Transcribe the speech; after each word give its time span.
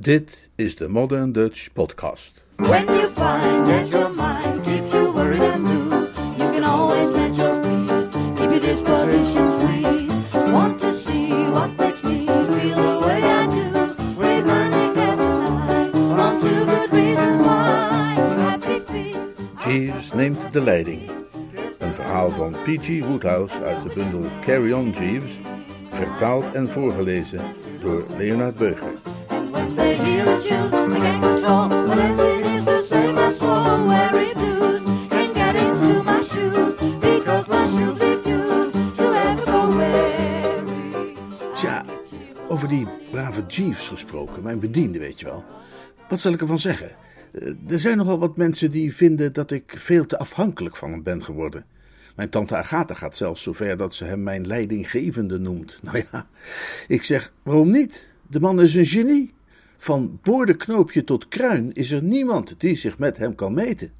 Dit 0.00 0.48
is 0.54 0.76
de 0.76 0.88
Modern 0.88 1.32
Dutch 1.32 1.72
Podcast. 1.72 2.44
When 2.56 2.84
you 2.84 3.08
find 3.08 3.66
that 3.66 3.88
your 3.88 4.10
mind 4.10 4.62
keeps 4.64 4.92
you 4.92 5.12
worried 5.12 5.42
and 5.42 5.64
blue, 5.64 6.08
you 6.36 6.50
can 6.52 6.64
always 6.64 7.10
let 7.10 7.34
your 7.34 7.62
feet 7.62 8.10
keep 8.36 8.50
your 8.50 8.60
disposition 8.60 9.52
sweet. 9.52 10.52
Want 10.52 10.78
to 10.78 10.92
see 10.92 11.32
what 11.50 11.76
makes 11.78 12.02
me 12.02 12.26
feel 12.26 12.76
the 12.76 13.06
way 13.06 13.22
I 13.22 13.46
do? 13.46 13.70
We're 14.16 14.42
burning 14.42 14.94
gas 14.94 15.16
tonight 15.16 15.94
on 16.20 16.40
two 16.40 16.64
good 16.64 16.92
reasons 16.92 17.40
why. 17.40 18.14
Happy 18.38 18.80
feet. 18.80 19.16
Jeeves 19.64 20.12
neemt 20.12 20.52
de 20.52 20.60
leiding. 20.60 21.10
Een 21.78 21.94
verhaal 21.94 22.30
van 22.30 22.52
P.G. 22.52 23.04
Woodhouse 23.04 23.62
uit 23.62 23.82
de 23.82 23.90
bundel 23.94 24.30
Carry 24.40 24.72
On 24.72 24.90
Jeeves, 24.90 25.38
vertaald 25.90 26.52
en 26.52 26.68
voorgelezen 26.68 27.40
door 27.80 28.04
Leonard 28.18 28.56
Beuger. 28.56 28.95
Is 29.86 29.98
refuse 37.98 38.70
to 38.96 39.12
ever. 39.14 39.44
Tja, 41.54 41.84
over 42.48 42.68
die 42.68 42.86
brave 43.10 43.42
Jeeves 43.46 43.88
gesproken, 43.88 44.42
mijn 44.42 44.60
bediende, 44.60 44.98
weet 44.98 45.20
je 45.20 45.26
wel. 45.26 45.44
Wat 46.08 46.20
zal 46.20 46.32
ik 46.32 46.40
ervan 46.40 46.58
zeggen? 46.58 46.90
Eh, 47.32 47.48
Er 47.68 47.78
zijn 47.78 47.96
nogal 47.96 48.18
wat 48.18 48.36
mensen 48.36 48.70
die 48.70 48.94
vinden 48.94 49.32
dat 49.32 49.50
ik 49.50 49.74
veel 49.76 50.06
te 50.06 50.18
afhankelijk 50.18 50.76
van 50.76 50.90
hem 50.90 51.02
ben 51.02 51.24
geworden. 51.24 51.64
Mijn 52.16 52.28
tante 52.28 52.56
Agatha 52.56 52.94
gaat 52.94 53.16
zelfs 53.16 53.42
zover 53.42 53.76
dat 53.76 53.94
ze 53.94 54.04
hem 54.04 54.22
mijn 54.22 54.46
leidinggevende 54.46 55.38
noemt. 55.38 55.78
Nou 55.82 56.02
ja, 56.12 56.26
ik 56.88 57.02
zeg, 57.02 57.32
waarom 57.42 57.70
niet? 57.70 58.14
De 58.28 58.40
man 58.40 58.60
is 58.60 58.74
een 58.74 58.86
genie. 58.86 59.34
Van 59.76 60.18
boordenknoopje 60.22 61.04
tot 61.04 61.28
kruin 61.28 61.72
is 61.72 61.90
er 61.90 62.02
niemand 62.02 62.60
die 62.60 62.74
zich 62.74 62.98
met 62.98 63.16
hem 63.16 63.34
kan 63.34 63.54
meten. 63.54 63.92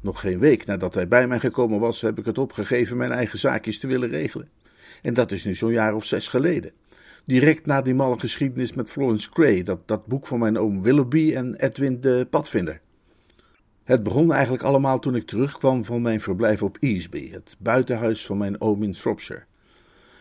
Nog 0.00 0.20
geen 0.20 0.38
week 0.38 0.66
nadat 0.66 0.94
hij 0.94 1.08
bij 1.08 1.26
mij 1.26 1.40
gekomen 1.40 1.80
was, 1.80 2.00
heb 2.00 2.18
ik 2.18 2.24
het 2.24 2.38
opgegeven 2.38 2.96
mijn 2.96 3.12
eigen 3.12 3.38
zaakjes 3.38 3.78
te 3.78 3.86
willen 3.86 4.08
regelen. 4.08 4.48
En 5.02 5.14
dat 5.14 5.32
is 5.32 5.44
nu 5.44 5.54
zo'n 5.54 5.72
jaar 5.72 5.94
of 5.94 6.04
zes 6.04 6.28
geleden. 6.28 6.72
Direct 7.24 7.66
na 7.66 7.82
die 7.82 7.94
malle 7.94 8.18
geschiedenis 8.18 8.72
met 8.72 8.90
Florence 8.90 9.28
Gray, 9.32 9.62
dat, 9.62 9.88
dat 9.88 10.06
boek 10.06 10.26
van 10.26 10.38
mijn 10.38 10.58
oom 10.58 10.82
Willoughby 10.82 11.34
en 11.34 11.54
Edwin 11.54 12.00
de 12.00 12.26
Padvinder. 12.30 12.80
Het 13.84 14.02
begon 14.02 14.32
eigenlijk 14.32 14.62
allemaal 14.62 14.98
toen 14.98 15.14
ik 15.14 15.26
terugkwam 15.26 15.84
van 15.84 16.02
mijn 16.02 16.20
verblijf 16.20 16.62
op 16.62 16.76
Easby, 16.80 17.30
het 17.30 17.56
buitenhuis 17.58 18.26
van 18.26 18.38
mijn 18.38 18.60
oom 18.60 18.82
in 18.82 18.94
Shropshire. 18.94 19.47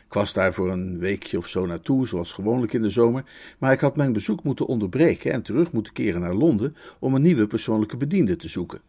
Ik 0.08 0.13
was 0.13 0.33
daar 0.33 0.53
voor 0.53 0.72
een 0.72 1.00
weekje 1.00 1.38
of 1.38 1.47
zo 1.47 1.66
naartoe, 1.66 2.08
zoals 2.08 2.33
gewoonlijk 2.33 2.73
in 2.73 2.81
de 2.81 2.89
zomer, 2.89 3.23
maar 3.58 3.72
ik 3.72 3.80
had 3.80 3.95
mijn 3.95 4.14
bezoek 4.14 4.44
moeten 4.44 4.66
onderbreken 4.66 5.31
en 5.31 5.41
terug 5.41 5.72
moeten 5.72 5.94
keren 5.94 6.22
naar 6.22 6.33
Londen 6.33 6.75
om 6.99 7.16
een 7.16 7.22
nieuwe 7.22 7.47
persoonlijke 7.47 7.97
bediende 7.97 8.36
te 8.36 8.49
zoeken. 8.49 8.81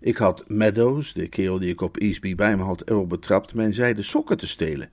Ik 0.00 0.16
had 0.16 0.44
Meadows, 0.48 1.12
de 1.12 1.28
kerel 1.28 1.58
die 1.58 1.70
ik 1.70 1.80
op 1.80 1.96
Easby 1.96 2.34
bij 2.34 2.56
me 2.56 2.62
had, 2.62 2.88
erop 2.88 3.08
betrapt 3.08 3.54
mijn 3.54 3.72
zijden 3.72 4.04
sokken 4.04 4.38
te 4.38 4.46
stelen. 4.48 4.90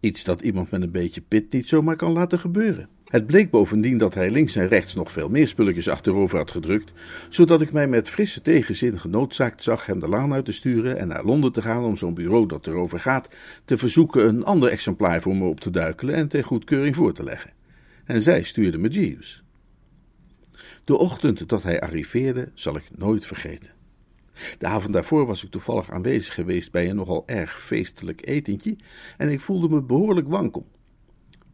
Iets 0.00 0.24
dat 0.24 0.40
iemand 0.40 0.70
met 0.70 0.82
een 0.82 0.90
beetje 0.90 1.20
pit 1.20 1.52
niet 1.52 1.68
zomaar 1.68 1.96
kan 1.96 2.12
laten 2.12 2.38
gebeuren. 2.38 2.88
Het 3.14 3.26
bleek 3.26 3.50
bovendien 3.50 3.98
dat 3.98 4.14
hij 4.14 4.30
links 4.30 4.56
en 4.56 4.68
rechts 4.68 4.94
nog 4.94 5.12
veel 5.12 5.28
meer 5.28 5.46
spulletjes 5.46 5.88
achterover 5.88 6.38
had 6.38 6.50
gedrukt, 6.50 6.92
zodat 7.28 7.60
ik 7.60 7.72
mij 7.72 7.86
met 7.88 8.08
frisse 8.08 8.40
tegenzin 8.40 9.00
genoodzaakt 9.00 9.62
zag 9.62 9.86
hem 9.86 10.00
de 10.00 10.08
laan 10.08 10.32
uit 10.32 10.44
te 10.44 10.52
sturen 10.52 10.98
en 10.98 11.08
naar 11.08 11.24
Londen 11.24 11.52
te 11.52 11.62
gaan 11.62 11.84
om 11.84 11.96
zo'n 11.96 12.14
bureau 12.14 12.46
dat 12.46 12.66
erover 12.66 13.00
gaat 13.00 13.28
te 13.64 13.78
verzoeken 13.78 14.28
een 14.28 14.44
ander 14.44 14.68
exemplaar 14.68 15.20
voor 15.20 15.36
me 15.36 15.44
op 15.44 15.60
te 15.60 15.70
duikelen 15.70 16.14
en 16.14 16.28
ter 16.28 16.44
goedkeuring 16.44 16.94
voor 16.96 17.12
te 17.12 17.22
leggen. 17.22 17.52
En 18.04 18.22
zij 18.22 18.42
stuurde 18.42 18.78
me 18.78 18.88
Jeeves. 18.88 19.42
De 20.84 20.96
ochtend 20.96 21.48
dat 21.48 21.62
hij 21.62 21.80
arriveerde 21.80 22.50
zal 22.54 22.76
ik 22.76 22.84
nooit 22.96 23.26
vergeten. 23.26 23.70
De 24.58 24.66
avond 24.66 24.92
daarvoor 24.92 25.26
was 25.26 25.44
ik 25.44 25.50
toevallig 25.50 25.90
aanwezig 25.90 26.34
geweest 26.34 26.72
bij 26.72 26.90
een 26.90 26.96
nogal 26.96 27.22
erg 27.26 27.60
feestelijk 27.60 28.26
etentje 28.26 28.76
en 29.16 29.28
ik 29.28 29.40
voelde 29.40 29.68
me 29.68 29.82
behoorlijk 29.82 30.28
wankel. 30.28 30.72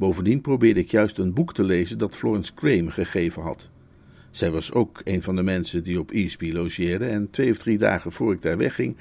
Bovendien 0.00 0.40
probeerde 0.40 0.80
ik 0.80 0.90
juist 0.90 1.18
een 1.18 1.34
boek 1.34 1.54
te 1.54 1.62
lezen 1.62 1.98
dat 1.98 2.16
Florence 2.16 2.52
Gray 2.54 2.80
me 2.80 2.90
gegeven 2.90 3.42
had. 3.42 3.70
Zij 4.30 4.50
was 4.50 4.72
ook 4.72 5.00
een 5.04 5.22
van 5.22 5.36
de 5.36 5.42
mensen 5.42 5.82
die 5.82 5.98
op 5.98 6.10
Eastby 6.10 6.52
logeerde 6.52 7.06
en 7.06 7.30
twee 7.30 7.50
of 7.50 7.58
drie 7.58 7.78
dagen 7.78 8.12
voor 8.12 8.32
ik 8.32 8.42
daar 8.42 8.56
wegging, 8.56 8.96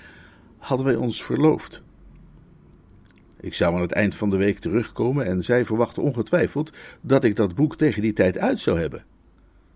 hadden 0.58 0.86
wij 0.86 0.96
ons 0.96 1.24
verloofd. 1.24 1.84
Ik 3.40 3.54
zou 3.54 3.76
aan 3.76 3.82
het 3.82 3.92
eind 3.92 4.16
van 4.16 4.30
de 4.30 4.38
week 4.38 4.60
terugkomen 4.60 5.26
en 5.26 5.44
zij 5.44 5.66
verwachtte 5.66 6.02
ongetwijfeld 6.02 6.74
dat 7.02 7.24
ik 7.24 7.36
dat 7.36 7.56
boek 7.56 7.76
tegen 7.76 8.02
die 8.02 8.14
tijd 8.14 8.38
uit 8.38 8.60
zou 8.60 8.80
hebben. 8.80 9.06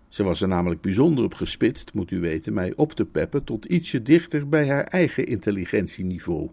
Ze 0.08 0.22
was 0.22 0.40
er 0.40 0.48
namelijk 0.48 0.80
bijzonder 0.80 1.24
op 1.24 1.34
gespitst, 1.34 1.94
moet 1.94 2.10
u 2.10 2.20
weten, 2.20 2.52
mij 2.52 2.72
op 2.76 2.92
te 2.92 3.04
peppen 3.04 3.44
tot 3.44 3.64
ietsje 3.64 4.02
dichter 4.02 4.48
bij 4.48 4.68
haar 4.68 4.84
eigen 4.84 5.26
intelligentieniveau. 5.26 6.50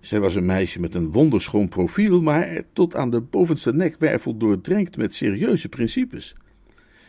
Zij 0.00 0.20
was 0.20 0.34
een 0.34 0.46
meisje 0.46 0.80
met 0.80 0.94
een 0.94 1.12
wonderschoon 1.12 1.68
profiel, 1.68 2.22
maar 2.22 2.62
tot 2.72 2.96
aan 2.96 3.10
de 3.10 3.20
bovenste 3.20 3.74
nekwervel 3.74 4.36
doordrenkt 4.36 4.96
met 4.96 5.14
serieuze 5.14 5.68
principes. 5.68 6.34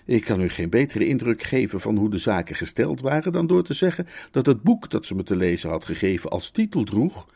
Ik 0.05 0.23
kan 0.25 0.41
u 0.41 0.50
geen 0.50 0.69
betere 0.69 1.07
indruk 1.07 1.44
geven 1.44 1.81
van 1.81 1.97
hoe 1.97 2.09
de 2.09 2.17
zaken 2.17 2.55
gesteld 2.55 3.01
waren 3.01 3.31
dan 3.31 3.47
door 3.47 3.63
te 3.63 3.73
zeggen 3.73 4.07
dat 4.31 4.45
het 4.45 4.61
boek 4.61 4.89
dat 4.89 5.05
ze 5.05 5.16
me 5.16 5.23
te 5.23 5.35
lezen 5.35 5.69
had 5.69 5.85
gegeven 5.85 6.29
als 6.29 6.51
titel 6.51 6.83
droeg 6.83 7.27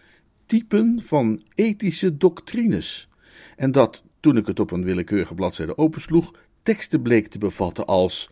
Typen 0.46 1.02
van 1.04 1.42
ethische 1.56 2.18
doctrines. 2.18 3.10
En 3.56 3.72
dat, 3.72 4.04
toen 4.20 4.38
ik 4.38 4.46
het 4.46 4.60
op 4.60 4.72
een 4.72 4.84
willekeurige 4.84 5.36
bladzijde 5.36 5.78
opensloeg, 5.78 6.34
teksten 6.64 7.02
bleek 7.02 7.28
te 7.28 7.38
bevatten 7.38 7.86
als 7.86 8.30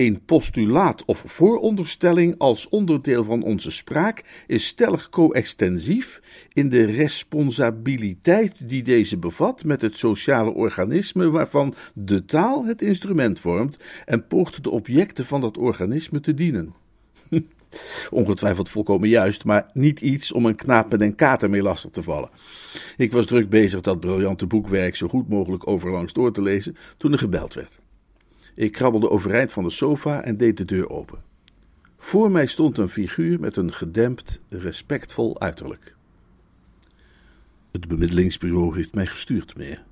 een 0.00 0.24
postulaat 0.24 1.04
of 1.04 1.22
vooronderstelling 1.26 2.34
als 2.38 2.68
onderdeel 2.68 3.24
van 3.24 3.42
onze 3.42 3.70
spraak 3.70 4.44
is 4.46 4.66
stellig 4.66 5.08
coextensief 5.08 6.20
in 6.52 6.68
de 6.68 6.84
responsabiliteit 6.84 8.68
die 8.68 8.82
deze 8.82 9.18
bevat 9.18 9.64
met 9.64 9.80
het 9.80 9.96
sociale 9.96 10.50
organisme 10.50 11.30
waarvan 11.30 11.74
de 11.94 12.24
taal 12.24 12.64
het 12.64 12.82
instrument 12.82 13.40
vormt 13.40 13.78
en 14.04 14.26
poogt 14.26 14.62
de 14.62 14.70
objecten 14.70 15.26
van 15.26 15.40
dat 15.40 15.58
organisme 15.58 16.20
te 16.20 16.34
dienen. 16.34 16.74
Ongetwijfeld 18.10 18.68
volkomen 18.68 19.08
juist, 19.08 19.44
maar 19.44 19.70
niet 19.72 20.00
iets 20.00 20.32
om 20.32 20.46
een 20.46 20.56
knaap 20.56 20.90
met 20.90 21.00
een 21.00 21.14
kater 21.14 21.50
mee 21.50 21.62
lastig 21.62 21.90
te 21.90 22.02
vallen. 22.02 22.30
Ik 22.96 23.12
was 23.12 23.26
druk 23.26 23.48
bezig 23.48 23.80
dat 23.80 24.00
briljante 24.00 24.46
boekwerk 24.46 24.96
zo 24.96 25.08
goed 25.08 25.28
mogelijk 25.28 25.66
overlangs 25.66 26.12
door 26.12 26.32
te 26.32 26.42
lezen 26.42 26.76
toen 26.96 27.12
er 27.12 27.18
gebeld 27.18 27.54
werd. 27.54 27.78
Ik 28.54 28.72
krabbelde 28.72 29.10
overeind 29.10 29.52
van 29.52 29.64
de 29.64 29.70
sofa 29.70 30.22
en 30.22 30.36
deed 30.36 30.56
de 30.56 30.64
deur 30.64 30.90
open. 30.90 31.22
Voor 31.96 32.30
mij 32.30 32.46
stond 32.46 32.78
een 32.78 32.88
figuur 32.88 33.40
met 33.40 33.56
een 33.56 33.72
gedempt, 33.72 34.40
respectvol 34.48 35.40
uiterlijk. 35.40 35.94
Het 37.70 37.88
bemiddelingsbureau 37.88 38.76
heeft 38.76 38.94
mij 38.94 39.06
gestuurd, 39.06 39.56
meneer, 39.56 39.84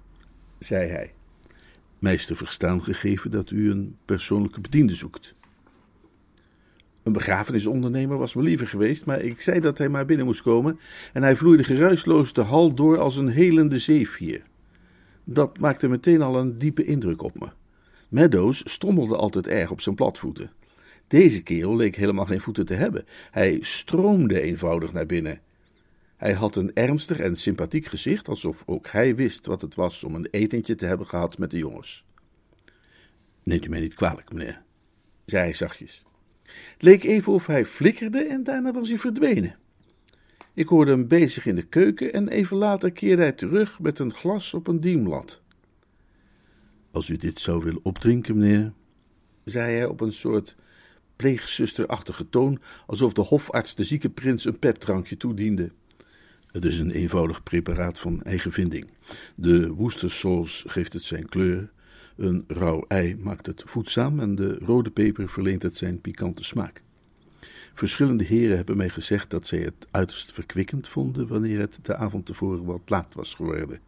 zei 0.58 0.90
hij. 0.90 1.12
Mij 1.98 2.14
is 2.14 2.26
te 2.26 2.34
verstaan 2.34 2.84
gegeven 2.84 3.30
dat 3.30 3.50
u 3.50 3.70
een 3.70 3.96
persoonlijke 4.04 4.60
bediende 4.60 4.94
zoekt. 4.94 5.34
Een 7.02 7.12
begrafenisondernemer 7.12 8.18
was 8.18 8.34
me 8.34 8.42
liever 8.42 8.66
geweest, 8.66 9.06
maar 9.06 9.20
ik 9.20 9.40
zei 9.40 9.60
dat 9.60 9.78
hij 9.78 9.88
maar 9.88 10.04
binnen 10.04 10.26
moest 10.26 10.42
komen 10.42 10.78
en 11.12 11.22
hij 11.22 11.36
vloeide 11.36 11.64
geruisloos 11.64 12.32
de 12.32 12.40
hal 12.40 12.74
door 12.74 12.98
als 12.98 13.16
een 13.16 13.28
helende 13.28 13.78
zeevier. 13.78 14.42
Dat 15.24 15.58
maakte 15.58 15.88
meteen 15.88 16.22
al 16.22 16.38
een 16.38 16.58
diepe 16.58 16.84
indruk 16.84 17.22
op 17.22 17.40
me. 17.40 17.48
Meadows 18.08 18.62
stommelde 18.70 19.16
altijd 19.16 19.46
erg 19.46 19.70
op 19.70 19.80
zijn 19.80 19.94
platvoeten. 19.94 20.52
Deze 21.06 21.42
kerel 21.42 21.76
leek 21.76 21.96
helemaal 21.96 22.26
geen 22.26 22.40
voeten 22.40 22.66
te 22.66 22.74
hebben. 22.74 23.04
Hij 23.30 23.58
stroomde 23.60 24.40
eenvoudig 24.40 24.92
naar 24.92 25.06
binnen. 25.06 25.40
Hij 26.16 26.32
had 26.32 26.56
een 26.56 26.74
ernstig 26.74 27.18
en 27.18 27.36
sympathiek 27.36 27.86
gezicht, 27.86 28.28
alsof 28.28 28.62
ook 28.66 28.86
hij 28.86 29.14
wist 29.14 29.46
wat 29.46 29.60
het 29.60 29.74
was 29.74 30.04
om 30.04 30.14
een 30.14 30.28
etentje 30.30 30.74
te 30.74 30.86
hebben 30.86 31.06
gehad 31.06 31.38
met 31.38 31.50
de 31.50 31.58
jongens. 31.58 32.04
Neemt 33.42 33.66
u 33.66 33.68
mij 33.68 33.80
niet 33.80 33.94
kwalijk, 33.94 34.32
meneer, 34.32 34.62
zei 35.24 35.42
hij 35.42 35.52
zachtjes. 35.52 36.04
Het 36.72 36.82
leek 36.82 37.04
even 37.04 37.32
of 37.32 37.46
hij 37.46 37.64
flikkerde 37.64 38.22
en 38.24 38.42
daarna 38.44 38.72
was 38.72 38.88
hij 38.88 38.98
verdwenen. 38.98 39.56
Ik 40.54 40.68
hoorde 40.68 40.90
hem 40.90 41.08
bezig 41.08 41.46
in 41.46 41.54
de 41.54 41.66
keuken 41.66 42.12
en 42.12 42.28
even 42.28 42.56
later 42.56 42.92
keerde 42.92 43.22
hij 43.22 43.32
terug 43.32 43.80
met 43.80 43.98
een 43.98 44.14
glas 44.14 44.54
op 44.54 44.66
een 44.66 44.80
diemlat. 44.80 45.42
Als 46.90 47.08
u 47.08 47.16
dit 47.16 47.38
zou 47.38 47.64
willen 47.64 47.84
opdrinken, 47.84 48.38
meneer, 48.38 48.72
zei 49.44 49.74
hij 49.74 49.86
op 49.86 50.00
een 50.00 50.12
soort 50.12 50.56
pleegzusterachtige 51.16 52.28
toon, 52.28 52.60
alsof 52.86 53.12
de 53.12 53.20
hofarts 53.20 53.74
de 53.74 53.84
zieke 53.84 54.10
prins 54.10 54.44
een 54.44 54.58
pepdrankje 54.58 55.16
toediende. 55.16 55.70
Het 56.46 56.64
is 56.64 56.78
een 56.78 56.90
eenvoudig 56.90 57.42
preparaat 57.42 57.98
van 57.98 58.22
eigen 58.22 58.52
vinding. 58.52 58.90
De 59.36 59.68
woestersaus 59.68 60.64
geeft 60.66 60.92
het 60.92 61.02
zijn 61.02 61.28
kleur, 61.28 61.70
een 62.16 62.44
rauw 62.46 62.84
ei 62.88 63.16
maakt 63.16 63.46
het 63.46 63.62
voedzaam 63.66 64.20
en 64.20 64.34
de 64.34 64.52
rode 64.52 64.90
peper 64.90 65.28
verleent 65.28 65.62
het 65.62 65.76
zijn 65.76 66.00
pikante 66.00 66.44
smaak. 66.44 66.82
Verschillende 67.74 68.24
heren 68.24 68.56
hebben 68.56 68.76
mij 68.76 68.88
gezegd 68.88 69.30
dat 69.30 69.46
zij 69.46 69.58
het 69.58 69.86
uiterst 69.90 70.32
verkwikkend 70.32 70.88
vonden 70.88 71.26
wanneer 71.26 71.58
het 71.58 71.78
de 71.82 71.96
avond 71.96 72.26
tevoren 72.26 72.64
wat 72.64 72.80
laat 72.86 73.14
was 73.14 73.34
geworden. 73.34 73.87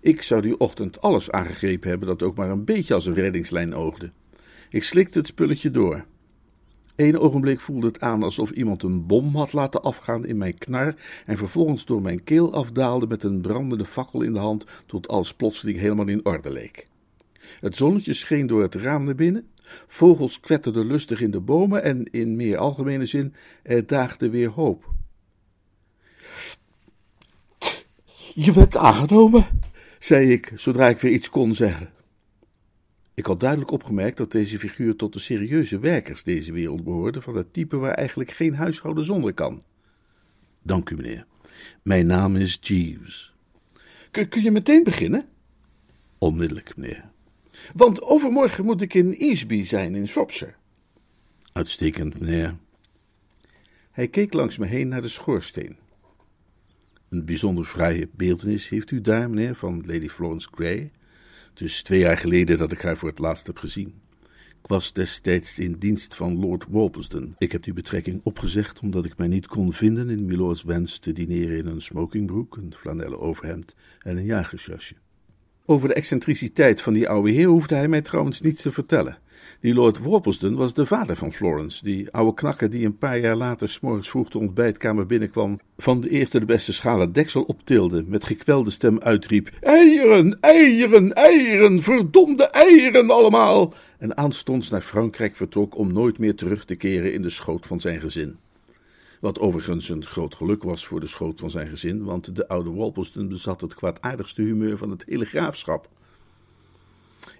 Ik 0.00 0.22
zou 0.22 0.42
die 0.42 0.58
ochtend 0.58 1.00
alles 1.00 1.30
aangegrepen 1.30 1.88
hebben 1.88 2.08
dat 2.08 2.22
ook 2.22 2.36
maar 2.36 2.50
een 2.50 2.64
beetje 2.64 2.94
als 2.94 3.06
een 3.06 3.14
reddingslijn 3.14 3.74
oogde. 3.74 4.10
Ik 4.70 4.84
slikte 4.84 5.18
het 5.18 5.26
spulletje 5.26 5.70
door. 5.70 6.04
Eén 6.96 7.18
ogenblik 7.18 7.60
voelde 7.60 7.86
het 7.86 8.00
aan 8.00 8.22
alsof 8.22 8.50
iemand 8.50 8.82
een 8.82 9.06
bom 9.06 9.36
had 9.36 9.52
laten 9.52 9.82
afgaan 9.82 10.26
in 10.26 10.36
mijn 10.36 10.58
knar 10.58 10.94
en 11.24 11.36
vervolgens 11.36 11.84
door 11.84 12.02
mijn 12.02 12.24
keel 12.24 12.52
afdaalde 12.52 13.06
met 13.06 13.22
een 13.22 13.40
brandende 13.40 13.84
fakkel 13.84 14.22
in 14.22 14.32
de 14.32 14.38
hand 14.38 14.64
tot 14.86 15.08
alles 15.08 15.34
plotseling 15.34 15.78
helemaal 15.78 16.08
in 16.08 16.24
orde 16.24 16.50
leek. 16.50 16.88
Het 17.60 17.76
zonnetje 17.76 18.14
scheen 18.14 18.46
door 18.46 18.62
het 18.62 18.74
raam 18.74 19.04
naar 19.04 19.14
binnen, 19.14 19.48
vogels 19.86 20.40
kwetterden 20.40 20.86
lustig 20.86 21.20
in 21.20 21.30
de 21.30 21.40
bomen 21.40 21.82
en 21.82 22.04
in 22.04 22.36
meer 22.36 22.56
algemene 22.56 23.06
zin, 23.06 23.34
er 23.62 23.86
daagde 23.86 24.30
weer 24.30 24.50
hoop. 24.50 24.90
Je 28.34 28.52
bent 28.52 28.76
aangenomen, 28.76 29.46
zei 30.00 30.32
ik, 30.32 30.52
zodra 30.54 30.88
ik 30.88 30.98
weer 30.98 31.12
iets 31.12 31.30
kon 31.30 31.54
zeggen. 31.54 31.90
Ik 33.14 33.26
had 33.26 33.40
duidelijk 33.40 33.70
opgemerkt 33.70 34.16
dat 34.16 34.32
deze 34.32 34.58
figuur 34.58 34.96
tot 34.96 35.12
de 35.12 35.18
serieuze 35.18 35.78
werkers 35.78 36.22
deze 36.22 36.52
wereld 36.52 36.84
behoorde, 36.84 37.20
van 37.20 37.36
het 37.36 37.52
type 37.52 37.76
waar 37.76 37.94
eigenlijk 37.94 38.30
geen 38.30 38.54
huishouden 38.54 39.04
zonder 39.04 39.34
kan. 39.34 39.62
Dank 40.62 40.90
u, 40.90 40.96
meneer. 40.96 41.26
Mijn 41.82 42.06
naam 42.06 42.36
is 42.36 42.58
Jeeves. 42.60 43.34
Kun, 44.10 44.42
je 44.42 44.50
meteen 44.50 44.82
beginnen? 44.82 45.28
Onmiddellijk, 46.18 46.76
meneer. 46.76 47.10
Want 47.74 48.02
overmorgen 48.02 48.64
moet 48.64 48.82
ik 48.82 48.94
in 48.94 49.14
Easby 49.14 49.62
zijn, 49.62 49.94
in 49.94 50.08
Shropshire. 50.08 50.54
Uitstekend, 51.52 52.20
meneer. 52.20 52.56
Hij 53.90 54.08
keek 54.08 54.32
langs 54.32 54.58
me 54.58 54.66
heen 54.66 54.88
naar 54.88 55.02
de 55.02 55.08
schoorsteen. 55.08 55.76
Een 57.10 57.24
bijzonder 57.24 57.64
fraaie 57.64 58.08
beeldenis 58.12 58.68
heeft 58.68 58.90
u 58.90 59.00
daar, 59.00 59.30
meneer, 59.30 59.54
van 59.54 59.82
Lady 59.86 60.08
Florence 60.08 60.48
Gray. 60.52 60.90
Het 61.50 61.60
is 61.60 61.82
twee 61.82 61.98
jaar 61.98 62.18
geleden 62.18 62.58
dat 62.58 62.72
ik 62.72 62.80
haar 62.80 62.96
voor 62.96 63.08
het 63.08 63.18
laatst 63.18 63.46
heb 63.46 63.58
gezien. 63.58 63.94
Ik 64.62 64.66
was 64.66 64.92
destijds 64.92 65.58
in 65.58 65.76
dienst 65.78 66.14
van 66.14 66.40
Lord 66.40 66.64
Worplesdon. 66.68 67.34
Ik 67.38 67.52
heb 67.52 67.62
die 67.62 67.72
betrekking 67.72 68.20
opgezegd 68.24 68.80
omdat 68.80 69.04
ik 69.04 69.16
mij 69.16 69.28
niet 69.28 69.46
kon 69.46 69.72
vinden 69.72 70.10
in 70.10 70.24
Milords 70.24 70.62
wens 70.62 70.98
te 70.98 71.12
dineren 71.12 71.58
in 71.58 71.66
een 71.66 71.82
smokingbroek, 71.82 72.56
een 72.56 72.74
flanellen 72.74 73.20
overhemd 73.20 73.74
en 74.02 74.16
een 74.16 74.24
jagersjasje. 74.24 74.94
Over 75.64 75.88
de 75.88 75.94
excentriciteit 75.94 76.80
van 76.80 76.92
die 76.92 77.08
oude 77.08 77.30
heer 77.30 77.46
hoefde 77.46 77.74
hij 77.74 77.88
mij 77.88 78.02
trouwens 78.02 78.40
niets 78.40 78.62
te 78.62 78.72
vertellen. 78.72 79.18
Die 79.60 79.74
Lord 79.74 79.98
Worplesdon 79.98 80.54
was 80.54 80.74
de 80.74 80.86
vader 80.86 81.16
van 81.16 81.32
Florence, 81.32 81.84
die 81.84 82.10
oude 82.10 82.34
knakker 82.34 82.70
die 82.70 82.84
een 82.84 82.98
paar 82.98 83.18
jaar 83.18 83.36
later 83.36 83.68
s'morgens 83.68 84.10
vroeg 84.10 84.28
de 84.28 84.38
ontbijtkamer 84.38 85.06
binnenkwam, 85.06 85.60
van 85.78 86.00
de 86.00 86.10
eerste 86.10 86.38
de 86.38 86.46
beste 86.46 86.72
schalen 86.72 87.12
deksel 87.12 87.42
optilde, 87.42 88.04
met 88.06 88.24
gekwelde 88.24 88.70
stem 88.70 89.00
uitriep: 89.00 89.50
Eieren, 89.60 90.40
eieren, 90.40 91.14
eieren, 91.14 91.82
verdomde 91.82 92.44
eieren 92.44 93.10
allemaal! 93.10 93.74
En 93.98 94.16
aanstonds 94.16 94.70
naar 94.70 94.82
Frankrijk 94.82 95.36
vertrok 95.36 95.76
om 95.76 95.92
nooit 95.92 96.18
meer 96.18 96.34
terug 96.34 96.64
te 96.64 96.76
keren 96.76 97.12
in 97.12 97.22
de 97.22 97.30
schoot 97.30 97.66
van 97.66 97.80
zijn 97.80 98.00
gezin. 98.00 98.36
Wat 99.20 99.38
overigens 99.38 99.88
een 99.88 100.04
groot 100.04 100.34
geluk 100.34 100.62
was 100.62 100.86
voor 100.86 101.00
de 101.00 101.06
schoot 101.06 101.40
van 101.40 101.50
zijn 101.50 101.68
gezin, 101.68 102.04
want 102.04 102.36
de 102.36 102.48
oude 102.48 102.70
Worplesdon 102.70 103.28
bezat 103.28 103.60
het 103.60 103.74
kwaadaardigste 103.74 104.42
humeur 104.42 104.78
van 104.78 104.90
het 104.90 105.04
hele 105.06 105.24
graafschap. 105.24 105.88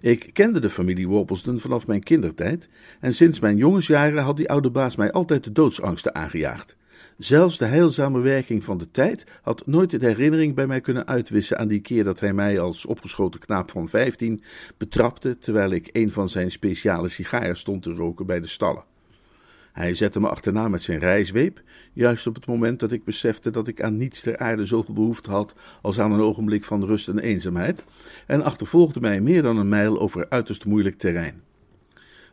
Ik 0.01 0.29
kende 0.33 0.59
de 0.59 0.69
familie 0.69 1.07
Worplesdon 1.07 1.59
vanaf 1.59 1.87
mijn 1.87 2.03
kindertijd 2.03 2.69
en 2.99 3.13
sinds 3.13 3.39
mijn 3.39 3.57
jongensjaren 3.57 4.23
had 4.23 4.37
die 4.37 4.49
oude 4.49 4.69
baas 4.69 4.95
mij 4.95 5.11
altijd 5.11 5.43
de 5.43 5.51
doodsangsten 5.51 6.15
aangejaagd. 6.15 6.75
Zelfs 7.17 7.57
de 7.57 7.65
heilzame 7.65 8.19
werking 8.19 8.63
van 8.63 8.77
de 8.77 8.91
tijd 8.91 9.23
had 9.41 9.67
nooit 9.67 9.99
de 9.99 10.05
herinnering 10.05 10.55
bij 10.55 10.67
mij 10.67 10.81
kunnen 10.81 11.07
uitwissen 11.07 11.57
aan 11.57 11.67
die 11.67 11.81
keer 11.81 12.03
dat 12.03 12.19
hij 12.19 12.33
mij 12.33 12.59
als 12.59 12.85
opgeschoten 12.85 13.39
knaap 13.39 13.71
van 13.71 13.89
vijftien 13.89 14.41
betrapte 14.77 15.37
terwijl 15.37 15.71
ik 15.71 15.89
een 15.91 16.11
van 16.11 16.29
zijn 16.29 16.51
speciale 16.51 17.07
sigaren 17.07 17.57
stond 17.57 17.83
te 17.83 17.93
roken 17.93 18.25
bij 18.25 18.39
de 18.39 18.47
stallen. 18.47 18.90
Hij 19.73 19.93
zette 19.93 20.19
me 20.19 20.29
achterna 20.29 20.67
met 20.67 20.81
zijn 20.81 20.99
rijzweep, 20.99 21.61
juist 21.93 22.27
op 22.27 22.35
het 22.35 22.45
moment 22.45 22.79
dat 22.79 22.91
ik 22.91 23.03
besefte 23.03 23.51
dat 23.51 23.67
ik 23.67 23.81
aan 23.81 23.97
niets 23.97 24.21
ter 24.21 24.37
aarde 24.37 24.65
zoveel 24.65 24.93
behoefte 24.93 25.31
had 25.31 25.55
als 25.81 25.99
aan 25.99 26.11
een 26.11 26.19
ogenblik 26.19 26.63
van 26.63 26.85
rust 26.85 27.07
en 27.07 27.19
eenzaamheid, 27.19 27.83
en 28.27 28.43
achtervolgde 28.43 28.99
mij 28.99 29.21
meer 29.21 29.41
dan 29.41 29.57
een 29.57 29.69
mijl 29.69 29.99
over 29.99 30.29
uiterst 30.29 30.65
moeilijk 30.65 30.97
terrein. 30.97 31.41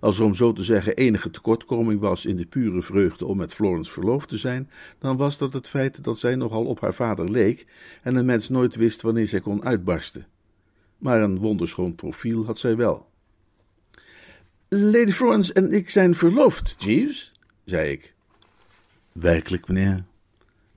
Als 0.00 0.18
er 0.18 0.24
om 0.24 0.34
zo 0.34 0.52
te 0.52 0.62
zeggen 0.62 0.96
enige 0.96 1.30
tekortkoming 1.30 2.00
was 2.00 2.26
in 2.26 2.36
de 2.36 2.46
pure 2.46 2.82
vreugde 2.82 3.26
om 3.26 3.36
met 3.36 3.54
Florence 3.54 3.92
verloofd 3.92 4.28
te 4.28 4.36
zijn, 4.36 4.70
dan 4.98 5.16
was 5.16 5.38
dat 5.38 5.52
het 5.52 5.68
feit 5.68 6.04
dat 6.04 6.18
zij 6.18 6.34
nogal 6.34 6.64
op 6.64 6.80
haar 6.80 6.94
vader 6.94 7.30
leek 7.30 7.66
en 8.02 8.16
een 8.16 8.26
mens 8.26 8.48
nooit 8.48 8.76
wist 8.76 9.02
wanneer 9.02 9.26
zij 9.26 9.40
kon 9.40 9.64
uitbarsten. 9.64 10.26
Maar 10.98 11.22
een 11.22 11.38
wonderschoon 11.38 11.94
profiel 11.94 12.46
had 12.46 12.58
zij 12.58 12.76
wel. 12.76 13.06
Lady 14.70 15.10
Florence 15.10 15.52
en 15.52 15.72
ik 15.72 15.90
zijn 15.90 16.14
verloofd, 16.14 16.74
Jeeves, 16.78 17.32
zei 17.64 17.90
ik. 17.90 18.14
Werkelijk, 19.12 19.68
meneer. 19.68 20.04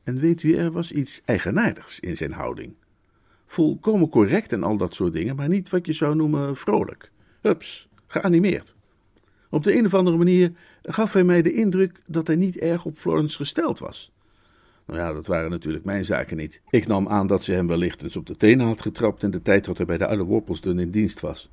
En 0.03 0.19
weet 0.19 0.43
u, 0.43 0.55
er 0.55 0.71
was 0.71 0.91
iets 0.91 1.21
eigenaardigs 1.25 1.99
in 1.99 2.17
zijn 2.17 2.31
houding. 2.31 2.73
Volkomen 3.45 4.09
correct 4.09 4.53
en 4.53 4.63
al 4.63 4.77
dat 4.77 4.95
soort 4.95 5.13
dingen, 5.13 5.35
maar 5.35 5.47
niet 5.47 5.69
wat 5.69 5.85
je 5.85 5.93
zou 5.93 6.15
noemen 6.15 6.55
vrolijk. 6.55 7.11
Hups, 7.41 7.87
geanimeerd. 8.07 8.75
Op 9.49 9.63
de 9.63 9.77
een 9.77 9.85
of 9.85 9.93
andere 9.93 10.17
manier 10.17 10.51
gaf 10.81 11.13
hij 11.13 11.23
mij 11.23 11.41
de 11.41 11.53
indruk 11.53 12.01
dat 12.05 12.27
hij 12.27 12.35
niet 12.35 12.57
erg 12.57 12.85
op 12.85 12.95
Florence 12.95 13.35
gesteld 13.35 13.79
was. 13.79 14.11
Nou 14.85 14.99
ja, 14.99 15.13
dat 15.13 15.27
waren 15.27 15.49
natuurlijk 15.49 15.85
mijn 15.85 16.05
zaken 16.05 16.37
niet. 16.37 16.61
Ik 16.69 16.87
nam 16.87 17.07
aan 17.07 17.27
dat 17.27 17.43
ze 17.43 17.51
hem 17.51 17.67
wellicht 17.67 18.03
eens 18.03 18.15
op 18.15 18.25
de 18.25 18.37
tenen 18.37 18.65
had 18.65 18.81
getrapt 18.81 19.23
in 19.23 19.31
de 19.31 19.41
tijd 19.41 19.65
dat 19.65 19.77
hij 19.77 19.85
bij 19.85 19.97
de 19.97 20.07
oude 20.07 20.23
Worplesdon 20.23 20.79
in 20.79 20.91
dienst 20.91 21.19
was. 21.19 21.49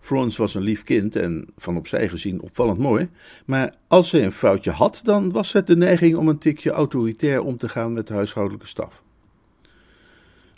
Florence 0.00 0.40
was 0.40 0.54
een 0.54 0.62
lief 0.62 0.82
kind 0.82 1.16
en 1.16 1.46
van 1.56 1.76
opzij 1.76 2.08
gezien 2.08 2.40
opvallend 2.40 2.78
mooi, 2.78 3.08
maar 3.46 3.74
als 3.86 4.08
zij 4.08 4.24
een 4.24 4.32
foutje 4.32 4.70
had, 4.70 5.00
dan 5.04 5.30
was 5.30 5.52
het 5.52 5.66
de 5.66 5.76
neiging 5.76 6.16
om 6.16 6.28
een 6.28 6.38
tikje 6.38 6.70
autoritair 6.70 7.42
om 7.42 7.56
te 7.56 7.68
gaan 7.68 7.92
met 7.92 8.06
de 8.06 8.14
huishoudelijke 8.14 8.66
staf. 8.66 9.02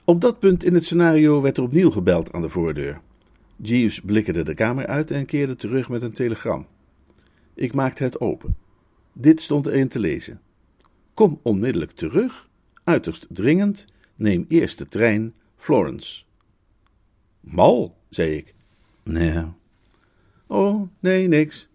Op 0.05 0.21
dat 0.21 0.39
punt 0.39 0.65
in 0.65 0.75
het 0.75 0.85
scenario 0.85 1.41
werd 1.41 1.57
er 1.57 1.63
opnieuw 1.63 1.91
gebeld 1.91 2.33
aan 2.33 2.43
de 2.43 2.49
voordeur. 2.49 3.01
Jeeves 3.57 4.01
blikkerde 4.01 4.43
de 4.43 4.55
kamer 4.55 4.87
uit 4.87 5.11
en 5.11 5.27
keerde 5.27 5.57
terug 5.57 5.89
met 5.89 6.03
een 6.03 6.13
telegram. 6.13 6.67
Ik 7.55 7.75
maakte 7.75 8.03
het 8.03 8.21
open. 8.21 8.57
Dit 9.13 9.41
stond 9.41 9.67
erin 9.67 9.89
te 9.89 9.99
lezen. 9.99 10.41
Kom 11.15 11.41
onmiddellijk 11.43 11.91
terug, 11.91 12.49
uiterst 12.85 13.27
dringend, 13.31 13.87
neem 14.15 14.45
eerst 14.49 14.79
de 14.79 14.89
trein, 14.89 15.35
Florence. 15.57 16.25
Mal, 17.41 17.97
zei 18.09 18.31
ik. 18.31 18.55
Nee. 19.03 19.45
Oh, 20.47 20.89
nee, 21.01 21.29
niks. 21.29 21.69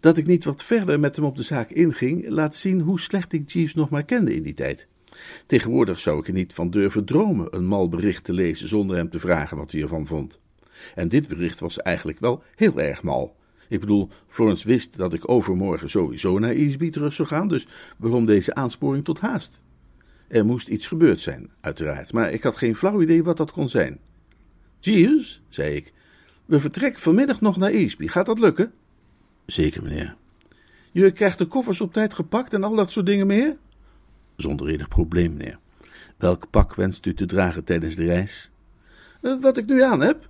Dat 0.00 0.16
ik 0.16 0.26
niet 0.26 0.44
wat 0.44 0.64
verder 0.64 1.00
met 1.00 1.16
hem 1.16 1.24
op 1.24 1.36
de 1.36 1.42
zaak 1.42 1.70
inging, 1.70 2.28
laat 2.28 2.56
zien 2.56 2.80
hoe 2.80 3.00
slecht 3.00 3.32
ik 3.32 3.50
Jeeves 3.50 3.74
nog 3.74 3.90
maar 3.90 4.04
kende 4.04 4.34
in 4.34 4.42
die 4.42 4.54
tijd. 4.54 4.88
Tegenwoordig 5.46 5.98
zou 5.98 6.18
ik 6.18 6.26
er 6.26 6.32
niet 6.32 6.54
van 6.54 6.70
durven 6.70 7.04
dromen 7.04 7.56
een 7.56 7.66
mal 7.66 7.88
bericht 7.88 8.24
te 8.24 8.32
lezen 8.32 8.68
zonder 8.68 8.96
hem 8.96 9.10
te 9.10 9.18
vragen 9.18 9.56
wat 9.56 9.72
hij 9.72 9.82
ervan 9.82 10.06
vond. 10.06 10.38
En 10.94 11.08
dit 11.08 11.28
bericht 11.28 11.60
was 11.60 11.76
eigenlijk 11.76 12.20
wel 12.20 12.42
heel 12.54 12.80
erg 12.80 13.02
mal. 13.02 13.36
Ik 13.68 13.80
bedoel, 13.80 14.08
Florence 14.26 14.66
wist 14.66 14.96
dat 14.96 15.12
ik 15.12 15.28
overmorgen 15.28 15.90
sowieso 15.90 16.38
naar 16.38 16.52
Easby 16.54 16.90
terug 16.90 17.12
zou 17.12 17.28
gaan, 17.28 17.48
dus 17.48 17.66
waarom 17.98 18.26
deze 18.26 18.54
aansporing 18.54 19.04
tot 19.04 19.20
haast? 19.20 19.60
Er 20.28 20.44
moest 20.44 20.68
iets 20.68 20.86
gebeurd 20.86 21.20
zijn, 21.20 21.50
uiteraard, 21.60 22.12
maar 22.12 22.32
ik 22.32 22.42
had 22.42 22.56
geen 22.56 22.76
flauw 22.76 23.02
idee 23.02 23.22
wat 23.22 23.36
dat 23.36 23.52
kon 23.52 23.68
zijn. 23.68 23.98
Jeeves, 24.80 25.42
zei 25.48 25.74
ik, 25.74 25.92
we 26.44 26.60
vertrekken 26.60 27.02
vanmiddag 27.02 27.40
nog 27.40 27.56
naar 27.56 27.70
Easby. 27.70 28.06
Gaat 28.06 28.26
dat 28.26 28.38
lukken? 28.38 28.72
Zeker, 29.46 29.82
meneer. 29.82 30.16
Je 30.92 31.10
krijgt 31.10 31.38
de 31.38 31.46
koffers 31.46 31.80
op 31.80 31.92
tijd 31.92 32.14
gepakt 32.14 32.54
en 32.54 32.64
al 32.64 32.74
dat 32.74 32.90
soort 32.90 33.06
dingen 33.06 33.26
meer? 33.26 33.56
Zonder 34.36 34.68
enig 34.68 34.88
probleem, 34.88 35.36
meneer. 35.36 35.58
Welk 36.16 36.50
pak 36.50 36.74
wenst 36.74 37.06
u 37.06 37.14
te 37.14 37.26
dragen 37.26 37.64
tijdens 37.64 37.94
de 37.94 38.04
reis? 38.04 38.50
Uh, 39.22 39.40
wat 39.40 39.56
ik 39.56 39.66
nu 39.66 39.82
aan 39.82 40.00
heb. 40.00 40.28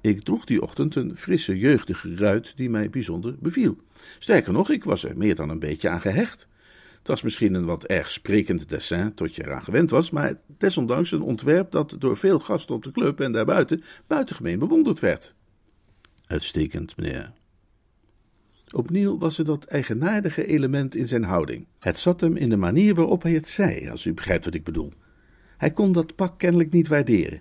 Ik 0.00 0.22
droeg 0.22 0.44
die 0.44 0.62
ochtend 0.62 0.94
een 0.94 1.16
frisse, 1.16 1.58
jeugdige 1.58 2.16
ruit 2.16 2.52
die 2.56 2.70
mij 2.70 2.90
bijzonder 2.90 3.36
beviel. 3.38 3.76
Sterker 4.18 4.52
nog, 4.52 4.70
ik 4.70 4.84
was 4.84 5.04
er 5.04 5.16
meer 5.16 5.34
dan 5.34 5.48
een 5.48 5.58
beetje 5.58 5.88
aan 5.88 6.00
gehecht. 6.00 6.48
Het 6.98 7.08
was 7.08 7.22
misschien 7.22 7.54
een 7.54 7.64
wat 7.64 7.84
erg 7.84 8.10
sprekend 8.10 8.68
dessin 8.68 9.14
tot 9.14 9.34
je 9.34 9.44
eraan 9.44 9.64
gewend 9.64 9.90
was, 9.90 10.10
maar 10.10 10.40
desondanks 10.46 11.12
een 11.12 11.22
ontwerp 11.22 11.70
dat 11.70 11.96
door 11.98 12.16
veel 12.16 12.38
gasten 12.38 12.74
op 12.74 12.82
de 12.82 12.90
club 12.90 13.20
en 13.20 13.32
daarbuiten 13.32 13.82
buitengemeen 14.06 14.58
bewonderd 14.58 15.00
werd. 15.00 15.34
Uitstekend, 16.26 16.96
meneer. 16.96 17.32
Opnieuw 18.70 19.18
was 19.18 19.38
er 19.38 19.44
dat 19.44 19.64
eigenaardige 19.64 20.46
element 20.46 20.94
in 20.94 21.06
zijn 21.06 21.24
houding. 21.24 21.66
Het 21.78 21.98
zat 21.98 22.20
hem 22.20 22.36
in 22.36 22.48
de 22.48 22.56
manier 22.56 22.94
waarop 22.94 23.22
hij 23.22 23.32
het 23.32 23.48
zei, 23.48 23.88
als 23.88 24.04
u 24.04 24.14
begrijpt 24.14 24.44
wat 24.44 24.54
ik 24.54 24.64
bedoel. 24.64 24.92
Hij 25.56 25.70
kon 25.70 25.92
dat 25.92 26.14
pak 26.14 26.38
kennelijk 26.38 26.72
niet 26.72 26.88
waarderen. 26.88 27.40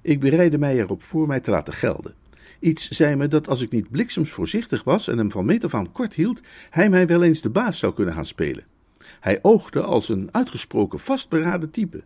Ik 0.00 0.20
bereidde 0.20 0.58
mij 0.58 0.78
erop 0.78 1.02
voor 1.02 1.26
mij 1.26 1.40
te 1.40 1.50
laten 1.50 1.72
gelden. 1.72 2.14
Iets 2.62 2.88
zei 2.88 3.16
me 3.16 3.28
dat 3.28 3.48
als 3.48 3.60
ik 3.60 3.70
niet 3.70 3.90
bliksems 3.90 4.30
voorzichtig 4.30 4.84
was 4.84 5.08
en 5.08 5.18
hem 5.18 5.30
van 5.30 5.44
meet 5.44 5.64
af 5.64 5.74
aan 5.74 5.92
kort 5.92 6.14
hield, 6.14 6.40
hij 6.70 6.88
mij 6.90 7.06
wel 7.06 7.22
eens 7.22 7.40
de 7.40 7.50
baas 7.50 7.78
zou 7.78 7.94
kunnen 7.94 8.14
gaan 8.14 8.24
spelen. 8.24 8.64
Hij 9.20 9.38
oogde 9.42 9.82
als 9.82 10.08
een 10.08 10.28
uitgesproken 10.30 10.98
vastberaden 10.98 11.70
type. 11.70 12.02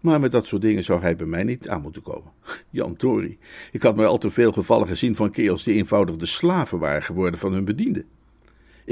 Maar 0.00 0.20
met 0.20 0.32
dat 0.32 0.46
soort 0.46 0.62
dingen 0.62 0.82
zou 0.82 1.00
hij 1.00 1.16
bij 1.16 1.26
mij 1.26 1.44
niet 1.44 1.68
aan 1.68 1.82
moeten 1.82 2.02
komen. 2.02 2.32
Jan 2.70 2.96
Tori, 2.96 3.38
ik 3.72 3.82
had 3.82 3.96
maar 3.96 4.06
al 4.06 4.18
te 4.18 4.30
veel 4.30 4.52
gevallen 4.52 4.88
gezien 4.88 5.16
van 5.16 5.30
kerels 5.30 5.62
die 5.62 5.74
eenvoudig 5.74 6.16
de 6.16 6.26
slaven 6.26 6.78
waren 6.78 7.02
geworden 7.02 7.40
van 7.40 7.52
hun 7.52 7.64
bedienden. 7.64 8.04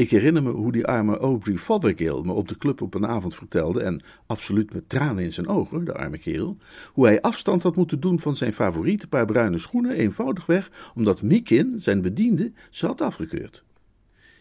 Ik 0.00 0.10
herinner 0.10 0.42
me 0.42 0.50
hoe 0.50 0.72
die 0.72 0.86
arme 0.86 1.18
Aubrey 1.18 1.58
Fothergill 1.58 2.20
me 2.24 2.32
op 2.32 2.48
de 2.48 2.58
club 2.58 2.80
op 2.82 2.94
een 2.94 3.06
avond 3.06 3.34
vertelde, 3.34 3.82
en 3.82 4.02
absoluut 4.26 4.72
met 4.72 4.88
tranen 4.88 5.24
in 5.24 5.32
zijn 5.32 5.48
ogen, 5.48 5.84
de 5.84 5.94
arme 5.94 6.18
kerel, 6.18 6.56
hoe 6.92 7.06
hij 7.06 7.20
afstand 7.20 7.62
had 7.62 7.76
moeten 7.76 8.00
doen 8.00 8.20
van 8.20 8.36
zijn 8.36 8.52
favoriete 8.52 9.06
paar 9.06 9.24
bruine 9.24 9.58
schoenen, 9.58 9.96
eenvoudigweg 9.96 10.92
omdat 10.94 11.22
Mikin, 11.22 11.72
zijn 11.76 12.02
bediende, 12.02 12.52
ze 12.70 12.86
had 12.86 13.00
afgekeurd. 13.00 13.64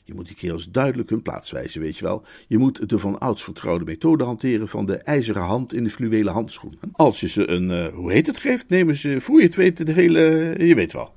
Je 0.03 0.13
moet 0.13 0.27
die 0.27 0.35
kerels 0.35 0.71
duidelijk 0.71 1.09
hun 1.09 1.21
plaats 1.21 1.51
wijzen, 1.51 1.81
weet 1.81 1.97
je 1.97 2.05
wel. 2.05 2.23
Je 2.47 2.57
moet 2.57 2.89
de 2.89 2.99
van 2.99 3.19
ouds 3.19 3.43
vertrouwde 3.43 3.85
methode 3.85 4.23
hanteren 4.23 4.67
van 4.67 4.85
de 4.85 4.97
ijzeren 4.97 5.43
hand 5.43 5.73
in 5.73 5.83
de 5.83 5.89
fluwelen 5.89 6.33
handschoen. 6.33 6.79
Als 6.91 7.19
je 7.19 7.29
ze 7.29 7.49
een, 7.49 7.69
uh, 7.69 7.87
hoe 7.87 8.11
heet 8.11 8.27
het, 8.27 8.39
geeft, 8.39 8.69
nemen 8.69 8.95
ze, 8.95 9.21
voor 9.21 9.39
je 9.39 9.45
het 9.45 9.55
weet, 9.55 9.85
de 9.85 9.93
hele, 9.93 10.55
je 10.57 10.75
weet 10.75 10.93
wel. 10.93 11.13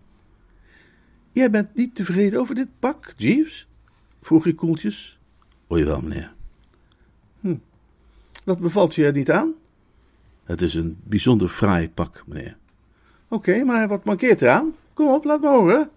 Jij 1.32 1.50
bent 1.50 1.74
niet 1.74 1.94
tevreden 1.94 2.40
over 2.40 2.54
dit 2.54 2.68
pak, 2.78 3.14
Jeeves? 3.16 3.70
Vroeg 4.22 4.46
ik 4.46 4.56
koeltjes. 4.56 5.18
O 5.66 5.78
jawel, 5.78 6.00
meneer. 6.00 6.32
Hm. 7.40 7.56
Wat 8.44 8.58
bevalt 8.58 8.94
je 8.94 9.04
er 9.04 9.12
niet 9.12 9.30
aan? 9.30 9.54
Het 10.44 10.62
is 10.62 10.74
een 10.74 10.96
bijzonder 11.04 11.48
fraai 11.48 11.90
pak, 11.90 12.24
meneer. 12.26 12.56
Oké, 13.28 13.64
maar 13.64 13.88
wat 13.88 14.04
mankeert 14.04 14.42
eraan? 14.42 14.74
Kom 14.94 15.08
op, 15.08 15.24
laat 15.24 15.40
me 15.40 15.48
horen. 15.48 15.90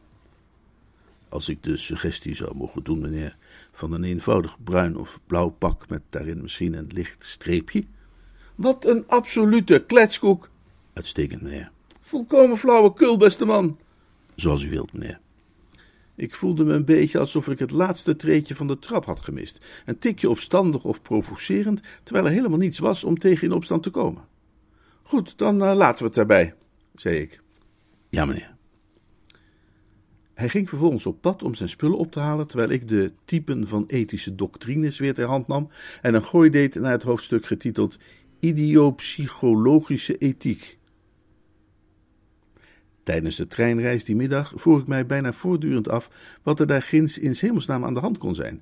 Als 1.29 1.49
ik 1.49 1.63
de 1.63 1.77
suggestie 1.77 2.35
zou 2.35 2.55
mogen 2.55 2.83
doen, 2.83 2.99
meneer, 2.99 3.35
van 3.71 3.91
een 3.91 4.03
eenvoudig 4.03 4.57
bruin 4.63 4.97
of 4.97 5.19
blauw 5.27 5.49
pak 5.49 5.89
met 5.89 6.01
daarin 6.09 6.41
misschien 6.41 6.73
een 6.73 6.89
licht 6.93 7.25
streepje. 7.25 7.83
Wat 8.55 8.85
een 8.85 9.03
absolute 9.07 9.83
kletskoek. 9.87 10.49
Uitstekend, 10.93 11.41
meneer. 11.41 11.71
Volkomen 12.01 12.57
flauwekul, 12.57 13.17
beste 13.17 13.45
man. 13.45 13.79
Zoals 14.35 14.63
u 14.63 14.69
wilt, 14.69 14.93
meneer. 14.93 15.19
Ik 16.15 16.35
voelde 16.35 16.63
me 16.63 16.73
een 16.73 16.85
beetje 16.85 17.19
alsof 17.19 17.47
ik 17.47 17.59
het 17.59 17.71
laatste 17.71 18.15
treedje 18.15 18.55
van 18.55 18.67
de 18.67 18.79
trap 18.79 19.05
had 19.05 19.19
gemist. 19.21 19.65
Een 19.85 19.97
tikje 19.97 20.29
opstandig 20.29 20.83
of 20.83 21.01
provocerend, 21.01 21.81
terwijl 22.03 22.25
er 22.25 22.31
helemaal 22.31 22.57
niets 22.57 22.79
was 22.79 23.03
om 23.03 23.17
tegen 23.17 23.47
in 23.47 23.53
opstand 23.53 23.83
te 23.83 23.89
komen. 23.89 24.23
Goed, 25.03 25.37
dan 25.37 25.55
uh, 25.55 25.73
laten 25.75 25.99
we 25.99 26.05
het 26.05 26.15
daarbij, 26.15 26.53
zei 26.95 27.17
ik. 27.17 27.41
Ja, 28.09 28.25
meneer. 28.25 28.55
Hij 30.33 30.49
ging 30.49 30.69
vervolgens 30.69 31.05
op 31.05 31.21
pad 31.21 31.43
om 31.43 31.55
zijn 31.55 31.69
spullen 31.69 31.97
op 31.97 32.11
te 32.11 32.19
halen, 32.19 32.47
terwijl 32.47 32.69
ik 32.69 32.87
de 32.87 33.11
typen 33.25 33.67
van 33.67 33.83
ethische 33.87 34.35
doctrines 34.35 34.99
weer 34.99 35.13
ter 35.13 35.27
hand 35.27 35.47
nam 35.47 35.69
en 36.01 36.13
een 36.13 36.23
gooi 36.23 36.49
deed 36.49 36.75
naar 36.75 36.91
het 36.91 37.03
hoofdstuk 37.03 37.45
getiteld 37.45 37.97
Idiopsychologische 38.39 40.17
ethiek. 40.17 40.77
Tijdens 43.05 43.35
de 43.35 43.47
treinreis 43.47 44.03
die 44.03 44.15
middag 44.15 44.53
vroeg 44.55 44.79
ik 44.79 44.87
mij 44.87 45.05
bijna 45.05 45.33
voortdurend 45.33 45.89
af 45.89 46.09
wat 46.43 46.59
er 46.59 46.67
daar 46.67 46.81
ginds 46.81 47.17
in 47.17 47.35
hemelsnaam 47.39 47.85
aan 47.85 47.93
de 47.93 47.99
hand 47.99 48.17
kon 48.17 48.35
zijn. 48.35 48.61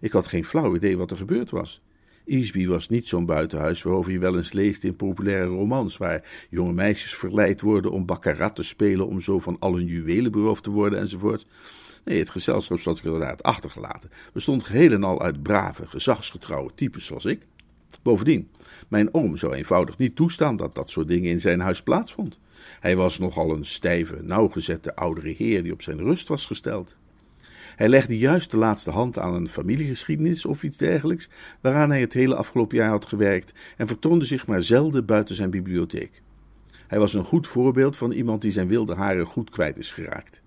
Ik 0.00 0.12
had 0.12 0.26
geen 0.26 0.44
flauw 0.44 0.74
idee 0.76 0.96
wat 0.96 1.10
er 1.10 1.16
gebeurd 1.16 1.50
was. 1.50 1.82
Easby 2.26 2.66
was 2.66 2.88
niet 2.88 3.08
zo'n 3.08 3.26
buitenhuis 3.26 3.82
waarover 3.82 4.12
je 4.12 4.18
wel 4.18 4.36
eens 4.36 4.52
leest 4.52 4.84
in 4.84 4.96
populaire 4.96 5.46
romans, 5.46 5.96
waar 5.96 6.46
jonge 6.50 6.72
meisjes 6.72 7.14
verleid 7.14 7.60
worden 7.60 7.90
om 7.90 8.06
baccarat 8.06 8.54
te 8.54 8.62
spelen 8.62 9.06
om 9.06 9.20
zo 9.20 9.38
van 9.38 9.56
al 9.58 9.74
hun 9.74 9.86
juwelen 9.86 10.32
beroofd 10.32 10.62
te 10.62 10.70
worden 10.70 10.98
enzovoort. 10.98 11.46
Nee, 12.04 12.18
het 12.18 12.30
gezelschap, 12.30 12.80
zoals 12.80 12.98
ik 12.98 13.04
inderdaad 13.04 13.42
achtergelaten, 13.42 14.10
bestond 14.32 14.64
geheel 14.64 14.92
en 14.92 15.04
al 15.04 15.22
uit 15.22 15.42
brave, 15.42 15.88
gezagsgetrouwe 15.88 16.70
types 16.74 17.06
zoals 17.06 17.24
ik. 17.24 17.44
Bovendien, 18.02 18.48
mijn 18.88 19.14
oom 19.14 19.36
zou 19.36 19.54
eenvoudig 19.54 19.98
niet 19.98 20.16
toestaan 20.16 20.56
dat 20.56 20.74
dat 20.74 20.90
soort 20.90 21.08
dingen 21.08 21.30
in 21.30 21.40
zijn 21.40 21.60
huis 21.60 21.82
plaatsvond. 21.82 22.38
Hij 22.80 22.96
was 22.96 23.18
nogal 23.18 23.52
een 23.52 23.64
stijve, 23.64 24.22
nauwgezette 24.22 24.96
oudere 24.96 25.34
heer 25.36 25.62
die 25.62 25.72
op 25.72 25.82
zijn 25.82 25.98
rust 25.98 26.28
was 26.28 26.46
gesteld. 26.46 26.96
Hij 27.76 27.88
legde 27.88 28.18
juist 28.18 28.50
de 28.50 28.56
laatste 28.56 28.90
hand 28.90 29.18
aan 29.18 29.34
een 29.34 29.48
familiegeschiedenis 29.48 30.44
of 30.44 30.62
iets 30.62 30.76
dergelijks, 30.76 31.28
waaraan 31.60 31.90
hij 31.90 32.00
het 32.00 32.12
hele 32.12 32.34
afgelopen 32.34 32.76
jaar 32.76 32.90
had 32.90 33.06
gewerkt 33.06 33.52
en 33.76 33.86
vertoonde 33.86 34.24
zich 34.24 34.46
maar 34.46 34.62
zelden 34.62 35.04
buiten 35.04 35.34
zijn 35.34 35.50
bibliotheek. 35.50 36.22
Hij 36.86 36.98
was 36.98 37.14
een 37.14 37.24
goed 37.24 37.46
voorbeeld 37.46 37.96
van 37.96 38.12
iemand 38.12 38.42
die 38.42 38.50
zijn 38.50 38.68
wilde 38.68 38.94
haren 38.94 39.26
goed 39.26 39.50
kwijt 39.50 39.78
is 39.78 39.90
geraakt. 39.90 40.42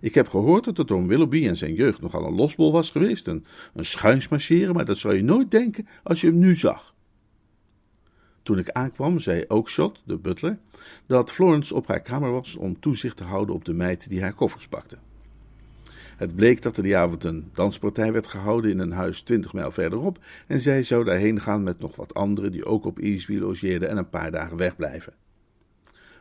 Ik 0.00 0.14
heb 0.14 0.28
gehoord 0.28 0.64
dat 0.64 0.76
het 0.76 0.90
oom 0.90 1.06
Willoughby 1.06 1.38
in 1.38 1.56
zijn 1.56 1.74
jeugd 1.74 2.00
nogal 2.00 2.26
een 2.26 2.34
losbol 2.34 2.72
was 2.72 2.90
geweest, 2.90 3.26
een, 3.26 3.44
een 3.74 3.84
schuinsmarcheren, 3.84 4.74
maar 4.74 4.84
dat 4.84 4.98
zou 4.98 5.14
je 5.14 5.22
nooit 5.22 5.50
denken 5.50 5.86
als 6.02 6.20
je 6.20 6.26
hem 6.26 6.38
nu 6.38 6.54
zag. 6.54 6.94
Toen 8.42 8.58
ik 8.58 8.70
aankwam, 8.70 9.18
zei 9.18 9.44
Oakshot, 9.48 10.02
de 10.04 10.16
butler, 10.18 10.58
dat 11.06 11.32
Florence 11.32 11.74
op 11.74 11.86
haar 11.86 12.00
kamer 12.00 12.30
was 12.30 12.56
om 12.56 12.80
toezicht 12.80 13.16
te 13.16 13.24
houden 13.24 13.54
op 13.54 13.64
de 13.64 13.72
meid 13.72 14.08
die 14.08 14.22
haar 14.22 14.34
koffers 14.34 14.68
pakte. 14.68 14.98
Het 16.16 16.34
bleek 16.34 16.62
dat 16.62 16.76
er 16.76 16.82
die 16.82 16.96
avond 16.96 17.24
een 17.24 17.50
danspartij 17.52 18.12
werd 18.12 18.26
gehouden 18.26 18.70
in 18.70 18.78
een 18.78 18.92
huis 18.92 19.22
twintig 19.22 19.52
mijl 19.52 19.70
verderop 19.70 20.18
en 20.46 20.60
zij 20.60 20.82
zou 20.82 21.04
daarheen 21.04 21.40
gaan 21.40 21.62
met 21.62 21.78
nog 21.78 21.96
wat 21.96 22.14
anderen 22.14 22.52
die 22.52 22.64
ook 22.64 22.84
op 22.84 22.98
Easby 22.98 23.38
logeerden 23.38 23.88
en 23.88 23.96
een 23.96 24.08
paar 24.08 24.30
dagen 24.30 24.56
wegblijven. 24.56 25.12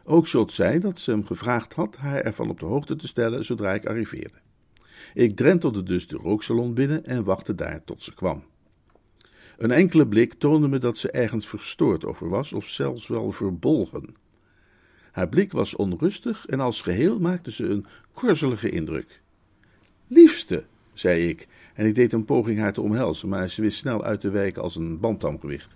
Oakshot 0.03 0.51
zei 0.51 0.79
dat 0.79 0.99
ze 0.99 1.11
hem 1.11 1.25
gevraagd 1.25 1.73
had 1.73 1.97
haar 1.97 2.21
ervan 2.21 2.49
op 2.49 2.59
de 2.59 2.65
hoogte 2.65 2.95
te 2.95 3.07
stellen 3.07 3.45
zodra 3.45 3.73
ik 3.73 3.85
arriveerde. 3.85 4.37
Ik 5.13 5.35
drentelde 5.35 5.83
dus 5.83 6.07
de 6.07 6.17
rooksalon 6.17 6.73
binnen 6.73 7.05
en 7.05 7.23
wachtte 7.23 7.55
daar 7.55 7.83
tot 7.83 8.03
ze 8.03 8.13
kwam. 8.13 8.43
Een 9.59 9.71
enkele 9.71 10.07
blik 10.07 10.33
toonde 10.33 10.67
me 10.67 10.77
dat 10.77 10.97
ze 10.97 11.11
ergens 11.11 11.47
verstoord 11.47 12.05
over 12.05 12.29
was, 12.29 12.53
of 12.53 12.67
zelfs 12.67 13.07
wel 13.07 13.31
verbolgen. 13.31 14.15
Haar 15.11 15.29
blik 15.29 15.51
was 15.51 15.75
onrustig 15.75 16.45
en 16.45 16.59
als 16.59 16.81
geheel 16.81 17.19
maakte 17.19 17.51
ze 17.51 17.65
een 17.65 17.85
korzelige 18.13 18.69
indruk. 18.69 19.21
Liefste, 20.07 20.65
zei 20.93 21.27
ik, 21.27 21.47
en 21.73 21.85
ik 21.85 21.95
deed 21.95 22.13
een 22.13 22.25
poging 22.25 22.59
haar 22.59 22.73
te 22.73 22.81
omhelzen, 22.81 23.29
maar 23.29 23.49
ze 23.49 23.61
wist 23.61 23.77
snel 23.77 24.03
uit 24.03 24.21
te 24.21 24.29
wijken 24.29 24.61
als 24.61 24.75
een 24.75 24.99
bantamgewicht. 24.99 25.75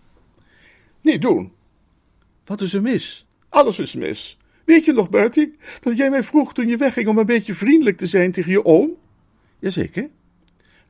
Niet 1.02 1.22
doen. 1.22 1.52
Wat 2.46 2.62
is 2.62 2.74
er 2.74 2.82
mis? 2.82 3.26
Alles 3.50 3.80
is 3.80 3.96
mis. 3.96 4.38
Weet 4.66 4.86
je 4.86 4.94
nog, 4.94 5.10
Bertie, 5.10 5.56
dat 5.82 5.98
jij 5.98 6.10
mij 6.10 6.24
vroeg 6.24 6.54
toen 6.54 6.68
je 6.68 6.78
wegging 6.78 7.08
om 7.08 7.18
een 7.18 7.26
beetje 7.26 7.54
vriendelijk 7.54 7.98
te 7.98 8.08
zijn 8.08 8.32
tegen 8.32 8.52
je 8.52 8.66
oom? 8.66 8.92
Jazeker. 9.60 10.10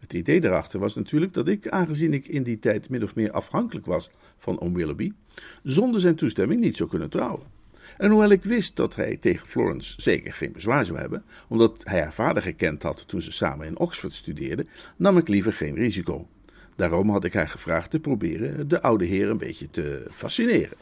Het 0.03 0.13
idee 0.13 0.41
daarachter 0.41 0.79
was 0.79 0.95
natuurlijk 0.95 1.33
dat 1.33 1.47
ik, 1.47 1.67
aangezien 1.67 2.13
ik 2.13 2.27
in 2.27 2.43
die 2.43 2.59
tijd 2.59 2.89
min 2.89 3.03
of 3.03 3.15
meer 3.15 3.31
afhankelijk 3.31 3.85
was 3.85 4.09
van 4.37 4.59
oom 4.59 4.73
Willoughby, 4.73 5.11
zonder 5.63 6.01
zijn 6.01 6.15
toestemming 6.15 6.61
niet 6.61 6.77
zou 6.77 6.89
kunnen 6.89 7.09
trouwen. 7.09 7.47
En 7.97 8.09
hoewel 8.09 8.29
ik 8.29 8.43
wist 8.43 8.75
dat 8.75 8.95
hij 8.95 9.17
tegen 9.17 9.47
Florence 9.47 10.01
zeker 10.01 10.33
geen 10.33 10.51
bezwaar 10.51 10.85
zou 10.85 10.99
hebben, 10.99 11.23
omdat 11.47 11.81
hij 11.83 12.01
haar 12.01 12.13
vader 12.13 12.43
gekend 12.43 12.83
had 12.83 13.07
toen 13.07 13.21
ze 13.21 13.31
samen 13.31 13.67
in 13.67 13.79
Oxford 13.79 14.13
studeerden, 14.13 14.67
nam 14.95 15.17
ik 15.17 15.27
liever 15.27 15.53
geen 15.53 15.75
risico. 15.75 16.27
Daarom 16.75 17.09
had 17.09 17.23
ik 17.23 17.33
haar 17.33 17.49
gevraagd 17.49 17.91
te 17.91 17.99
proberen 17.99 18.67
de 18.67 18.81
oude 18.81 19.05
heer 19.05 19.29
een 19.29 19.37
beetje 19.37 19.69
te 19.69 20.07
fascineren. 20.11 20.77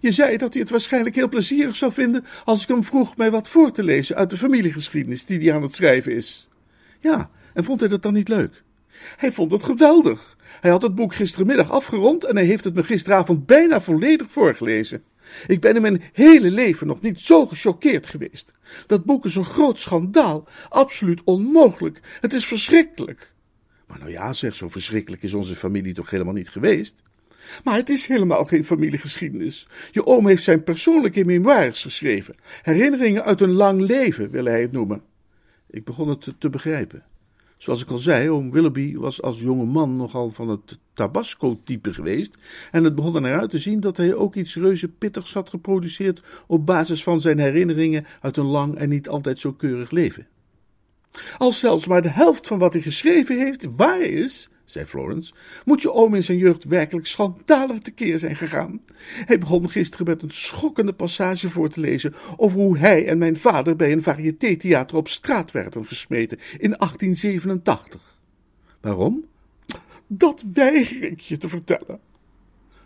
Je 0.00 0.12
zei 0.12 0.36
dat 0.36 0.52
hij 0.52 0.62
het 0.62 0.70
waarschijnlijk 0.70 1.14
heel 1.14 1.28
plezierig 1.28 1.76
zou 1.76 1.92
vinden 1.92 2.24
als 2.44 2.62
ik 2.62 2.68
hem 2.68 2.84
vroeg 2.84 3.16
mij 3.16 3.30
wat 3.30 3.48
voor 3.48 3.72
te 3.72 3.82
lezen 3.82 4.16
uit 4.16 4.30
de 4.30 4.36
familiegeschiedenis 4.36 5.24
die 5.24 5.38
hij 5.38 5.54
aan 5.54 5.62
het 5.62 5.74
schrijven 5.74 6.12
is. 6.12 6.48
Ja, 7.00 7.30
en 7.58 7.64
vond 7.64 7.80
hij 7.80 7.88
dat 7.88 8.02
dan 8.02 8.12
niet 8.12 8.28
leuk? 8.28 8.62
Hij 9.16 9.32
vond 9.32 9.52
het 9.52 9.62
geweldig. 9.62 10.36
Hij 10.60 10.70
had 10.70 10.82
het 10.82 10.94
boek 10.94 11.14
gistermiddag 11.14 11.70
afgerond 11.70 12.24
en 12.24 12.36
hij 12.36 12.44
heeft 12.44 12.64
het 12.64 12.74
me 12.74 12.84
gisteravond 12.84 13.46
bijna 13.46 13.80
volledig 13.80 14.30
voorgelezen. 14.30 15.02
Ik 15.46 15.60
ben 15.60 15.76
in 15.76 15.82
mijn 15.82 16.02
hele 16.12 16.50
leven 16.50 16.86
nog 16.86 17.00
niet 17.00 17.20
zo 17.20 17.46
gechoqueerd 17.46 18.06
geweest. 18.06 18.52
Dat 18.86 19.04
boek 19.04 19.24
is 19.24 19.34
een 19.34 19.44
groot 19.44 19.78
schandaal, 19.78 20.48
absoluut 20.68 21.20
onmogelijk. 21.24 22.00
Het 22.20 22.32
is 22.32 22.46
verschrikkelijk. 22.46 23.34
Maar 23.86 23.98
nou 23.98 24.10
ja, 24.10 24.32
zeg, 24.32 24.54
zo 24.54 24.68
verschrikkelijk 24.68 25.22
is 25.22 25.34
onze 25.34 25.56
familie 25.56 25.94
toch 25.94 26.10
helemaal 26.10 26.34
niet 26.34 26.50
geweest? 26.50 27.02
Maar 27.64 27.76
het 27.76 27.88
is 27.88 28.06
helemaal 28.06 28.44
geen 28.44 28.64
familiegeschiedenis. 28.64 29.68
Je 29.90 30.06
oom 30.06 30.26
heeft 30.26 30.42
zijn 30.42 30.62
persoonlijke 30.62 31.24
memoires 31.24 31.82
geschreven. 31.82 32.34
Herinneringen 32.62 33.24
uit 33.24 33.40
een 33.40 33.52
lang 33.52 33.80
leven, 33.80 34.30
wil 34.30 34.44
hij 34.44 34.60
het 34.60 34.72
noemen. 34.72 35.02
Ik 35.70 35.84
begon 35.84 36.08
het 36.08 36.34
te 36.38 36.50
begrijpen. 36.50 37.04
Zoals 37.58 37.82
ik 37.82 37.90
al 37.90 37.98
zei, 37.98 38.30
oom 38.30 38.50
Willoughby 38.50 38.96
was 38.96 39.22
als 39.22 39.40
jonge 39.40 39.64
man 39.64 39.92
nogal 39.92 40.30
van 40.30 40.48
het 40.48 40.78
Tabasco-type 40.94 41.92
geweest, 41.92 42.36
en 42.70 42.84
het 42.84 42.94
begon 42.94 43.26
eruit 43.26 43.50
te 43.50 43.58
zien 43.58 43.80
dat 43.80 43.96
hij 43.96 44.14
ook 44.14 44.34
iets 44.34 44.56
reuze 44.56 44.88
pittigs 44.88 45.32
had 45.32 45.48
geproduceerd 45.48 46.22
op 46.46 46.66
basis 46.66 47.02
van 47.02 47.20
zijn 47.20 47.38
herinneringen 47.38 48.06
uit 48.20 48.36
een 48.36 48.44
lang 48.44 48.74
en 48.74 48.88
niet 48.88 49.08
altijd 49.08 49.38
zo 49.38 49.52
keurig 49.52 49.90
leven. 49.90 50.26
Als 51.38 51.58
zelfs 51.58 51.86
maar 51.86 52.02
de 52.02 52.08
helft 52.08 52.46
van 52.46 52.58
wat 52.58 52.72
hij 52.72 52.82
geschreven 52.82 53.38
heeft 53.38 53.68
waar 53.76 54.00
is, 54.00 54.50
zei 54.70 54.84
Florence, 54.84 55.32
moet 55.64 55.82
je 55.82 55.92
oom 55.92 56.14
in 56.14 56.24
zijn 56.24 56.38
jeugd 56.38 56.64
werkelijk 56.64 57.06
schandalig 57.06 57.78
tekeer 57.78 58.18
zijn 58.18 58.36
gegaan. 58.36 58.80
Hij 59.24 59.38
begon 59.38 59.70
gisteren 59.70 60.06
met 60.06 60.22
een 60.22 60.30
schokkende 60.30 60.92
passage 60.92 61.50
voor 61.50 61.68
te 61.68 61.80
lezen 61.80 62.14
over 62.36 62.58
hoe 62.58 62.78
hij 62.78 63.06
en 63.06 63.18
mijn 63.18 63.36
vader 63.36 63.76
bij 63.76 63.92
een 63.92 64.02
variététheater 64.02 64.96
op 64.96 65.08
straat 65.08 65.50
werden 65.50 65.86
gesmeten 65.86 66.38
in 66.38 66.70
1887. 66.70 68.00
Waarom? 68.80 69.24
Dat 70.06 70.44
weiger 70.52 71.02
ik 71.02 71.20
je 71.20 71.36
te 71.36 71.48
vertellen. 71.48 72.00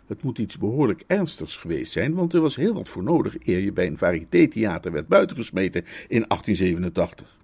Het 0.07 0.23
moet 0.23 0.37
iets 0.37 0.57
behoorlijk 0.57 1.03
ernstigs 1.07 1.57
geweest 1.57 1.91
zijn, 1.91 2.13
want 2.13 2.33
er 2.33 2.41
was 2.41 2.55
heel 2.55 2.73
wat 2.73 2.89
voor 2.89 3.03
nodig 3.03 3.35
eer 3.43 3.59
je 3.59 3.73
bij 3.73 3.87
een 3.87 3.97
variététheater 3.97 4.91
werd 4.91 5.07
buitengesmeten 5.07 5.81
in 6.07 6.25
1887. 6.27 7.41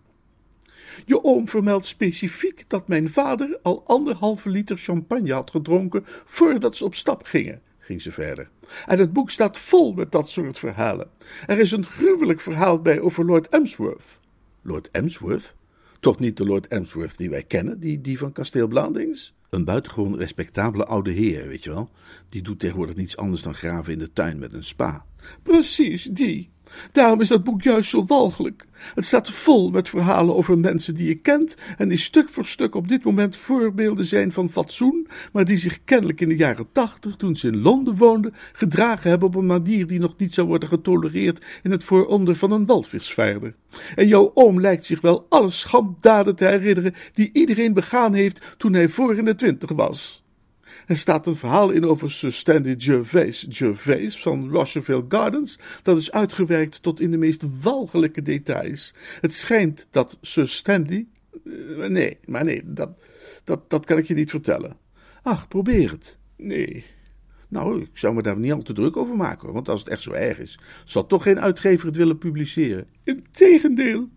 Je 1.05 1.23
oom 1.23 1.47
vermeldt 1.47 1.85
specifiek 1.85 2.63
dat 2.67 2.87
mijn 2.87 3.09
vader 3.09 3.59
al 3.61 3.83
anderhalve 3.85 4.49
liter 4.49 4.77
champagne 4.77 5.33
had 5.33 5.51
gedronken 5.51 6.03
voordat 6.25 6.75
ze 6.75 6.85
op 6.85 6.95
stap 6.95 7.23
gingen, 7.23 7.61
ging 7.79 8.01
ze 8.01 8.11
verder. 8.11 8.49
En 8.85 8.99
het 8.99 9.13
boek 9.13 9.31
staat 9.31 9.57
vol 9.59 9.93
met 9.93 10.11
dat 10.11 10.29
soort 10.29 10.59
verhalen. 10.59 11.09
Er 11.47 11.59
is 11.59 11.71
een 11.71 11.85
gruwelijk 11.85 12.41
verhaal 12.41 12.81
bij 12.81 12.99
over 12.99 13.25
Lord 13.25 13.49
Emsworth. 13.49 14.19
Lord 14.61 14.91
Emsworth? 14.91 15.55
Toch 15.99 16.19
niet 16.19 16.37
de 16.37 16.45
Lord 16.45 16.67
Emsworth 16.67 17.17
die 17.17 17.29
wij 17.29 17.43
kennen, 17.43 17.79
die, 17.79 18.01
die 18.01 18.17
van 18.17 18.31
kasteel 18.31 18.67
Blandings? 18.67 19.33
Een 19.49 19.63
buitengewoon 19.63 20.17
respectabele 20.17 20.85
oude 20.85 21.11
heer, 21.11 21.47
weet 21.47 21.63
je 21.63 21.69
wel. 21.69 21.89
Die 22.29 22.41
doet 22.41 22.59
tegenwoordig 22.59 22.95
niets 22.95 23.17
anders 23.17 23.41
dan 23.41 23.53
graven 23.53 23.93
in 23.93 23.99
de 23.99 24.13
tuin 24.13 24.39
met 24.39 24.53
een 24.53 24.63
spa. 24.63 25.05
Precies, 25.43 26.03
die. 26.03 26.49
Daarom 26.91 27.21
is 27.21 27.27
dat 27.27 27.43
boek 27.43 27.61
juist 27.61 27.89
zo 27.89 28.05
walgelijk. 28.05 28.65
Het 28.95 29.05
staat 29.05 29.31
vol 29.31 29.69
met 29.69 29.89
verhalen 29.89 30.35
over 30.35 30.57
mensen 30.57 30.95
die 30.95 31.07
je 31.07 31.15
kent 31.15 31.55
en 31.77 31.89
die 31.89 31.97
stuk 31.97 32.29
voor 32.29 32.45
stuk 32.45 32.75
op 32.75 32.87
dit 32.87 33.03
moment 33.03 33.35
voorbeelden 33.35 34.05
zijn 34.05 34.31
van 34.31 34.49
fatsoen, 34.49 35.07
maar 35.31 35.45
die 35.45 35.57
zich 35.57 35.79
kennelijk 35.83 36.21
in 36.21 36.29
de 36.29 36.35
jaren 36.35 36.67
tachtig, 36.71 37.15
toen 37.15 37.35
ze 37.35 37.47
in 37.47 37.61
Londen 37.61 37.95
woonden, 37.95 38.33
gedragen 38.53 39.09
hebben 39.09 39.27
op 39.27 39.35
een 39.35 39.45
manier 39.45 39.87
die 39.87 39.99
nog 39.99 40.13
niet 40.17 40.33
zou 40.33 40.47
worden 40.47 40.69
getolereerd 40.69 41.45
in 41.63 41.71
het 41.71 41.83
vooronder 41.83 42.35
van 42.35 42.51
een 42.51 42.65
walvisvaarder. 42.65 43.55
En 43.95 44.07
jouw 44.07 44.31
oom 44.33 44.61
lijkt 44.61 44.85
zich 44.85 45.01
wel 45.01 45.25
alle 45.29 45.49
schanddaden 45.49 46.35
te 46.35 46.45
herinneren 46.45 46.93
die 47.13 47.29
iedereen 47.33 47.73
begaan 47.73 48.13
heeft 48.13 48.55
toen 48.57 48.73
hij 48.73 48.89
voor 48.89 49.15
in 49.15 49.25
de 49.25 49.35
twintig 49.35 49.71
was. 49.71 50.23
Er 50.89 50.97
staat 50.97 51.27
een 51.27 51.35
verhaal 51.35 51.69
in 51.69 51.85
over 51.85 52.11
Sir 52.11 52.33
Stanley 52.33 52.75
Gervais 52.77 53.45
Gervais 53.49 54.21
van 54.21 54.49
Rocheville 54.49 55.05
Gardens, 55.07 55.59
dat 55.83 55.97
is 55.97 56.11
uitgewerkt 56.11 56.81
tot 56.81 56.99
in 56.99 57.11
de 57.11 57.17
meest 57.17 57.45
walgelijke 57.61 58.21
details. 58.21 58.93
Het 59.21 59.33
schijnt 59.33 59.87
dat 59.91 60.17
Sir 60.21 60.47
Stanley. 60.47 61.07
eh, 61.43 61.87
nee, 61.87 62.17
maar 62.25 62.43
nee, 62.43 62.61
dat, 62.65 62.89
dat, 63.43 63.69
dat 63.69 63.85
kan 63.85 63.97
ik 63.97 64.05
je 64.05 64.13
niet 64.13 64.29
vertellen. 64.29 64.77
Ach, 65.21 65.47
probeer 65.47 65.91
het. 65.91 66.17
Nee. 66.37 66.85
Nou, 67.49 67.81
ik 67.81 67.89
zou 67.93 68.13
me 68.13 68.21
daar 68.21 68.39
niet 68.39 68.51
al 68.51 68.61
te 68.61 68.73
druk 68.73 68.97
over 68.97 69.15
maken, 69.15 69.53
want 69.53 69.69
als 69.69 69.79
het 69.79 69.89
echt 69.89 70.01
zo 70.01 70.11
erg 70.11 70.39
is, 70.39 70.59
zal 70.85 71.05
toch 71.05 71.23
geen 71.23 71.39
uitgever 71.39 71.87
het 71.87 71.95
willen 71.95 72.17
publiceren. 72.17 72.87
Integendeel. 73.03 74.09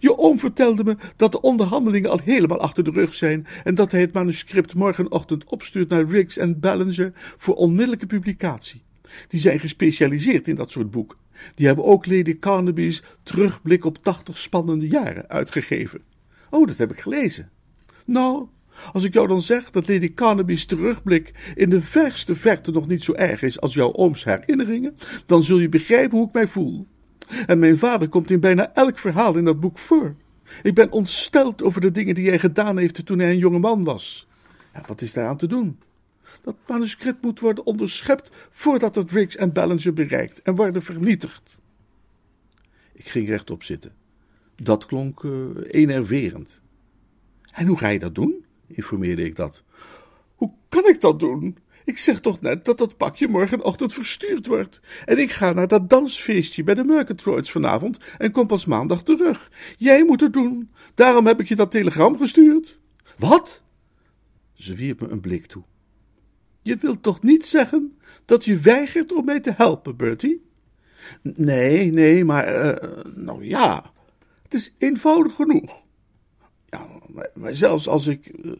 Je 0.00 0.18
oom 0.18 0.38
vertelde 0.38 0.84
me 0.84 0.96
dat 1.16 1.32
de 1.32 1.40
onderhandelingen 1.40 2.10
al 2.10 2.20
helemaal 2.24 2.60
achter 2.60 2.84
de 2.84 2.90
rug 2.90 3.14
zijn 3.14 3.46
en 3.64 3.74
dat 3.74 3.92
hij 3.92 4.00
het 4.00 4.12
manuscript 4.12 4.74
morgenochtend 4.74 5.44
opstuurt 5.44 5.88
naar 5.88 6.04
Riggs 6.04 6.36
en 6.36 6.60
Ballinger 6.60 7.12
voor 7.36 7.54
onmiddellijke 7.54 8.06
publicatie. 8.06 8.82
Die 9.28 9.40
zijn 9.40 9.60
gespecialiseerd 9.60 10.48
in 10.48 10.54
dat 10.54 10.70
soort 10.70 10.90
boek. 10.90 11.16
Die 11.54 11.66
hebben 11.66 11.84
ook 11.84 12.06
Lady 12.06 12.38
Carnaby's 12.38 13.02
Terugblik 13.22 13.84
op 13.84 14.02
80 14.02 14.38
spannende 14.38 14.88
jaren 14.88 15.28
uitgegeven. 15.28 16.00
Oh, 16.50 16.66
dat 16.66 16.78
heb 16.78 16.90
ik 16.90 17.00
gelezen. 17.00 17.50
Nou, 18.04 18.46
als 18.92 19.04
ik 19.04 19.14
jou 19.14 19.28
dan 19.28 19.42
zeg 19.42 19.70
dat 19.70 19.88
Lady 19.88 20.14
Carnaby's 20.14 20.64
terugblik 20.64 21.52
in 21.54 21.70
de 21.70 21.80
verste 21.80 22.34
verte 22.34 22.70
nog 22.70 22.86
niet 22.86 23.02
zo 23.02 23.12
erg 23.12 23.42
is 23.42 23.60
als 23.60 23.74
jouw 23.74 23.92
ooms 23.92 24.24
herinneringen, 24.24 24.96
dan 25.26 25.42
zul 25.42 25.58
je 25.58 25.68
begrijpen 25.68 26.18
hoe 26.18 26.26
ik 26.26 26.32
mij 26.32 26.46
voel. 26.46 26.86
En 27.46 27.58
mijn 27.58 27.78
vader 27.78 28.08
komt 28.08 28.30
in 28.30 28.40
bijna 28.40 28.74
elk 28.74 28.98
verhaal 28.98 29.36
in 29.36 29.44
dat 29.44 29.60
boek 29.60 29.78
voor. 29.78 30.14
Ik 30.62 30.74
ben 30.74 30.92
ontsteld 30.92 31.62
over 31.62 31.80
de 31.80 31.90
dingen 31.90 32.14
die 32.14 32.28
hij 32.28 32.38
gedaan 32.38 32.78
heeft 32.78 33.06
toen 33.06 33.18
hij 33.18 33.30
een 33.30 33.38
jonge 33.38 33.58
man 33.58 33.84
was. 33.84 34.28
Ja, 34.74 34.82
wat 34.86 35.00
is 35.00 35.12
daaraan 35.12 35.36
te 35.36 35.46
doen? 35.46 35.78
Dat 36.42 36.56
manuscript 36.66 37.22
moet 37.22 37.40
worden 37.40 37.66
onderschept 37.66 38.48
voordat 38.50 38.94
het 38.94 39.10
Riggs 39.10 39.36
en 39.36 39.52
Ballinger 39.52 39.92
bereikt 39.92 40.42
en 40.42 40.54
worden 40.54 40.82
vernietigd. 40.82 41.60
Ik 42.92 43.08
ging 43.08 43.28
rechtop 43.28 43.62
zitten. 43.62 43.92
Dat 44.56 44.86
klonk 44.86 45.22
uh, 45.22 45.46
enerverend. 45.68 46.60
En 47.52 47.66
hoe 47.66 47.78
ga 47.78 47.88
je 47.88 47.98
dat 47.98 48.14
doen? 48.14 48.44
informeerde 48.66 49.24
ik 49.24 49.36
dat. 49.36 49.62
Hoe 50.34 50.52
kan 50.68 50.86
ik 50.86 51.00
dat 51.00 51.20
doen? 51.20 51.58
Ik 51.84 51.98
zeg 51.98 52.20
toch 52.20 52.40
net 52.40 52.64
dat 52.64 52.78
dat 52.78 52.96
pakje 52.96 53.28
morgenochtend 53.28 53.92
verstuurd 53.92 54.46
wordt. 54.46 54.80
En 55.04 55.18
ik 55.18 55.30
ga 55.30 55.52
naar 55.52 55.68
dat 55.68 55.90
dansfeestje 55.90 56.64
bij 56.64 56.74
de 56.74 56.84
Murgatroyds 56.84 57.50
vanavond 57.50 57.98
en 58.18 58.30
kom 58.30 58.46
pas 58.46 58.64
maandag 58.64 59.02
terug. 59.02 59.50
Jij 59.78 60.04
moet 60.04 60.20
het 60.20 60.32
doen. 60.32 60.70
Daarom 60.94 61.26
heb 61.26 61.40
ik 61.40 61.48
je 61.48 61.56
dat 61.56 61.70
telegram 61.70 62.16
gestuurd. 62.16 62.78
Wat? 63.18 63.62
Ze 64.54 64.74
wierp 64.74 65.00
me 65.00 65.08
een 65.08 65.20
blik 65.20 65.46
toe. 65.46 65.62
Je 66.62 66.76
wilt 66.76 67.02
toch 67.02 67.22
niet 67.22 67.46
zeggen 67.46 67.98
dat 68.24 68.44
je 68.44 68.58
weigert 68.58 69.12
om 69.12 69.24
mij 69.24 69.40
te 69.40 69.52
helpen, 69.56 69.96
Bertie? 69.96 70.44
Nee, 71.22 71.92
nee, 71.92 72.24
maar, 72.24 72.66
uh, 72.66 73.04
nou 73.14 73.44
ja, 73.44 73.92
het 74.42 74.54
is 74.54 74.74
eenvoudig 74.78 75.34
genoeg. 75.34 75.82
Ja, 76.66 76.86
maar, 77.34 77.54
zelfs 77.54 77.88
als 77.88 78.06
ik, 78.06 78.32
uh, 78.44 78.52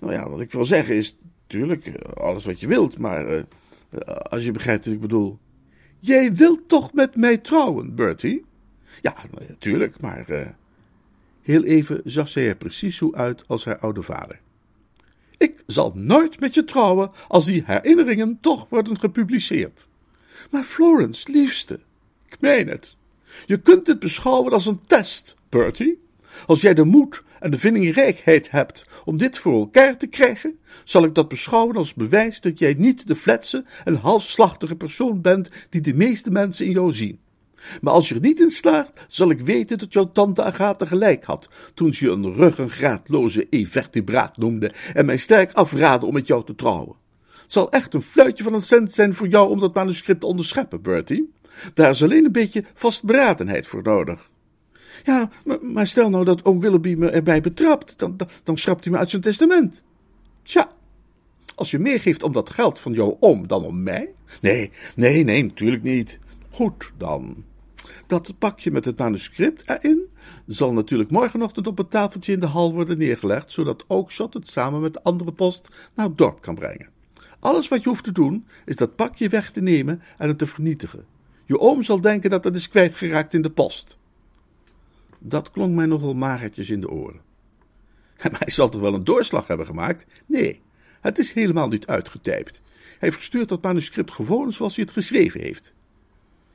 nou 0.00 0.12
ja, 0.12 0.28
wat 0.28 0.40
ik 0.40 0.52
wil 0.52 0.64
zeggen 0.64 0.94
is, 0.94 1.16
tuurlijk, 1.46 1.86
uh, 1.86 1.94
alles 2.14 2.44
wat 2.44 2.60
je 2.60 2.66
wilt, 2.66 2.98
maar 2.98 3.44
als 4.22 4.44
je 4.44 4.52
begrijpt 4.52 4.84
wat 4.84 4.94
ik 4.94 5.00
bedoel. 5.00 5.38
Jij 5.98 6.32
wilt 6.32 6.68
toch 6.68 6.92
met 6.92 7.16
mij 7.16 7.38
trouwen, 7.38 7.94
Bertie? 7.94 8.44
Ja, 9.02 9.14
natuurlijk, 9.48 10.00
maar 10.00 10.54
heel 11.42 11.64
even 11.64 12.00
zag 12.04 12.28
zij 12.28 12.48
er 12.48 12.56
precies 12.56 12.96
zo 12.96 13.12
uit 13.12 13.44
als 13.46 13.64
haar 13.64 13.78
oude 13.78 14.02
vader. 14.02 14.40
Ik 15.38 15.62
zal 15.66 15.92
nooit 15.94 16.40
met 16.40 16.54
je 16.54 16.64
trouwen 16.64 17.10
als 17.28 17.44
die 17.44 17.62
herinneringen 17.66 18.38
toch 18.40 18.68
worden 18.68 19.00
gepubliceerd. 19.00 19.88
Maar 20.50 20.64
Florence, 20.64 21.32
liefste, 21.32 21.80
ik 22.28 22.40
meen 22.40 22.68
het. 22.68 22.96
Je 23.46 23.60
kunt 23.60 23.86
dit 23.86 23.98
beschouwen 23.98 24.52
als 24.52 24.66
een 24.66 24.80
test, 24.86 25.34
Bertie. 25.48 26.02
Als 26.46 26.60
jij 26.60 26.74
de 26.74 26.84
moed 26.84 27.22
en 27.46 27.52
de 27.52 27.58
vindingrijkheid 27.58 28.50
hebt 28.50 28.86
om 29.04 29.16
dit 29.16 29.38
voor 29.38 29.58
elkaar 29.58 29.96
te 29.96 30.06
krijgen, 30.06 30.58
zal 30.84 31.04
ik 31.04 31.14
dat 31.14 31.28
beschouwen 31.28 31.76
als 31.76 31.94
bewijs 31.94 32.40
dat 32.40 32.58
jij 32.58 32.74
niet 32.78 33.06
de 33.06 33.16
fletse 33.16 33.64
en 33.84 33.94
halfslachtige 33.94 34.76
persoon 34.76 35.20
bent 35.20 35.50
die 35.70 35.80
de 35.80 35.94
meeste 35.94 36.30
mensen 36.30 36.66
in 36.66 36.72
jou 36.72 36.92
zien. 36.92 37.20
Maar 37.80 37.92
als 37.92 38.08
je 38.08 38.14
er 38.14 38.20
niet 38.20 38.40
in 38.40 38.50
slaagt, 38.50 38.92
zal 39.08 39.30
ik 39.30 39.40
weten 39.40 39.78
dat 39.78 39.92
jouw 39.92 40.12
tante 40.12 40.42
Agatha 40.42 40.86
gelijk 40.86 41.24
had 41.24 41.48
toen 41.74 41.94
ze 41.94 42.04
je 42.04 42.10
een 42.10 42.32
ruggengraatloze 42.32 43.46
evertibraat 43.50 44.36
noemde 44.36 44.72
en 44.94 45.06
mij 45.06 45.16
sterk 45.16 45.52
afraadde 45.52 46.06
om 46.06 46.14
met 46.14 46.26
jou 46.26 46.44
te 46.44 46.54
trouwen. 46.54 46.96
Het 47.42 47.52
zal 47.52 47.70
echt 47.70 47.94
een 47.94 48.02
fluitje 48.02 48.44
van 48.44 48.54
een 48.54 48.62
cent 48.62 48.92
zijn 48.92 49.14
voor 49.14 49.28
jou 49.28 49.50
om 49.50 49.60
dat 49.60 49.74
manuscript 49.74 50.20
te 50.20 50.26
onderscheppen, 50.26 50.82
Bertie. 50.82 51.32
Daar 51.74 51.90
is 51.90 52.02
alleen 52.02 52.24
een 52.24 52.32
beetje 52.32 52.64
vastberadenheid 52.74 53.66
voor 53.66 53.82
nodig. 53.82 54.30
Ja, 55.04 55.30
maar, 55.62 55.86
stel 55.86 56.10
nou 56.10 56.24
dat 56.24 56.44
oom 56.44 56.60
Willoughby 56.60 56.94
me 56.94 57.10
erbij 57.10 57.40
betrapt, 57.40 57.98
dan, 57.98 58.16
dan, 58.16 58.28
dan 58.42 58.58
schrapt 58.58 58.84
hij 58.84 58.92
me 58.92 58.98
uit 58.98 59.10
zijn 59.10 59.22
testament. 59.22 59.82
Tja, 60.42 60.68
als 61.54 61.70
je 61.70 61.78
meer 61.78 62.00
geeft 62.00 62.22
om 62.22 62.32
dat 62.32 62.50
geld 62.50 62.78
van 62.78 62.92
jouw 62.92 63.16
oom 63.20 63.46
dan 63.46 63.64
om 63.64 63.82
mij? 63.82 64.08
Nee, 64.40 64.70
nee, 64.94 65.24
nee, 65.24 65.44
natuurlijk 65.44 65.82
niet. 65.82 66.18
Goed 66.50 66.92
dan. 66.98 67.44
Dat 68.06 68.38
pakje 68.38 68.70
met 68.70 68.84
het 68.84 68.98
manuscript 68.98 69.62
erin 69.66 70.08
zal 70.46 70.72
natuurlijk 70.72 71.10
morgenochtend 71.10 71.66
op 71.66 71.78
het 71.78 71.90
tafeltje 71.90 72.32
in 72.32 72.40
de 72.40 72.46
hal 72.46 72.72
worden 72.72 72.98
neergelegd, 72.98 73.50
zodat 73.50 73.84
Oakshot 73.86 74.34
het 74.34 74.48
samen 74.48 74.80
met 74.80 74.92
de 74.92 75.02
andere 75.02 75.32
post 75.32 75.68
naar 75.94 76.06
het 76.06 76.18
dorp 76.18 76.40
kan 76.40 76.54
brengen. 76.54 76.88
Alles 77.40 77.68
wat 77.68 77.82
je 77.82 77.88
hoeft 77.88 78.04
te 78.04 78.12
doen, 78.12 78.46
is 78.64 78.76
dat 78.76 78.96
pakje 78.96 79.28
weg 79.28 79.50
te 79.50 79.60
nemen 79.60 80.02
en 80.18 80.28
het 80.28 80.38
te 80.38 80.46
vernietigen. 80.46 81.04
Je 81.44 81.58
oom 81.58 81.82
zal 81.82 82.00
denken 82.00 82.30
dat 82.30 82.44
het 82.44 82.56
is 82.56 82.68
kwijtgeraakt 82.68 83.34
in 83.34 83.42
de 83.42 83.50
post. 83.50 83.98
Dat 85.18 85.50
klonk 85.50 85.74
mij 85.74 85.86
nogal 85.86 86.14
magertjes 86.14 86.70
in 86.70 86.80
de 86.80 86.90
oren. 86.90 87.20
En 88.16 88.32
hij 88.38 88.50
zal 88.50 88.68
toch 88.68 88.80
wel 88.80 88.94
een 88.94 89.04
doorslag 89.04 89.46
hebben 89.46 89.66
gemaakt? 89.66 90.06
Nee, 90.26 90.60
het 91.00 91.18
is 91.18 91.32
helemaal 91.32 91.68
niet 91.68 91.86
uitgetypt. 91.86 92.60
Hij 92.98 93.12
verstuurt 93.12 93.48
dat 93.48 93.62
manuscript 93.62 94.12
gewoon 94.12 94.52
zoals 94.52 94.76
hij 94.76 94.84
het 94.84 94.92
geschreven 94.92 95.40
heeft. 95.40 95.74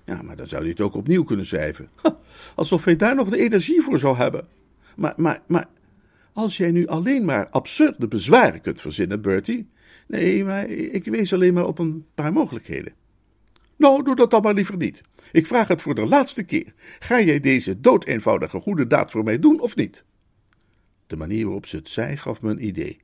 Ja, 0.05 0.21
maar 0.21 0.35
dan 0.35 0.47
zou 0.47 0.61
hij 0.61 0.71
het 0.71 0.81
ook 0.81 0.95
opnieuw 0.95 1.23
kunnen 1.23 1.45
schrijven. 1.45 1.89
Alsof 2.55 2.83
hij 2.85 2.95
daar 2.95 3.15
nog 3.15 3.29
de 3.29 3.39
energie 3.39 3.81
voor 3.81 3.99
zou 3.99 4.17
hebben. 4.17 4.47
Maar, 4.95 5.13
maar, 5.17 5.41
maar, 5.47 5.67
als 6.33 6.57
jij 6.57 6.71
nu 6.71 6.87
alleen 6.87 7.25
maar 7.25 7.49
absurde 7.49 8.07
bezwaren 8.07 8.61
kunt 8.61 8.81
verzinnen, 8.81 9.21
Bertie. 9.21 9.69
Nee, 10.07 10.43
maar 10.43 10.69
ik 10.69 11.05
wees 11.05 11.33
alleen 11.33 11.53
maar 11.53 11.67
op 11.67 11.79
een 11.79 12.05
paar 12.15 12.33
mogelijkheden. 12.33 12.93
Nou, 13.81 14.03
doe 14.03 14.15
dat 14.15 14.31
dan 14.31 14.41
maar 14.41 14.53
liever 14.53 14.77
niet. 14.77 15.01
Ik 15.31 15.47
vraag 15.47 15.67
het 15.67 15.81
voor 15.81 15.95
de 15.95 16.05
laatste 16.05 16.43
keer. 16.43 16.73
Ga 16.99 17.21
jij 17.21 17.39
deze 17.39 17.79
doodeenvoudige 17.79 18.59
goede 18.59 18.87
daad 18.87 19.11
voor 19.11 19.23
mij 19.23 19.39
doen 19.39 19.59
of 19.59 19.75
niet? 19.75 20.05
De 21.07 21.15
manier 21.17 21.43
waarop 21.43 21.65
ze 21.65 21.75
het 21.75 21.89
zei 21.89 22.17
gaf 22.17 22.41
me 22.41 22.49
een 22.49 22.65
idee. 22.65 23.01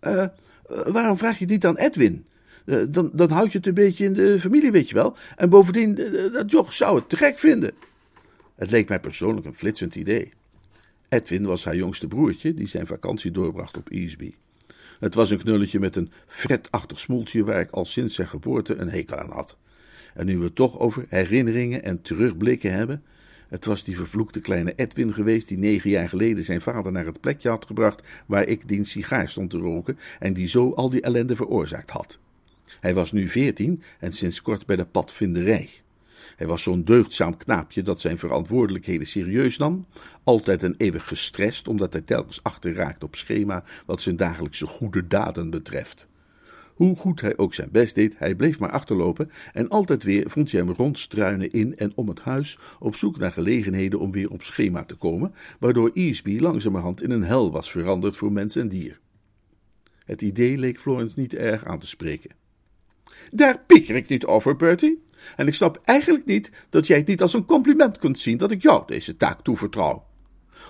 Uh, 0.00 0.26
waarom 0.68 1.18
vraag 1.18 1.38
je 1.38 1.44
het 1.44 1.52
niet 1.52 1.66
aan 1.66 1.76
Edwin? 1.76 2.26
Uh, 2.64 2.82
dan, 2.90 3.10
dan 3.12 3.30
houd 3.30 3.52
je 3.52 3.58
het 3.58 3.66
een 3.66 3.74
beetje 3.74 4.04
in 4.04 4.12
de 4.12 4.40
familie, 4.40 4.72
weet 4.72 4.88
je 4.88 4.94
wel. 4.94 5.16
En 5.36 5.50
bovendien, 5.50 6.00
uh, 6.00 6.32
dat 6.32 6.50
joch 6.50 6.72
zou 6.72 6.96
het 6.96 7.08
te 7.08 7.16
gek 7.16 7.38
vinden. 7.38 7.72
Het 8.54 8.70
leek 8.70 8.88
mij 8.88 9.00
persoonlijk 9.00 9.46
een 9.46 9.54
flitsend 9.54 9.94
idee. 9.94 10.32
Edwin 11.08 11.46
was 11.46 11.64
haar 11.64 11.76
jongste 11.76 12.06
broertje, 12.06 12.54
die 12.54 12.68
zijn 12.68 12.86
vakantie 12.86 13.30
doorbracht 13.30 13.76
op 13.76 13.88
Easby. 13.88 14.34
Het 14.98 15.14
was 15.14 15.30
een 15.30 15.38
knulletje 15.38 15.80
met 15.80 15.96
een 15.96 16.10
fretachtig 16.26 17.00
smoeltje 17.00 17.44
waar 17.44 17.60
ik 17.60 17.70
al 17.70 17.84
sinds 17.84 18.14
zijn 18.14 18.28
geboorte 18.28 18.74
een 18.74 18.90
hekel 18.90 19.16
aan 19.16 19.30
had. 19.30 19.56
En 20.14 20.26
nu 20.26 20.38
we 20.38 20.44
het 20.44 20.54
toch 20.54 20.78
over 20.78 21.04
herinneringen 21.08 21.82
en 21.82 22.02
terugblikken 22.02 22.72
hebben. 22.72 23.02
Het 23.48 23.64
was 23.64 23.84
die 23.84 23.96
vervloekte 23.96 24.40
kleine 24.40 24.72
Edwin 24.76 25.14
geweest 25.14 25.48
die 25.48 25.58
negen 25.58 25.90
jaar 25.90 26.08
geleden 26.08 26.44
zijn 26.44 26.60
vader 26.60 26.92
naar 26.92 27.06
het 27.06 27.20
plekje 27.20 27.48
had 27.48 27.66
gebracht 27.66 28.02
waar 28.26 28.46
ik 28.46 28.68
diens 28.68 28.90
sigaar 28.90 29.28
stond 29.28 29.50
te 29.50 29.58
roken 29.58 29.98
en 30.18 30.32
die 30.32 30.48
zo 30.48 30.72
al 30.72 30.90
die 30.90 31.00
ellende 31.00 31.36
veroorzaakt 31.36 31.90
had. 31.90 32.18
Hij 32.80 32.94
was 32.94 33.12
nu 33.12 33.28
veertien 33.28 33.82
en 33.98 34.12
sinds 34.12 34.42
kort 34.42 34.66
bij 34.66 34.76
de 34.76 34.86
padvinderij. 34.86 35.70
Hij 36.38 36.46
was 36.46 36.62
zo'n 36.62 36.82
deugdzaam 36.82 37.36
knaapje 37.36 37.82
dat 37.82 38.00
zijn 38.00 38.18
verantwoordelijkheden 38.18 39.06
serieus 39.06 39.56
nam, 39.56 39.86
altijd 40.24 40.62
en 40.62 40.74
eeuwig 40.76 41.08
gestrest 41.08 41.68
omdat 41.68 41.92
hij 41.92 42.02
telkens 42.02 42.42
achterraakt 42.42 43.04
op 43.04 43.16
schema 43.16 43.64
wat 43.86 44.02
zijn 44.02 44.16
dagelijkse 44.16 44.66
goede 44.66 45.06
daden 45.06 45.50
betreft. 45.50 46.08
Hoe 46.74 46.96
goed 46.96 47.20
hij 47.20 47.36
ook 47.36 47.54
zijn 47.54 47.68
best 47.72 47.94
deed, 47.94 48.18
hij 48.18 48.34
bleef 48.34 48.58
maar 48.58 48.70
achterlopen 48.70 49.30
en 49.52 49.68
altijd 49.68 50.02
weer 50.02 50.30
vond 50.30 50.50
je 50.50 50.56
hem 50.56 50.70
rondstruinen 50.70 51.52
in 51.52 51.76
en 51.76 51.92
om 51.94 52.08
het 52.08 52.20
huis 52.20 52.58
op 52.78 52.96
zoek 52.96 53.18
naar 53.18 53.32
gelegenheden 53.32 54.00
om 54.00 54.10
weer 54.10 54.30
op 54.30 54.42
schema 54.42 54.84
te 54.84 54.94
komen, 54.94 55.34
waardoor 55.58 55.90
Easby 55.94 56.38
langzamerhand 56.38 57.02
in 57.02 57.10
een 57.10 57.24
hel 57.24 57.52
was 57.52 57.70
veranderd 57.70 58.16
voor 58.16 58.32
mens 58.32 58.56
en 58.56 58.68
dier. 58.68 59.00
Het 60.04 60.22
idee 60.22 60.58
leek 60.58 60.78
Florence 60.78 61.20
niet 61.20 61.34
erg 61.34 61.64
aan 61.64 61.78
te 61.78 61.86
spreken. 61.86 62.30
Daar 63.30 63.62
pieker 63.66 63.96
ik 63.96 64.08
niet 64.08 64.26
over, 64.26 64.56
Bertie. 64.56 65.06
En 65.36 65.46
ik 65.46 65.54
snap 65.54 65.80
eigenlijk 65.84 66.26
niet 66.26 66.50
dat 66.70 66.86
jij 66.86 66.96
het 66.96 67.06
niet 67.06 67.22
als 67.22 67.32
een 67.32 67.44
compliment 67.44 67.98
kunt 67.98 68.18
zien 68.18 68.36
dat 68.36 68.50
ik 68.50 68.62
jou 68.62 68.82
deze 68.86 69.16
taak 69.16 69.42
toevertrouw. 69.42 70.06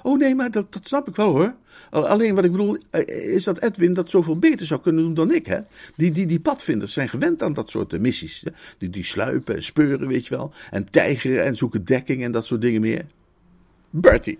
Oh 0.02 0.18
nee, 0.18 0.34
maar 0.34 0.50
dat, 0.50 0.72
dat 0.72 0.86
snap 0.86 1.08
ik 1.08 1.16
wel 1.16 1.30
hoor. 1.30 1.54
Alleen 1.90 2.34
wat 2.34 2.44
ik 2.44 2.50
bedoel 2.50 2.76
eh, 2.90 3.34
is 3.34 3.44
dat 3.44 3.62
Edwin 3.62 3.94
dat 3.94 4.10
zoveel 4.10 4.38
beter 4.38 4.66
zou 4.66 4.80
kunnen 4.80 5.04
doen 5.04 5.14
dan 5.14 5.32
ik. 5.32 5.46
Hè? 5.46 5.58
Die, 5.96 6.10
die, 6.10 6.26
die 6.26 6.40
padvinders 6.40 6.92
zijn 6.92 7.08
gewend 7.08 7.42
aan 7.42 7.52
dat 7.52 7.70
soort 7.70 8.00
missies. 8.00 8.44
Die, 8.78 8.90
die 8.90 9.04
sluipen 9.04 9.54
en 9.54 9.62
speuren, 9.62 10.08
weet 10.08 10.26
je 10.26 10.36
wel. 10.36 10.52
En 10.70 10.90
tijgeren 10.90 11.44
en 11.44 11.56
zoeken 11.56 11.84
dekking 11.84 12.22
en 12.22 12.32
dat 12.32 12.44
soort 12.44 12.60
dingen 12.60 12.80
meer. 12.80 13.06
Bertie, 13.90 14.38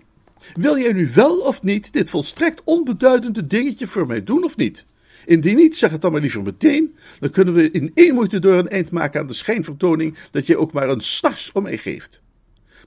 wil 0.53 0.77
jij 0.77 0.93
nu 0.93 1.09
wel 1.13 1.37
of 1.37 1.61
niet 1.61 1.93
dit 1.93 2.09
volstrekt 2.09 2.61
onbeduidende 2.63 3.47
dingetje 3.47 3.87
voor 3.87 4.07
mij 4.07 4.23
doen 4.23 4.43
of 4.43 4.57
niet? 4.57 4.85
Indien 5.29 5.55
niet, 5.55 5.77
zeg 5.77 5.91
het 5.91 6.01
dan 6.01 6.11
maar 6.11 6.21
liever 6.21 6.41
meteen. 6.41 6.95
Dan 7.19 7.29
kunnen 7.29 7.53
we 7.53 7.71
in 7.71 7.91
één 7.93 8.13
moeite 8.13 8.39
door 8.39 8.53
een 8.53 8.69
eind 8.69 8.91
maken 8.91 9.19
aan 9.19 9.27
de 9.27 9.33
schijnvertoning 9.33 10.17
dat 10.31 10.45
je 10.45 10.57
ook 10.57 10.71
maar 10.71 10.89
een 10.89 11.01
snars 11.01 11.51
om 11.51 11.63
mij 11.63 11.77
geeft. 11.77 12.21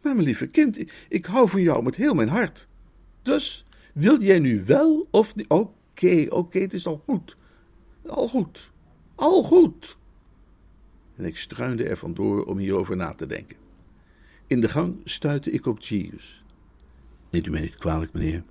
Maar 0.03 0.15
mijn 0.15 0.27
lieve 0.27 0.47
kind, 0.47 0.79
ik 1.09 1.27
hou 1.27 1.49
van 1.49 1.63
jou 1.63 1.83
met 1.83 1.97
heel 1.97 2.15
mijn 2.15 2.29
hart. 2.29 2.69
Dus, 3.23 3.65
wil 3.95 4.23
jij 4.23 4.39
nu 4.39 4.65
wel 4.65 5.09
of 5.11 5.35
niet? 5.35 5.49
Oké, 5.49 6.27
oké, 6.29 6.59
het 6.59 6.73
is 6.73 6.87
al 6.87 7.03
goed. 7.05 7.37
Al 8.07 8.29
goed. 8.29 8.71
Al 9.15 9.43
goed. 9.43 9.97
En 11.17 11.25
ik 11.25 11.37
struinde 11.37 11.85
er 11.85 11.97
vandoor 11.97 12.45
om 12.45 12.59
hierover 12.59 12.97
na 12.97 13.15
te 13.15 13.27
denken. 13.27 13.57
In 14.47 14.61
de 14.61 14.69
gang 14.69 15.01
stuitte 15.05 15.51
ik 15.51 15.67
op 15.67 15.81
Jeeves. 15.81 16.45
Neemt 17.31 17.47
u 17.47 17.51
mij 17.51 17.61
niet 17.61 17.77
kwalijk, 17.77 18.13
meneer. 18.13 18.43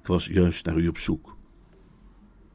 Ik 0.00 0.06
was 0.06 0.26
juist 0.26 0.66
naar 0.66 0.76
u 0.76 0.88
op 0.88 0.98
zoek. 0.98 1.36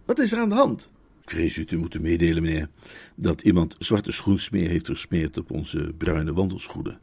Wat 0.06 0.20
is 0.20 0.32
er 0.32 0.40
aan 0.40 0.50
de 0.50 0.56
hand? 0.56 0.92
Ik 1.22 1.30
vrees 1.30 1.58
u 1.58 1.66
te 1.66 1.76
moeten 1.76 2.02
meedelen, 2.02 2.44
meneer, 2.44 2.70
dat 3.16 3.42
iemand 3.42 3.76
zwarte 3.80 4.12
schoensmeer 4.12 4.70
heeft 4.70 4.86
versmeerd 4.86 5.38
op 5.38 5.52
onze 5.52 5.94
bruine 5.98 6.34
wandelschoenen. 6.34 7.00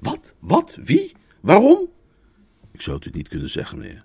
Wat? 0.00 0.34
Wat? 0.38 0.78
Wie? 0.84 1.12
Waarom? 1.40 1.88
Ik 2.72 2.80
zou 2.80 2.96
het 2.96 3.06
u 3.06 3.10
niet 3.12 3.28
kunnen 3.28 3.50
zeggen, 3.50 3.78
meneer. 3.78 4.04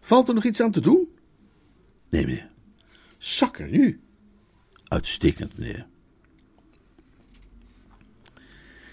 Valt 0.00 0.28
er 0.28 0.34
nog 0.34 0.44
iets 0.44 0.60
aan 0.60 0.70
te 0.70 0.80
doen? 0.80 1.08
Nee, 2.10 2.26
meneer. 2.26 2.50
Zakker, 3.18 3.72
u. 3.72 4.00
Uitstekend, 4.84 5.58
meneer. 5.58 5.86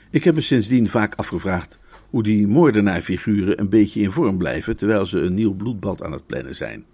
Ik 0.10 0.24
heb 0.24 0.36
me 0.36 0.42
sindsdien 0.42 0.90
vaak 0.90 1.16
afgevraagd 1.16 1.78
hoe 2.10 2.24
die 2.24 2.48
moordenaarfiguren 2.48 3.60
een 3.60 3.70
beetje 3.70 4.02
in 4.02 4.12
vorm 4.12 4.38
blijven 4.38 4.78
terwijl 4.78 5.06
ze 5.06 5.20
een 5.20 5.34
nieuw 5.34 5.54
bloedbad 5.54 6.04
aan 6.04 6.12
het 6.12 6.26
plannen 6.26 6.56
zijn. 6.56 6.86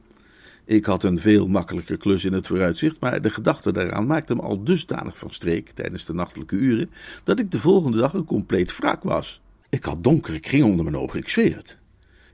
Ik 0.65 0.85
had 0.85 1.03
een 1.03 1.19
veel 1.19 1.47
makkelijker 1.47 1.97
klus 1.97 2.25
in 2.25 2.33
het 2.33 2.47
vooruitzicht, 2.47 2.99
maar 2.99 3.21
de 3.21 3.29
gedachte 3.29 3.71
daaraan 3.71 4.07
maakte 4.07 4.35
me 4.35 4.41
al 4.41 4.63
dusdanig 4.63 5.17
van 5.17 5.31
streek 5.31 5.69
tijdens 5.69 6.05
de 6.05 6.13
nachtelijke 6.13 6.55
uren, 6.55 6.89
dat 7.23 7.39
ik 7.39 7.51
de 7.51 7.59
volgende 7.59 7.97
dag 7.97 8.13
een 8.13 8.25
compleet 8.25 8.77
wraak 8.77 9.03
was. 9.03 9.41
Ik 9.69 9.83
had 9.83 10.03
donkere 10.03 10.39
kring 10.39 10.63
onder 10.63 10.83
mijn 10.83 10.97
ogen, 10.97 11.19
ik 11.19 11.29
zweer 11.29 11.55
het. 11.55 11.77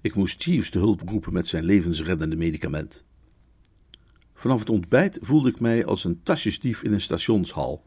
Ik 0.01 0.15
moest 0.15 0.43
Jeeves 0.43 0.69
te 0.69 0.77
hulp 0.77 1.01
roepen 1.05 1.33
met 1.33 1.47
zijn 1.47 1.63
levensreddende 1.63 2.35
medicament. 2.35 3.03
Vanaf 4.33 4.59
het 4.59 4.69
ontbijt 4.69 5.17
voelde 5.21 5.49
ik 5.49 5.59
mij 5.59 5.85
als 5.85 6.03
een 6.03 6.19
tasjesdief 6.23 6.81
in 6.81 6.93
een 6.93 7.01
stationshal. 7.01 7.83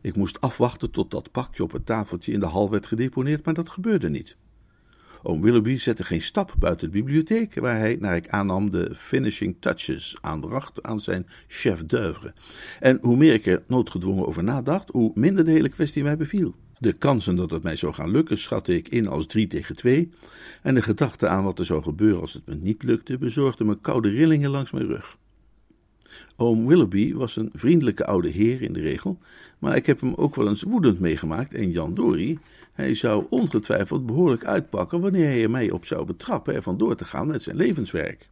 Ik 0.00 0.16
moest 0.16 0.40
afwachten 0.40 0.90
tot 0.90 1.10
dat 1.10 1.30
pakje 1.30 1.62
op 1.62 1.72
het 1.72 1.86
tafeltje 1.86 2.32
in 2.32 2.40
de 2.40 2.46
hal 2.46 2.70
werd 2.70 2.86
gedeponeerd, 2.86 3.44
maar 3.44 3.54
dat 3.54 3.70
gebeurde 3.70 4.10
niet. 4.10 4.36
Oom 5.26 5.40
Willoughby 5.40 5.76
zette 5.76 6.04
geen 6.04 6.22
stap 6.22 6.54
buiten 6.58 6.86
de 6.90 6.98
bibliotheek, 6.98 7.54
waar 7.54 7.78
hij, 7.78 7.96
naar 8.00 8.16
ik 8.16 8.28
aannam, 8.28 8.70
de 8.70 8.90
finishing 8.94 9.56
touches 9.60 10.16
aanbracht 10.20 10.82
aan 10.82 11.00
zijn 11.00 11.26
chef 11.46 11.84
d'oeuvre. 11.86 12.34
En 12.80 12.98
hoe 13.00 13.16
meer 13.16 13.32
ik 13.32 13.46
er 13.46 13.62
noodgedwongen 13.66 14.26
over 14.26 14.44
nadacht, 14.44 14.90
hoe 14.90 15.10
minder 15.14 15.44
de 15.44 15.50
hele 15.50 15.68
kwestie 15.68 16.02
mij 16.02 16.16
beviel. 16.16 16.54
De 16.78 16.92
kansen 16.92 17.36
dat 17.36 17.50
het 17.50 17.62
mij 17.62 17.76
zou 17.76 17.94
gaan 17.94 18.10
lukken 18.10 18.38
schatte 18.38 18.76
ik 18.76 18.88
in 18.88 19.06
als 19.06 19.26
drie 19.26 19.46
tegen 19.46 19.76
twee, 19.76 20.08
en 20.62 20.74
de 20.74 20.82
gedachte 20.82 21.28
aan 21.28 21.44
wat 21.44 21.58
er 21.58 21.64
zou 21.64 21.82
gebeuren 21.82 22.20
als 22.20 22.32
het 22.32 22.46
me 22.46 22.54
niet 22.54 22.82
lukte, 22.82 23.18
bezorgde 23.18 23.64
me 23.64 23.80
koude 23.80 24.08
rillingen 24.10 24.50
langs 24.50 24.70
mijn 24.70 24.86
rug. 24.86 25.18
Oom 26.36 26.66
Willoughby 26.66 27.14
was 27.14 27.36
een 27.36 27.50
vriendelijke 27.52 28.06
oude 28.06 28.28
heer 28.28 28.62
in 28.62 28.72
de 28.72 28.80
regel, 28.80 29.18
maar 29.58 29.76
ik 29.76 29.86
heb 29.86 30.00
hem 30.00 30.14
ook 30.14 30.34
wel 30.34 30.48
eens 30.48 30.62
woedend 30.62 31.00
meegemaakt 31.00 31.54
en 31.54 31.70
Jan 31.70 31.94
Dory, 31.94 32.38
hij 32.74 32.94
zou 32.94 33.26
ongetwijfeld 33.30 34.06
behoorlijk 34.06 34.44
uitpakken 34.44 35.00
wanneer 35.00 35.26
hij 35.26 35.42
er 35.42 35.50
mij 35.50 35.70
op 35.70 35.86
zou 35.86 36.04
betrappen 36.04 36.54
er 36.54 36.62
vandoor 36.62 36.94
te 36.94 37.04
gaan 37.04 37.26
met 37.26 37.42
zijn 37.42 37.56
levenswerk. 37.56 38.28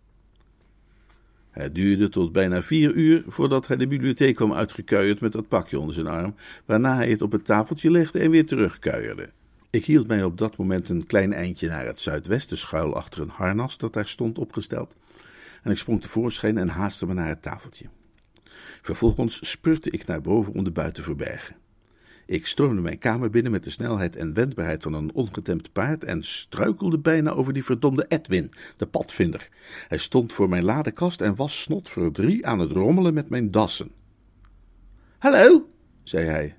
Het 1.51 1.75
duurde 1.75 2.09
tot 2.09 2.33
bijna 2.33 2.63
vier 2.63 2.93
uur 2.93 3.25
voordat 3.27 3.67
hij 3.67 3.77
de 3.77 3.87
bibliotheek 3.87 4.35
kwam 4.35 4.53
uitgekuierd 4.53 5.21
met 5.21 5.33
dat 5.33 5.49
pakje 5.49 5.79
onder 5.79 5.95
zijn 5.95 6.07
arm, 6.07 6.35
waarna 6.65 6.97
hij 6.97 7.11
het 7.11 7.23
op 7.23 7.33
het 7.33 7.45
tafeltje 7.45 7.91
legde 7.91 8.19
en 8.19 8.31
weer 8.31 8.47
terugkuierde. 8.47 9.31
Ik 9.71 9.85
hield 9.85 10.07
mij 10.07 10.25
op 10.25 10.39
dat 10.39 10.57
moment 10.57 10.89
een 10.89 11.07
klein 11.07 11.33
eindje 11.33 11.69
naar 11.69 11.87
het 11.87 12.01
zuidwesten 12.01 12.59
schuil 12.59 12.95
achter 12.95 13.21
een 13.21 13.29
harnas 13.29 13.79
dat 13.79 13.93
daar 13.93 14.07
stond 14.07 14.39
opgesteld, 14.39 14.97
en 15.63 15.71
ik 15.71 15.77
sprong 15.77 16.03
tevoorschijn 16.03 16.59
en 16.59 16.69
haastte 16.69 17.07
me 17.07 17.15
naar 17.15 17.29
het 17.29 17.43
tafeltje. 17.43 17.87
Vervolgens 18.83 19.51
spurte 19.51 19.91
ik 19.91 20.07
naar 20.07 20.21
boven 20.21 20.53
om 20.53 20.65
de 20.65 20.71
buiten 20.71 20.95
te 20.95 21.09
verbergen. 21.09 21.57
Ik 22.27 22.47
stormde 22.47 22.81
mijn 22.81 22.99
kamer 22.99 23.31
binnen 23.31 23.53
met 23.53 23.65
de 23.65 23.71
snelheid 23.71 24.17
en 24.17 24.35
wendbaarheid 24.35 24.83
van 24.83 24.93
een 24.93 25.15
ongetemd 25.15 25.73
paard 25.73 26.05
en 26.05 26.23
struikelde 26.23 26.99
bijna 26.99 27.31
over 27.31 27.53
die 27.53 27.65
verdomde 27.65 28.05
Edwin, 28.09 28.53
de 28.77 28.87
padvinder. 28.87 29.49
Hij 29.89 29.99
stond 29.99 30.33
voor 30.33 30.49
mijn 30.49 30.65
ladekast 30.65 31.21
en 31.21 31.35
was 31.35 31.61
snot 31.63 31.89
voor 31.89 32.13
drie 32.13 32.47
aan 32.47 32.59
het 32.59 32.71
rommelen 32.71 33.15
met 33.15 33.29
mijn 33.29 33.51
dassen. 33.51 33.91
Hallo, 35.19 35.69
zei 36.03 36.27
hij. 36.27 36.57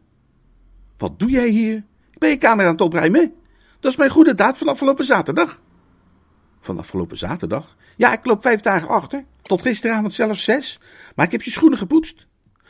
Wat 0.97 1.19
doe 1.19 1.29
jij 1.29 1.49
hier? 1.49 1.75
Ik 2.11 2.19
ben 2.19 2.29
je 2.29 2.37
kamer 2.37 2.65
aan 2.65 2.71
het 2.71 2.81
opruimen. 2.81 3.33
Dat 3.79 3.91
is 3.91 3.97
mijn 3.97 4.09
goede 4.09 4.35
daad 4.35 4.57
van 4.57 4.67
afgelopen 4.67 5.05
zaterdag. 5.05 5.61
Van 6.63 6.79
afgelopen 6.79 7.17
zaterdag? 7.17 7.75
Ja, 7.95 8.13
ik 8.13 8.25
loop 8.25 8.41
vijf 8.41 8.59
dagen 8.59 8.87
achter. 8.87 9.23
Tot 9.41 9.61
gisteravond 9.61 10.13
zelfs 10.13 10.43
zes. 10.43 10.79
Maar 11.15 11.25
ik 11.25 11.31
heb 11.31 11.41
je 11.41 11.51
schoenen 11.51 11.77
gepoetst. 11.77 12.27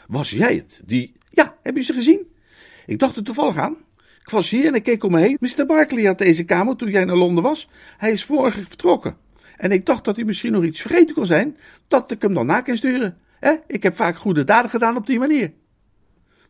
Was 0.07 0.29
jij 0.29 0.55
het? 0.55 0.81
Die. 0.85 1.13
Ja, 1.29 1.55
heb 1.63 1.75
je 1.75 1.83
ze 1.83 1.93
gezien? 1.93 2.27
Ik 2.85 2.99
dacht 2.99 3.15
er 3.15 3.23
toevallig 3.23 3.57
aan. 3.57 3.75
Ik 4.21 4.29
was 4.29 4.49
hier 4.49 4.65
en 4.65 4.73
ik 4.73 4.83
keek 4.83 5.03
om 5.03 5.11
me 5.11 5.19
heen. 5.19 5.37
Mr. 5.39 5.65
Barkley 5.65 6.03
had 6.03 6.17
deze 6.17 6.43
kamer 6.43 6.75
toen 6.75 6.89
jij 6.89 7.05
naar 7.05 7.15
Londen 7.15 7.43
was. 7.43 7.69
Hij 7.97 8.11
is 8.11 8.25
vorige 8.25 8.63
vertrokken. 8.63 9.17
En 9.57 9.71
ik 9.71 9.85
dacht 9.85 10.05
dat 10.05 10.15
hij 10.15 10.25
misschien 10.25 10.51
nog 10.51 10.63
iets 10.63 10.81
vergeten 10.81 11.15
kon 11.15 11.25
zijn, 11.25 11.57
dat 11.87 12.11
ik 12.11 12.21
hem 12.21 12.33
dan 12.33 12.45
na 12.45 12.61
kan 12.61 12.77
sturen. 12.77 13.17
He? 13.39 13.53
Ik 13.67 13.83
heb 13.83 13.95
vaak 13.95 14.15
goede 14.15 14.43
daden 14.43 14.69
gedaan 14.69 14.97
op 14.97 15.07
die 15.07 15.19
manier. 15.19 15.51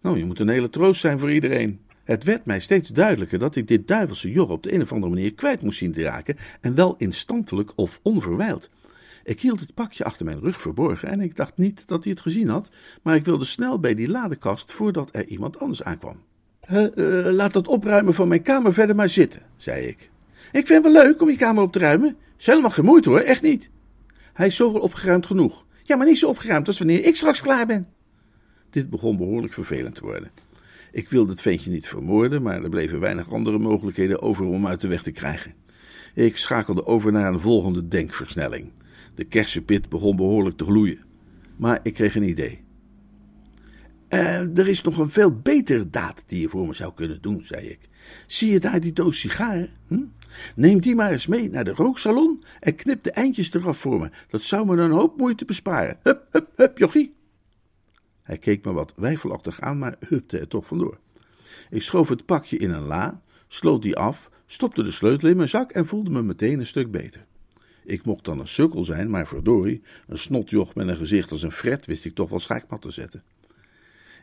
Nou, 0.01 0.17
je 0.17 0.25
moet 0.25 0.39
een 0.39 0.49
hele 0.49 0.69
troost 0.69 1.01
zijn 1.01 1.19
voor 1.19 1.32
iedereen. 1.32 1.86
Het 2.03 2.23
werd 2.23 2.45
mij 2.45 2.59
steeds 2.59 2.89
duidelijker 2.89 3.39
dat 3.39 3.55
ik 3.55 3.67
dit 3.67 3.87
duivelse 3.87 4.31
joch 4.31 4.49
op 4.49 4.63
de 4.63 4.73
een 4.73 4.81
of 4.81 4.91
andere 4.91 5.13
manier 5.13 5.33
kwijt 5.33 5.61
moest 5.61 5.77
zien 5.77 5.91
te 5.91 6.01
raken, 6.01 6.37
en 6.61 6.75
wel 6.75 6.95
instantelijk 6.97 7.71
of 7.75 7.99
onverwijld. 8.01 8.69
Ik 9.23 9.41
hield 9.41 9.59
het 9.59 9.73
pakje 9.73 10.03
achter 10.03 10.25
mijn 10.25 10.39
rug 10.39 10.61
verborgen 10.61 11.09
en 11.09 11.21
ik 11.21 11.35
dacht 11.35 11.57
niet 11.57 11.87
dat 11.87 12.03
hij 12.03 12.11
het 12.11 12.21
gezien 12.21 12.47
had, 12.47 12.69
maar 13.01 13.15
ik 13.15 13.25
wilde 13.25 13.45
snel 13.45 13.79
bij 13.79 13.95
die 13.95 14.09
ladekast 14.09 14.71
voordat 14.71 15.09
er 15.11 15.25
iemand 15.25 15.59
anders 15.59 15.83
aankwam. 15.83 16.17
Uh, 16.71 16.87
laat 17.31 17.53
dat 17.53 17.67
opruimen 17.67 18.13
van 18.13 18.27
mijn 18.27 18.41
kamer 18.41 18.73
verder 18.73 18.95
maar 18.95 19.09
zitten, 19.09 19.41
zei 19.57 19.85
ik. 19.85 20.09
Ik 20.51 20.67
vind 20.67 20.83
het 20.83 20.93
wel 20.93 21.03
leuk 21.03 21.21
om 21.21 21.29
je 21.29 21.35
kamer 21.35 21.63
op 21.63 21.71
te 21.71 21.79
ruimen. 21.79 22.15
Is 22.37 22.45
helemaal 22.45 22.69
geen 22.69 22.85
moeite 22.85 23.09
hoor, 23.09 23.19
echt 23.19 23.41
niet. 23.41 23.69
Hij 24.33 24.47
is 24.47 24.55
zoveel 24.55 24.79
opgeruimd 24.79 25.25
genoeg. 25.25 25.65
Ja, 25.83 25.95
maar 25.95 26.07
niet 26.07 26.17
zo 26.17 26.29
opgeruimd 26.29 26.67
als 26.67 26.77
wanneer 26.77 27.05
ik 27.05 27.15
straks 27.15 27.41
klaar 27.41 27.65
ben. 27.65 27.87
Dit 28.69 28.89
begon 28.89 29.17
behoorlijk 29.17 29.53
vervelend 29.53 29.95
te 29.95 30.01
worden. 30.01 30.31
Ik 30.93 31.10
wilde 31.10 31.32
het 31.32 31.41
ventje 31.41 31.71
niet 31.71 31.88
vermoorden, 31.88 32.41
maar 32.41 32.63
er 32.63 32.69
bleven 32.69 32.99
weinig 32.99 33.32
andere 33.32 33.58
mogelijkheden 33.58 34.21
over 34.21 34.45
om 34.45 34.67
uit 34.67 34.82
de 34.82 34.88
weg 34.88 35.03
te 35.03 35.12
krijgen. 35.12 35.53
Ik 36.13 36.38
schakelde 36.38 36.86
over 36.86 37.12
naar 37.12 37.34
een 37.34 37.39
volgende 37.39 37.88
denkversnelling. 37.88 38.71
De 39.15 39.23
kersenpit 39.23 39.89
begon 39.89 40.15
behoorlijk 40.15 40.58
te 40.58 40.63
gloeien. 40.63 40.99
Maar 41.56 41.79
ik 41.84 41.93
kreeg 41.93 42.15
een 42.15 42.29
idee. 42.29 42.63
Eh, 44.08 44.58
er 44.58 44.67
is 44.67 44.82
nog 44.82 44.97
een 44.97 45.10
veel 45.10 45.39
betere 45.39 45.89
daad 45.89 46.23
die 46.25 46.41
je 46.41 46.49
voor 46.49 46.67
me 46.67 46.73
zou 46.73 46.93
kunnen 46.93 47.21
doen, 47.21 47.41
zei 47.45 47.67
ik. 47.67 47.79
Zie 48.27 48.51
je 48.51 48.60
daar 48.60 48.79
die 48.79 48.93
doos 48.93 49.19
sigaren? 49.19 49.69
Hm? 49.88 50.03
Neem 50.56 50.82
die 50.82 50.95
maar 50.95 51.12
eens 51.12 51.27
mee 51.27 51.49
naar 51.49 51.65
de 51.65 51.73
rooksalon 51.73 52.43
en 52.60 52.75
knip 52.75 53.03
de 53.03 53.12
eindjes 53.12 53.53
eraf 53.53 53.77
voor 53.77 53.99
me. 53.99 54.10
Dat 54.29 54.43
zou 54.43 54.65
me 54.65 54.77
een 54.77 54.91
hoop 54.91 55.17
moeite 55.17 55.45
besparen. 55.45 55.99
Hup, 56.03 56.27
hup, 56.32 56.49
hup, 56.56 56.77
jochie. 56.77 57.13
Hij 58.23 58.38
keek 58.38 58.65
me 58.65 58.71
wat 58.71 58.93
weifelachtig 58.95 59.62
aan, 59.62 59.77
maar 59.77 59.95
hupte 60.07 60.39
er 60.39 60.47
toch 60.47 60.65
vandoor. 60.65 60.97
Ik 61.69 61.81
schoof 61.81 62.09
het 62.09 62.25
pakje 62.25 62.57
in 62.57 62.71
een 62.71 62.86
la, 62.86 63.21
sloot 63.47 63.81
die 63.81 63.95
af, 63.95 64.29
stopte 64.45 64.83
de 64.83 64.91
sleutel 64.91 65.29
in 65.29 65.38
mijn 65.38 65.49
zak 65.49 65.71
en 65.71 65.86
voelde 65.86 66.09
me 66.09 66.21
meteen 66.21 66.59
een 66.59 66.65
stuk 66.65 66.91
beter. 66.91 67.25
Ik 67.86 68.05
mocht 68.05 68.25
dan 68.25 68.39
een 68.39 68.47
sukkel 68.47 68.83
zijn, 68.83 69.09
maar 69.09 69.27
verdorie, 69.27 69.81
een 70.07 70.17
snotjoch 70.17 70.75
met 70.75 70.88
een 70.88 70.95
gezicht 70.95 71.31
als 71.31 71.41
een 71.41 71.51
fret 71.51 71.86
wist 71.86 72.05
ik 72.05 72.15
toch 72.15 72.29
wel 72.29 72.39
schaakmat 72.39 72.81
te 72.81 72.91
zetten. 72.91 73.23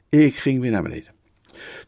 Ik 0.09 0.35
ging 0.37 0.61
weer 0.61 0.71
naar 0.71 0.83
beneden. 0.83 1.13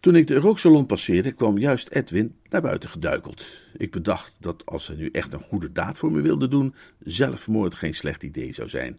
Toen 0.01 0.17
ik 0.17 0.27
de 0.27 0.35
rooksalon 0.35 0.87
passeerde, 0.87 1.33
kwam 1.33 1.59
juist 1.59 1.89
Edwin 1.89 2.37
naar 2.49 2.63
buiten 2.63 2.89
geduikeld. 2.89 3.45
Ik 3.77 3.91
bedacht 3.91 4.33
dat 4.41 4.67
als 4.67 4.87
hij 4.87 4.97
nu 4.97 5.09
echt 5.09 5.33
een 5.33 5.41
goede 5.41 5.73
daad 5.73 5.99
voor 5.99 6.13
me 6.13 6.21
wilde 6.21 6.49
doen, 6.49 6.75
zelfmoord 6.99 7.75
geen 7.75 7.95
slecht 7.95 8.23
idee 8.23 8.53
zou 8.53 8.69
zijn. 8.69 8.99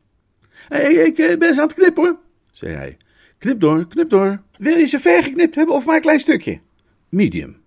Hey, 0.67 0.93
ik 0.93 1.17
eh, 1.17 1.37
ben 1.37 1.49
aan 1.49 1.67
het 1.67 1.73
knippen 1.73 2.03
hoor, 2.03 2.19
zei 2.53 2.73
hij. 2.73 2.97
Knip 3.37 3.59
door, 3.59 3.87
knip 3.87 4.09
door. 4.09 4.41
Wil 4.57 4.77
je 4.77 4.85
ze 4.85 4.99
ver 4.99 5.23
geknipt 5.23 5.55
hebben 5.55 5.75
of 5.75 5.85
maar 5.85 5.95
een 5.95 6.01
klein 6.01 6.19
stukje? 6.19 6.59
Medium. 7.09 7.57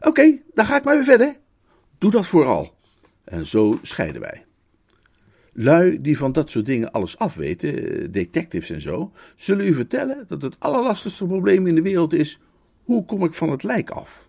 Oké, 0.00 0.38
dan 0.52 0.64
ga 0.64 0.76
ik 0.76 0.84
maar 0.84 0.94
weer 0.94 1.04
verder. 1.04 1.36
Doe 1.98 2.10
dat 2.10 2.26
vooral. 2.26 2.74
En 3.24 3.46
zo 3.46 3.78
scheiden 3.82 4.20
wij. 4.20 4.44
Lui 5.52 6.00
die 6.00 6.18
van 6.18 6.32
dat 6.32 6.50
soort 6.50 6.66
dingen 6.66 6.92
alles 6.92 7.18
afweten, 7.18 8.12
detectives 8.12 8.70
en 8.70 8.80
zo, 8.80 9.12
zullen 9.36 9.66
u 9.66 9.74
vertellen 9.74 10.24
dat 10.28 10.42
het 10.42 10.60
allerlastigste 10.60 11.26
probleem 11.26 11.66
in 11.66 11.74
de 11.74 11.82
wereld 11.82 12.12
is: 12.12 12.40
hoe 12.84 13.04
kom 13.04 13.24
ik 13.24 13.32
van 13.32 13.50
het 13.50 13.62
lijk 13.62 13.90
af? 13.90 14.28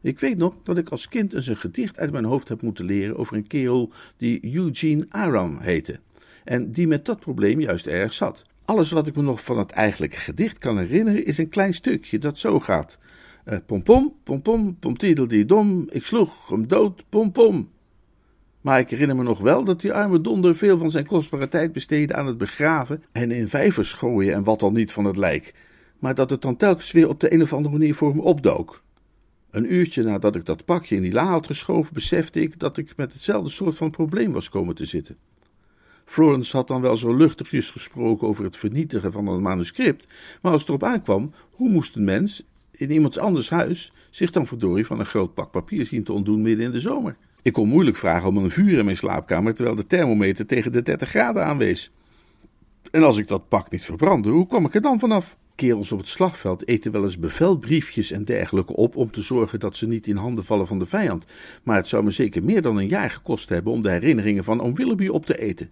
Ik 0.00 0.20
weet 0.20 0.36
nog 0.38 0.56
dat 0.62 0.78
ik 0.78 0.88
als 0.88 1.08
kind 1.08 1.34
eens 1.34 1.46
een 1.46 1.56
gedicht 1.56 1.98
uit 1.98 2.12
mijn 2.12 2.24
hoofd 2.24 2.48
heb 2.48 2.62
moeten 2.62 2.84
leren 2.84 3.16
over 3.16 3.36
een 3.36 3.46
kerel 3.46 3.92
die 4.16 4.54
Eugene 4.54 5.06
Aram 5.08 5.58
heette. 5.58 6.00
En 6.44 6.70
die 6.70 6.86
met 6.86 7.04
dat 7.04 7.20
probleem 7.20 7.60
juist 7.60 7.86
erg 7.86 8.12
zat. 8.12 8.44
Alles 8.64 8.90
wat 8.90 9.06
ik 9.06 9.16
me 9.16 9.22
nog 9.22 9.44
van 9.44 9.58
het 9.58 9.70
eigenlijke 9.70 10.16
gedicht 10.16 10.58
kan 10.58 10.78
herinneren 10.78 11.24
is 11.24 11.38
een 11.38 11.48
klein 11.48 11.74
stukje 11.74 12.18
dat 12.18 12.38
zo 12.38 12.60
gaat. 12.60 12.98
Uh, 13.44 13.56
pom 13.66 13.82
pom, 13.82 14.14
pom 14.22 14.42
pom, 14.42 14.78
pom 14.78 14.98
die 14.98 15.44
dom, 15.44 15.86
ik 15.88 16.06
sloeg 16.06 16.48
hem 16.48 16.68
dood, 16.68 17.04
pom 17.08 17.32
pom. 17.32 17.70
Maar 18.60 18.78
ik 18.78 18.90
herinner 18.90 19.16
me 19.16 19.22
nog 19.22 19.38
wel 19.40 19.64
dat 19.64 19.80
die 19.80 19.92
arme 19.92 20.20
donder 20.20 20.56
veel 20.56 20.78
van 20.78 20.90
zijn 20.90 21.06
kostbare 21.06 21.48
tijd 21.48 21.72
besteedde 21.72 22.14
aan 22.14 22.26
het 22.26 22.38
begraven 22.38 23.02
en 23.12 23.30
in 23.30 23.48
vijvers 23.48 23.92
gooien 23.92 24.34
en 24.34 24.44
wat 24.44 24.60
dan 24.60 24.72
niet 24.72 24.92
van 24.92 25.04
het 25.04 25.16
lijk, 25.16 25.54
maar 25.98 26.14
dat 26.14 26.30
het 26.30 26.42
dan 26.42 26.56
telkens 26.56 26.92
weer 26.92 27.08
op 27.08 27.20
de 27.20 27.32
een 27.32 27.42
of 27.42 27.52
andere 27.52 27.78
manier 27.78 27.94
voor 27.94 28.16
me 28.16 28.22
opdook. 28.22 28.82
Een 29.50 29.72
uurtje 29.72 30.02
nadat 30.02 30.36
ik 30.36 30.44
dat 30.44 30.64
pakje 30.64 30.96
in 30.96 31.02
die 31.02 31.12
la 31.12 31.24
had 31.24 31.46
geschoven, 31.46 31.94
besefte 31.94 32.40
ik 32.40 32.58
dat 32.58 32.76
ik 32.76 32.96
met 32.96 33.12
hetzelfde 33.12 33.50
soort 33.50 33.76
van 33.76 33.90
probleem 33.90 34.32
was 34.32 34.48
komen 34.48 34.74
te 34.74 34.84
zitten. 34.84 35.16
Florence 36.12 36.56
had 36.56 36.68
dan 36.68 36.80
wel 36.80 36.96
zo 36.96 37.16
luchtigjes 37.16 37.70
gesproken 37.70 38.28
over 38.28 38.44
het 38.44 38.56
vernietigen 38.56 39.12
van 39.12 39.26
een 39.26 39.42
manuscript, 39.42 40.06
maar 40.42 40.52
als 40.52 40.60
het 40.60 40.68
erop 40.68 40.84
aankwam, 40.84 41.32
hoe 41.50 41.68
moest 41.68 41.96
een 41.96 42.04
mens 42.04 42.46
in 42.70 42.90
iemands 42.90 43.18
anders 43.18 43.50
huis 43.50 43.92
zich 44.10 44.30
dan 44.30 44.46
verdorie 44.46 44.86
van 44.86 45.00
een 45.00 45.06
groot 45.06 45.34
pak 45.34 45.50
papier 45.50 45.86
zien 45.86 46.04
te 46.04 46.12
ontdoen 46.12 46.42
midden 46.42 46.66
in 46.66 46.72
de 46.72 46.80
zomer? 46.80 47.16
Ik 47.42 47.52
kon 47.52 47.68
moeilijk 47.68 47.96
vragen 47.96 48.28
om 48.28 48.36
een 48.36 48.50
vuur 48.50 48.78
in 48.78 48.84
mijn 48.84 48.96
slaapkamer 48.96 49.54
terwijl 49.54 49.76
de 49.76 49.86
thermometer 49.86 50.46
tegen 50.46 50.72
de 50.72 50.82
30 50.82 51.08
graden 51.08 51.44
aanwees. 51.44 51.90
En 52.90 53.02
als 53.02 53.18
ik 53.18 53.28
dat 53.28 53.48
pak 53.48 53.70
niet 53.70 53.84
verbrandde, 53.84 54.28
hoe 54.28 54.46
kwam 54.46 54.64
ik 54.64 54.74
er 54.74 54.82
dan 54.82 54.98
vanaf? 54.98 55.36
Kerels 55.54 55.92
op 55.92 55.98
het 55.98 56.08
slagveld 56.08 56.68
eten 56.68 56.92
wel 56.92 57.02
eens 57.02 57.18
bevelbriefjes 57.18 58.10
en 58.10 58.24
dergelijke 58.24 58.76
op 58.76 58.96
om 58.96 59.10
te 59.10 59.22
zorgen 59.22 59.60
dat 59.60 59.76
ze 59.76 59.86
niet 59.86 60.06
in 60.06 60.16
handen 60.16 60.44
vallen 60.44 60.66
van 60.66 60.78
de 60.78 60.86
vijand. 60.86 61.26
Maar 61.62 61.76
het 61.76 61.88
zou 61.88 62.04
me 62.04 62.10
zeker 62.10 62.44
meer 62.44 62.62
dan 62.62 62.76
een 62.76 62.88
jaar 62.88 63.10
gekost 63.10 63.48
hebben 63.48 63.72
om 63.72 63.82
de 63.82 63.90
herinneringen 63.90 64.44
van 64.44 64.60
oom 64.60 64.74
Willoughby 64.74 65.08
op 65.08 65.26
te 65.26 65.38
eten. 65.38 65.70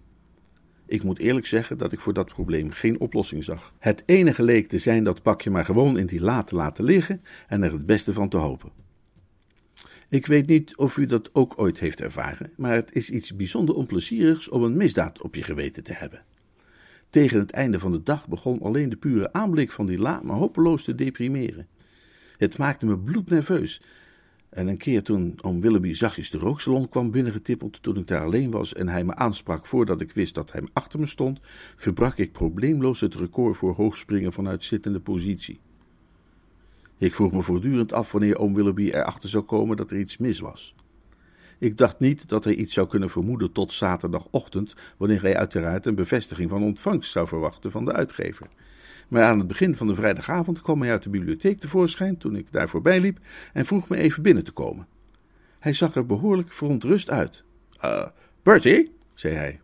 Ik 0.91 1.03
moet 1.03 1.19
eerlijk 1.19 1.45
zeggen 1.45 1.77
dat 1.77 1.91
ik 1.91 1.99
voor 1.99 2.13
dat 2.13 2.27
probleem 2.27 2.71
geen 2.71 2.99
oplossing 2.99 3.43
zag. 3.43 3.73
Het 3.79 4.03
enige 4.05 4.43
leek 4.43 4.67
te 4.67 4.77
zijn 4.77 5.03
dat 5.03 5.21
pakje 5.21 5.49
maar 5.49 5.65
gewoon 5.65 5.97
in 5.97 6.05
die 6.05 6.21
la 6.21 6.43
te 6.43 6.55
laten 6.55 6.83
liggen 6.83 7.21
en 7.47 7.63
er 7.63 7.71
het 7.71 7.85
beste 7.85 8.13
van 8.13 8.29
te 8.29 8.37
hopen. 8.37 8.71
Ik 10.09 10.25
weet 10.25 10.47
niet 10.47 10.77
of 10.77 10.97
u 10.97 11.05
dat 11.05 11.29
ook 11.33 11.53
ooit 11.55 11.79
heeft 11.79 12.01
ervaren, 12.01 12.51
maar 12.57 12.73
het 12.73 12.95
is 12.95 13.09
iets 13.09 13.35
bijzonder 13.35 13.75
onplezierigs 13.75 14.49
om 14.49 14.63
een 14.63 14.77
misdaad 14.77 15.21
op 15.21 15.35
je 15.35 15.43
geweten 15.43 15.83
te 15.83 15.93
hebben. 15.93 16.23
Tegen 17.09 17.39
het 17.39 17.51
einde 17.51 17.79
van 17.79 17.91
de 17.91 18.03
dag 18.03 18.27
begon 18.27 18.61
alleen 18.61 18.89
de 18.89 18.95
pure 18.95 19.33
aanblik 19.33 19.71
van 19.71 19.85
die 19.85 19.99
la 19.99 20.21
me 20.23 20.31
hopeloos 20.31 20.83
te 20.83 20.95
deprimeren. 20.95 21.67
Het 22.37 22.57
maakte 22.57 22.85
me 22.85 22.97
bloednerveus. 22.97 23.81
En 24.51 24.67
een 24.67 24.77
keer 24.77 25.03
toen 25.03 25.37
oom 25.41 25.61
Willoughby 25.61 25.93
zachtjes 25.93 26.29
de 26.29 26.37
rooksalon 26.37 26.89
kwam 26.89 27.11
binnengetippeld 27.11 27.83
toen 27.83 27.97
ik 27.97 28.07
daar 28.07 28.23
alleen 28.23 28.51
was 28.51 28.73
en 28.73 28.87
hij 28.87 29.03
me 29.03 29.15
aansprak 29.15 29.65
voordat 29.65 30.01
ik 30.01 30.11
wist 30.11 30.35
dat 30.35 30.51
hij 30.51 30.63
achter 30.73 30.99
me 30.99 31.05
stond, 31.05 31.39
verbrak 31.75 32.17
ik 32.17 32.31
probleemloos 32.31 32.99
het 32.99 33.15
record 33.15 33.57
voor 33.57 33.73
hoogspringen 33.73 34.33
vanuit 34.33 34.63
zittende 34.63 34.99
positie. 34.99 35.59
Ik 36.97 37.15
vroeg 37.15 37.31
me 37.31 37.41
voortdurend 37.41 37.93
af 37.93 38.11
wanneer 38.11 38.37
oom 38.37 38.53
Willoughby 38.53 38.89
erachter 38.89 39.29
zou 39.29 39.43
komen 39.43 39.77
dat 39.77 39.91
er 39.91 39.99
iets 39.99 40.17
mis 40.17 40.39
was. 40.39 40.75
Ik 41.59 41.77
dacht 41.77 41.99
niet 41.99 42.29
dat 42.29 42.43
hij 42.43 42.53
iets 42.53 42.73
zou 42.73 42.87
kunnen 42.87 43.09
vermoeden 43.09 43.51
tot 43.51 43.73
zaterdagochtend, 43.73 44.75
wanneer 44.97 45.21
hij 45.21 45.37
uiteraard 45.37 45.85
een 45.85 45.95
bevestiging 45.95 46.49
van 46.49 46.63
ontvangst 46.63 47.11
zou 47.11 47.27
verwachten 47.27 47.71
van 47.71 47.85
de 47.85 47.93
uitgever. 47.93 48.47
Maar 49.11 49.23
aan 49.23 49.37
het 49.37 49.47
begin 49.47 49.75
van 49.75 49.87
de 49.87 49.95
vrijdagavond 49.95 50.61
kwam 50.61 50.81
hij 50.81 50.91
uit 50.91 51.03
de 51.03 51.09
bibliotheek 51.09 51.59
tevoorschijn 51.59 52.17
toen 52.17 52.35
ik 52.35 52.51
daar 52.51 52.69
voorbij 52.69 52.99
liep 52.99 53.19
en 53.53 53.65
vroeg 53.65 53.89
me 53.89 53.97
even 53.97 54.23
binnen 54.23 54.43
te 54.43 54.51
komen. 54.51 54.87
Hij 55.59 55.73
zag 55.73 55.95
er 55.95 56.05
behoorlijk 56.05 56.51
verontrust 56.51 57.09
uit. 57.09 57.43
Uh, 57.85 58.05
Bertie, 58.43 58.95
zei 59.13 59.33
hij. 59.33 59.59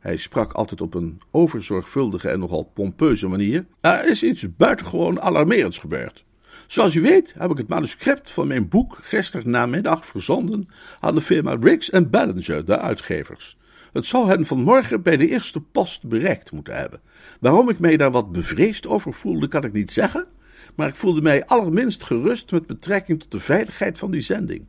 Hij 0.00 0.16
sprak 0.16 0.52
altijd 0.52 0.80
op 0.80 0.94
een 0.94 1.20
overzorgvuldige 1.30 2.28
en 2.28 2.38
nogal 2.38 2.70
pompeuze 2.74 3.28
manier. 3.28 3.66
Er 3.80 4.08
is 4.08 4.22
iets 4.22 4.56
buitengewoon 4.56 5.20
alarmerends 5.20 5.78
gebeurd. 5.78 6.24
Zoals 6.66 6.94
u 6.94 7.00
weet 7.00 7.34
heb 7.38 7.50
ik 7.50 7.58
het 7.58 7.68
manuscript 7.68 8.30
van 8.30 8.46
mijn 8.46 8.68
boek 8.68 8.98
gisteren 9.02 9.50
namiddag 9.50 10.06
verzonden 10.06 10.68
aan 11.00 11.14
de 11.14 11.20
firma 11.20 11.56
Riggs 11.60 11.90
Ballinger, 12.10 12.64
de 12.64 12.78
uitgevers. 12.78 13.56
Het 13.94 14.06
zou 14.06 14.28
hen 14.28 14.46
vanmorgen 14.46 15.02
bij 15.02 15.16
de 15.16 15.28
eerste 15.28 15.60
post 15.60 16.08
bereikt 16.08 16.52
moeten 16.52 16.76
hebben. 16.76 17.00
Waarom 17.40 17.68
ik 17.68 17.78
mij 17.78 17.96
daar 17.96 18.10
wat 18.10 18.32
bevreesd 18.32 18.86
over 18.86 19.12
voelde, 19.12 19.48
kan 19.48 19.64
ik 19.64 19.72
niet 19.72 19.92
zeggen, 19.92 20.26
maar 20.74 20.88
ik 20.88 20.94
voelde 20.94 21.22
mij 21.22 21.46
allerminst 21.46 22.04
gerust 22.04 22.50
met 22.50 22.66
betrekking 22.66 23.20
tot 23.20 23.30
de 23.30 23.40
veiligheid 23.40 23.98
van 23.98 24.10
die 24.10 24.20
zending. 24.20 24.66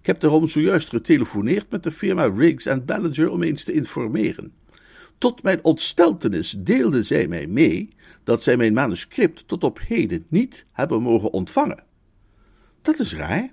Ik 0.00 0.06
heb 0.06 0.20
daarom 0.20 0.48
zojuist 0.48 0.88
getelefoneerd 0.88 1.70
met 1.70 1.82
de 1.82 1.90
firma 1.90 2.24
Riggs 2.24 2.68
Ballinger 2.84 3.30
om 3.30 3.42
eens 3.42 3.64
te 3.64 3.72
informeren. 3.72 4.52
Tot 5.18 5.42
mijn 5.42 5.64
ontsteltenis 5.64 6.56
deelden 6.58 7.04
zij 7.04 7.28
mij 7.28 7.46
mee 7.46 7.88
dat 8.24 8.42
zij 8.42 8.56
mijn 8.56 8.72
manuscript 8.72 9.48
tot 9.48 9.64
op 9.64 9.80
heden 9.86 10.24
niet 10.28 10.64
hebben 10.72 11.02
mogen 11.02 11.32
ontvangen. 11.32 11.84
Dat 12.82 12.98
is 12.98 13.14
raar. 13.14 13.52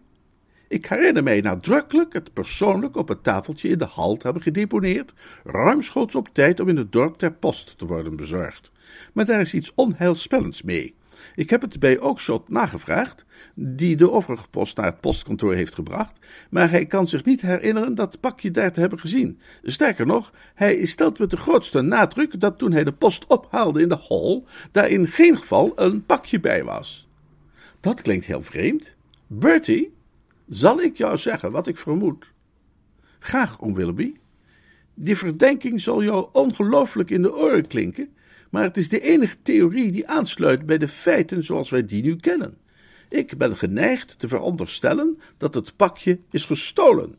Ik 0.71 0.86
herinner 0.86 1.23
mij 1.23 1.41
nadrukkelijk 1.41 2.13
het 2.13 2.34
persoonlijk 2.34 2.95
op 2.97 3.07
het 3.07 3.23
tafeltje 3.23 3.69
in 3.69 3.77
de 3.77 3.86
hal 3.86 4.15
te 4.15 4.23
hebben 4.23 4.43
gedeponeerd, 4.43 5.13
ruimschoots 5.43 6.15
op 6.15 6.29
tijd 6.34 6.60
om 6.60 6.67
in 6.67 6.77
het 6.77 6.91
dorp 6.91 7.17
ter 7.17 7.34
post 7.34 7.77
te 7.77 7.86
worden 7.86 8.15
bezorgd. 8.15 8.71
Maar 9.13 9.25
daar 9.25 9.41
is 9.41 9.53
iets 9.53 9.71
onheilspellends 9.75 10.62
mee. 10.62 10.95
Ik 11.36 11.49
heb 11.49 11.62
het 11.62 11.79
bij 11.79 11.99
Oakshot 11.99 12.49
nagevraagd, 12.49 13.25
die 13.55 13.95
de 13.95 14.12
overige 14.12 14.47
post 14.47 14.77
naar 14.77 14.86
het 14.86 15.01
postkantoor 15.01 15.55
heeft 15.55 15.75
gebracht, 15.75 16.19
maar 16.49 16.69
hij 16.69 16.86
kan 16.86 17.07
zich 17.07 17.25
niet 17.25 17.41
herinneren 17.41 17.95
dat 17.95 18.19
pakje 18.19 18.51
daar 18.51 18.71
te 18.71 18.79
hebben 18.79 18.99
gezien. 18.99 19.39
Sterker 19.63 20.05
nog, 20.05 20.34
hij 20.53 20.86
stelt 20.86 21.19
met 21.19 21.29
de 21.29 21.38
grootste 21.38 21.81
nadruk 21.81 22.39
dat 22.39 22.57
toen 22.57 22.71
hij 22.71 22.84
de 22.84 22.93
post 22.93 23.25
ophaalde 23.27 23.81
in 23.81 23.89
de 23.89 23.99
hall, 24.07 24.43
daar 24.71 24.89
in 24.89 25.07
geen 25.07 25.38
geval 25.38 25.71
een 25.75 26.05
pakje 26.05 26.39
bij 26.39 26.63
was. 26.63 27.07
Dat 27.79 28.01
klinkt 28.01 28.25
heel 28.25 28.41
vreemd. 28.41 28.95
Bertie, 29.27 29.99
zal 30.53 30.81
ik 30.81 30.97
jou 30.97 31.17
zeggen 31.17 31.51
wat 31.51 31.67
ik 31.67 31.77
vermoed? 31.77 32.31
Graag, 33.19 33.59
om 33.59 33.73
Willoughby. 33.73 34.13
Die 34.93 35.17
verdenking 35.17 35.81
zal 35.81 36.03
jou 36.03 36.29
ongelooflijk 36.31 37.09
in 37.09 37.21
de 37.21 37.35
oren 37.35 37.67
klinken, 37.67 38.13
maar 38.49 38.63
het 38.63 38.77
is 38.77 38.89
de 38.89 38.99
enige 38.99 39.35
theorie 39.41 39.91
die 39.91 40.07
aansluit 40.07 40.65
bij 40.65 40.77
de 40.77 40.87
feiten 40.87 41.43
zoals 41.43 41.69
wij 41.69 41.85
die 41.85 42.03
nu 42.03 42.15
kennen. 42.15 42.57
Ik 43.09 43.37
ben 43.37 43.57
geneigd 43.57 44.19
te 44.19 44.27
veronderstellen 44.27 45.19
dat 45.37 45.53
het 45.53 45.75
pakje 45.75 46.19
is 46.29 46.45
gestolen. 46.45 47.15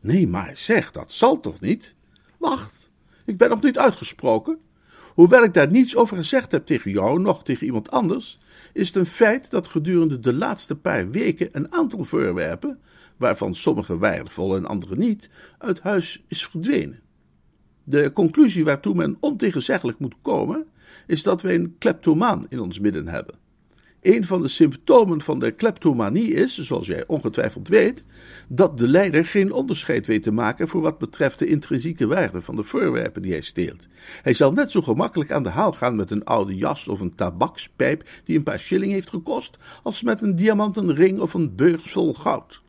Nee, 0.00 0.26
maar 0.26 0.56
zeg, 0.56 0.92
dat 0.92 1.12
zal 1.12 1.40
toch 1.40 1.60
niet? 1.60 1.94
Wacht, 2.38 2.90
ik 3.24 3.36
ben 3.36 3.48
nog 3.48 3.62
niet 3.62 3.78
uitgesproken. 3.78 4.58
Hoewel 5.14 5.44
ik 5.44 5.54
daar 5.54 5.70
niets 5.70 5.96
over 5.96 6.16
gezegd 6.16 6.52
heb 6.52 6.66
tegen 6.66 6.90
jou, 6.90 7.20
nog 7.20 7.44
tegen 7.44 7.66
iemand 7.66 7.90
anders, 7.90 8.38
is 8.72 8.86
het 8.86 8.96
een 8.96 9.06
feit 9.06 9.50
dat 9.50 9.68
gedurende 9.68 10.18
de 10.18 10.32
laatste 10.32 10.76
paar 10.76 11.10
weken 11.10 11.48
een 11.52 11.72
aantal 11.72 12.04
voorwerpen, 12.04 12.78
waarvan 13.16 13.54
sommige 13.54 13.98
waardevol 13.98 14.56
en 14.56 14.66
andere 14.66 14.96
niet, 14.96 15.30
uit 15.58 15.80
huis 15.80 16.24
is 16.28 16.44
verdwenen. 16.46 17.00
De 17.84 18.12
conclusie 18.12 18.64
waartoe 18.64 18.94
men 18.94 19.16
ontegenzeggelijk 19.20 19.98
moet 19.98 20.14
komen, 20.22 20.66
is 21.06 21.22
dat 21.22 21.42
wij 21.42 21.54
een 21.54 21.74
kleptomaan 21.78 22.46
in 22.48 22.60
ons 22.60 22.78
midden 22.78 23.08
hebben. 23.08 23.39
Een 24.02 24.24
van 24.26 24.42
de 24.42 24.48
symptomen 24.48 25.20
van 25.20 25.38
de 25.38 25.50
kleptomanie 25.50 26.32
is, 26.32 26.58
zoals 26.58 26.86
jij 26.86 27.04
ongetwijfeld 27.06 27.68
weet, 27.68 28.04
dat 28.48 28.78
de 28.78 28.88
leider 28.88 29.26
geen 29.26 29.52
onderscheid 29.52 30.06
weet 30.06 30.22
te 30.22 30.30
maken 30.30 30.68
voor 30.68 30.80
wat 30.80 30.98
betreft 30.98 31.38
de 31.38 31.46
intrinsieke 31.46 32.06
waarde 32.06 32.42
van 32.42 32.56
de 32.56 32.62
voorwerpen 32.62 33.22
die 33.22 33.32
hij 33.32 33.40
steelt. 33.40 33.86
Hij 34.22 34.34
zal 34.34 34.52
net 34.52 34.70
zo 34.70 34.82
gemakkelijk 34.82 35.32
aan 35.32 35.42
de 35.42 35.48
haal 35.48 35.72
gaan 35.72 35.96
met 35.96 36.10
een 36.10 36.24
oude 36.24 36.56
jas 36.56 36.88
of 36.88 37.00
een 37.00 37.14
tabakspijp 37.14 38.08
die 38.24 38.36
een 38.36 38.42
paar 38.42 38.60
shilling 38.60 38.92
heeft 38.92 39.10
gekost, 39.10 39.56
als 39.82 40.02
met 40.02 40.20
een 40.20 40.36
diamanten 40.36 40.94
ring 40.94 41.20
of 41.20 41.34
een 41.34 41.54
beurs 41.54 41.92
vol 41.92 42.14
goud. 42.14 42.62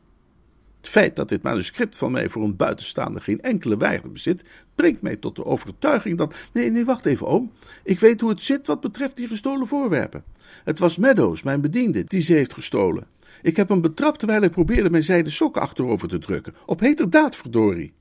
Het 0.82 0.90
feit 0.90 1.16
dat 1.16 1.28
dit 1.28 1.42
manuscript 1.42 1.96
van 1.96 2.12
mij 2.12 2.28
voor 2.28 2.42
een 2.42 2.56
buitenstaande 2.56 3.20
geen 3.20 3.40
enkele 3.40 3.76
waarde 3.76 4.08
bezit, 4.08 4.44
brengt 4.74 5.02
mij 5.02 5.16
tot 5.16 5.36
de 5.36 5.44
overtuiging 5.44 6.18
dat. 6.18 6.34
Nee, 6.52 6.70
nee, 6.70 6.84
wacht 6.84 7.06
even, 7.06 7.26
oom. 7.26 7.52
Ik 7.84 8.00
weet 8.00 8.20
hoe 8.20 8.30
het 8.30 8.42
zit 8.42 8.66
wat 8.66 8.80
betreft 8.80 9.16
die 9.16 9.28
gestolen 9.28 9.66
voorwerpen. 9.66 10.24
Het 10.64 10.78
was 10.78 10.96
Meadows, 10.96 11.42
mijn 11.42 11.60
bediende, 11.60 12.04
die 12.04 12.20
ze 12.20 12.32
heeft 12.32 12.54
gestolen. 12.54 13.06
Ik 13.42 13.56
heb 13.56 13.68
hem 13.68 13.80
betrapt 13.80 14.18
terwijl 14.18 14.40
hij 14.40 14.50
probeerde 14.50 14.90
mijn 14.90 15.02
zijden 15.02 15.32
sokken 15.32 15.62
achterover 15.62 16.08
te 16.08 16.18
drukken. 16.18 16.54
Op 16.66 16.80
heterdaad, 16.80 17.36
verdorie. 17.36 17.92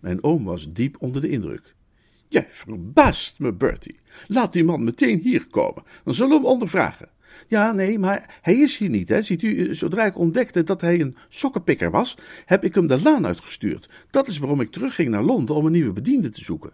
Mijn 0.00 0.24
oom 0.24 0.44
was 0.44 0.72
diep 0.72 0.96
onder 0.98 1.20
de 1.20 1.28
indruk. 1.28 1.74
Jij 2.28 2.48
verbaast 2.50 3.38
me, 3.38 3.52
Bertie. 3.52 3.98
Laat 4.26 4.52
die 4.52 4.64
man 4.64 4.84
meteen 4.84 5.20
hier 5.20 5.46
komen. 5.46 5.82
Dan 6.04 6.14
zullen 6.14 6.30
we 6.30 6.36
hem 6.36 6.46
ondervragen. 6.46 7.08
Ja, 7.48 7.72
nee, 7.72 7.98
maar 7.98 8.38
hij 8.42 8.54
is 8.54 8.76
hier 8.76 8.88
niet, 8.88 9.08
hè. 9.08 9.22
Ziet 9.22 9.42
u, 9.42 9.74
zodra 9.74 10.04
ik 10.04 10.18
ontdekte 10.18 10.62
dat 10.62 10.80
hij 10.80 11.00
een 11.00 11.16
sokkenpikker 11.28 11.90
was, 11.90 12.16
heb 12.44 12.64
ik 12.64 12.74
hem 12.74 12.86
de 12.86 13.02
laan 13.02 13.26
uitgestuurd. 13.26 13.92
Dat 14.10 14.28
is 14.28 14.38
waarom 14.38 14.60
ik 14.60 14.70
terugging 14.70 15.08
naar 15.08 15.22
Londen 15.22 15.54
om 15.54 15.66
een 15.66 15.72
nieuwe 15.72 15.92
bediende 15.92 16.30
te 16.30 16.44
zoeken. 16.44 16.72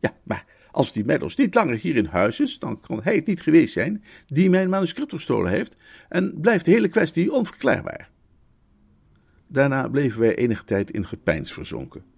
Ja, 0.00 0.16
maar 0.22 0.44
als 0.70 0.92
die 0.92 1.04
Meadows 1.04 1.36
niet 1.36 1.54
langer 1.54 1.76
hier 1.76 1.96
in 1.96 2.06
huis 2.06 2.40
is, 2.40 2.58
dan 2.58 2.80
kan 2.80 3.00
hij 3.02 3.14
het 3.14 3.26
niet 3.26 3.42
geweest 3.42 3.72
zijn 3.72 4.02
die 4.26 4.50
mijn 4.50 4.68
manuscript 4.68 5.12
gestolen 5.12 5.50
heeft 5.50 5.76
en 6.08 6.40
blijft 6.40 6.64
de 6.64 6.70
hele 6.70 6.88
kwestie 6.88 7.32
onverklaarbaar. 7.32 8.10
Daarna 9.46 9.88
bleven 9.88 10.20
wij 10.20 10.34
enige 10.34 10.64
tijd 10.64 10.90
in 10.90 11.06
gepeins 11.06 11.52
verzonken. 11.52 12.13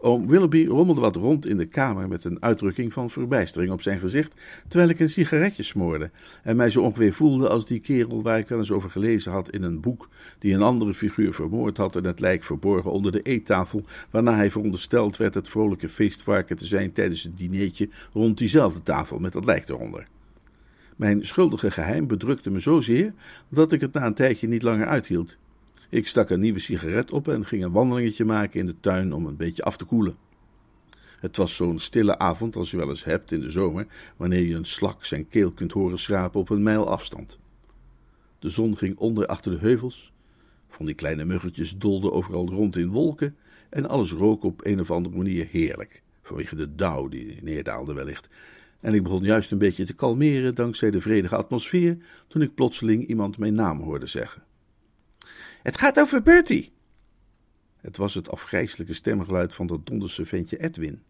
Oom 0.00 0.26
Willoughby 0.26 0.66
rommelde 0.66 1.00
wat 1.00 1.16
rond 1.16 1.46
in 1.46 1.56
de 1.56 1.66
kamer 1.66 2.08
met 2.08 2.24
een 2.24 2.42
uitdrukking 2.42 2.92
van 2.92 3.10
verbijstering 3.10 3.72
op 3.72 3.82
zijn 3.82 3.98
gezicht, 3.98 4.32
terwijl 4.68 4.90
ik 4.90 5.00
een 5.00 5.08
sigaretje 5.08 5.62
smoorde 5.62 6.10
en 6.42 6.56
mij 6.56 6.70
zo 6.70 6.82
ongeveer 6.82 7.12
voelde 7.12 7.48
als 7.48 7.66
die 7.66 7.80
kerel 7.80 8.22
waar 8.22 8.38
ik 8.38 8.48
wel 8.48 8.58
eens 8.58 8.70
over 8.70 8.90
gelezen 8.90 9.32
had 9.32 9.50
in 9.50 9.62
een 9.62 9.80
boek, 9.80 10.08
die 10.38 10.54
een 10.54 10.62
andere 10.62 10.94
figuur 10.94 11.32
vermoord 11.32 11.76
had 11.76 11.96
en 11.96 12.04
het 12.04 12.20
lijk 12.20 12.44
verborgen 12.44 12.92
onder 12.92 13.12
de 13.12 13.22
eettafel, 13.22 13.84
waarna 14.10 14.34
hij 14.34 14.50
verondersteld 14.50 15.16
werd 15.16 15.34
het 15.34 15.48
vrolijke 15.48 15.88
feestvarken 15.88 16.56
te 16.56 16.66
zijn 16.66 16.92
tijdens 16.92 17.22
het 17.22 17.38
dineetje 17.38 17.88
rond 18.12 18.38
diezelfde 18.38 18.82
tafel 18.82 19.18
met 19.18 19.32
dat 19.32 19.44
lijk 19.44 19.68
eronder. 19.68 20.06
Mijn 20.96 21.26
schuldige 21.26 21.70
geheim 21.70 22.06
bedrukte 22.06 22.50
me 22.50 22.58
zozeer 22.58 23.12
dat 23.48 23.72
ik 23.72 23.80
het 23.80 23.92
na 23.92 24.06
een 24.06 24.14
tijdje 24.14 24.48
niet 24.48 24.62
langer 24.62 24.86
uithield. 24.86 25.36
Ik 25.90 26.06
stak 26.06 26.30
een 26.30 26.40
nieuwe 26.40 26.58
sigaret 26.58 27.12
op 27.12 27.28
en 27.28 27.44
ging 27.44 27.64
een 27.64 27.72
wandelingetje 27.72 28.24
maken 28.24 28.60
in 28.60 28.66
de 28.66 28.80
tuin 28.80 29.12
om 29.12 29.26
een 29.26 29.36
beetje 29.36 29.62
af 29.62 29.76
te 29.76 29.84
koelen. 29.84 30.16
Het 31.20 31.36
was 31.36 31.54
zo'n 31.54 31.78
stille 31.78 32.18
avond 32.18 32.56
als 32.56 32.70
je 32.70 32.76
wel 32.76 32.88
eens 32.88 33.04
hebt 33.04 33.32
in 33.32 33.40
de 33.40 33.50
zomer, 33.50 33.86
wanneer 34.16 34.42
je 34.42 34.54
een 34.54 34.64
slak 34.64 35.04
zijn 35.04 35.28
keel 35.28 35.52
kunt 35.52 35.72
horen 35.72 35.98
schrapen 35.98 36.40
op 36.40 36.50
een 36.50 36.62
mijl 36.62 36.88
afstand. 36.88 37.38
De 38.38 38.48
zon 38.48 38.76
ging 38.76 38.96
onder 38.96 39.26
achter 39.26 39.50
de 39.50 39.58
heuvels, 39.58 40.12
van 40.68 40.86
die 40.86 40.94
kleine 40.94 41.24
muggetjes 41.24 41.78
dolden 41.78 42.12
overal 42.12 42.48
rond 42.48 42.76
in 42.76 42.90
wolken 42.90 43.36
en 43.70 43.88
alles 43.88 44.12
rook 44.12 44.42
op 44.44 44.64
een 44.64 44.80
of 44.80 44.90
andere 44.90 45.16
manier 45.16 45.46
heerlijk, 45.50 46.02
vanwege 46.22 46.56
de 46.56 46.74
dauw 46.74 47.08
die 47.08 47.38
neerdaalde 47.42 47.94
wellicht. 47.94 48.28
En 48.80 48.94
ik 48.94 49.02
begon 49.02 49.22
juist 49.22 49.50
een 49.50 49.58
beetje 49.58 49.84
te 49.84 49.94
kalmeren 49.94 50.54
dankzij 50.54 50.90
de 50.90 51.00
vredige 51.00 51.36
atmosfeer, 51.36 51.98
toen 52.26 52.42
ik 52.42 52.54
plotseling 52.54 53.06
iemand 53.06 53.38
mijn 53.38 53.54
naam 53.54 53.80
hoorde 53.80 54.06
zeggen. 54.06 54.46
Het 55.68 55.78
gaat 55.78 56.00
over 56.00 56.22
Bertie. 56.22 56.72
Het 57.76 57.96
was 57.96 58.14
het 58.14 58.30
afgrijselijke 58.30 58.94
stemgeluid 58.94 59.54
van 59.54 59.66
dat 59.66 59.86
donderse 59.86 60.24
ventje 60.24 60.62
Edwin. 60.62 61.02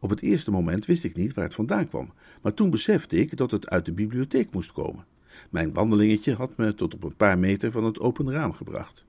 Op 0.00 0.10
het 0.10 0.20
eerste 0.20 0.50
moment 0.50 0.86
wist 0.86 1.04
ik 1.04 1.16
niet 1.16 1.34
waar 1.34 1.44
het 1.44 1.54
vandaan 1.54 1.88
kwam, 1.88 2.12
maar 2.42 2.54
toen 2.54 2.70
besefte 2.70 3.16
ik 3.16 3.36
dat 3.36 3.50
het 3.50 3.68
uit 3.68 3.84
de 3.84 3.92
bibliotheek 3.92 4.52
moest 4.52 4.72
komen. 4.72 5.06
Mijn 5.50 5.72
wandelingetje 5.72 6.34
had 6.34 6.56
me 6.56 6.74
tot 6.74 6.94
op 6.94 7.02
een 7.02 7.16
paar 7.16 7.38
meter 7.38 7.72
van 7.72 7.84
het 7.84 8.00
open 8.00 8.30
raam 8.30 8.52
gebracht. 8.52 9.04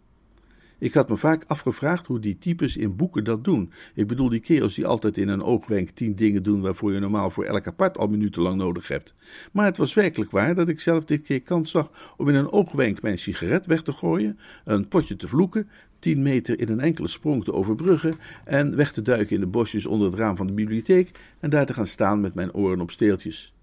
Ik 0.80 0.94
had 0.94 1.10
me 1.10 1.18
vaak 1.18 1.44
afgevraagd 1.48 2.08
hoe 2.08 2.20
die 2.20 2.38
types 2.38 2.78
in 2.78 2.96
boeken 2.96 3.24
dat 3.24 3.44
doen. 3.44 3.72
Ik 3.94 4.08
bedoel 4.08 4.30
die 4.30 4.40
kerels 4.40 4.76
die 4.76 4.86
altijd 4.86 5.18
in 5.18 5.28
een 5.28 5.44
oogwenk 5.44 5.90
tien 5.90 6.16
dingen 6.16 6.44
doen 6.44 6.62
waarvoor 6.62 6.94
je 6.94 7.00
normaal 7.00 7.30
voor 7.30 7.44
elk 7.44 7.68
apart 7.68 7.98
al 7.98 8.08
minutenlang 8.08 8.58
nodig 8.58 8.88
hebt. 8.88 9.14
Maar 9.52 9.66
het 9.66 9.78
was 9.78 9.94
werkelijk 9.94 10.32
waar 10.32 10.56
dat 10.56 10.70
ik 10.70 10.80
zelf 10.80 11.06
dit 11.06 11.22
keer 11.22 11.42
kans 11.42 11.72
zag 11.72 12.14
om 12.18 12.30
in 12.30 12.36
een 12.36 12.52
oogwenk 12.52 13.02
mijn 13.02 13.18
sigaret 13.18 13.66
weg 13.66 13.82
te 13.82 13.94
gooien, 13.94 14.40
een 14.66 14.88
potje 14.88 15.16
te 15.16 15.28
vloeken, 15.28 15.70
tien 16.00 16.22
meter 16.22 16.60
in 16.60 16.70
een 16.70 16.80
enkele 16.80 17.08
sprong 17.08 17.44
te 17.44 17.54
overbruggen 17.54 18.16
en 18.46 18.76
weg 18.76 18.94
te 18.94 19.02
duiken 19.02 19.36
in 19.36 19.42
de 19.42 19.48
bosjes 19.48 19.86
onder 19.86 20.08
het 20.08 20.20
raam 20.20 20.36
van 20.36 20.48
de 20.48 20.54
bibliotheek 20.54 21.12
en 21.40 21.50
daar 21.50 21.66
te 21.66 21.74
gaan 21.74 21.88
staan 21.88 22.22
met 22.22 22.34
mijn 22.34 22.54
oren 22.54 22.82
op 22.82 22.92
steeltjes. 22.92 23.54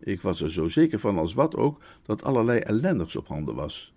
Ik 0.00 0.20
was 0.20 0.40
er 0.40 0.52
zo 0.52 0.68
zeker 0.68 0.98
van 0.98 1.18
als 1.18 1.34
wat 1.34 1.56
ook 1.56 1.82
dat 2.02 2.22
allerlei 2.22 2.58
ellendigs 2.58 3.16
op 3.16 3.28
handen 3.28 3.54
was. 3.54 3.94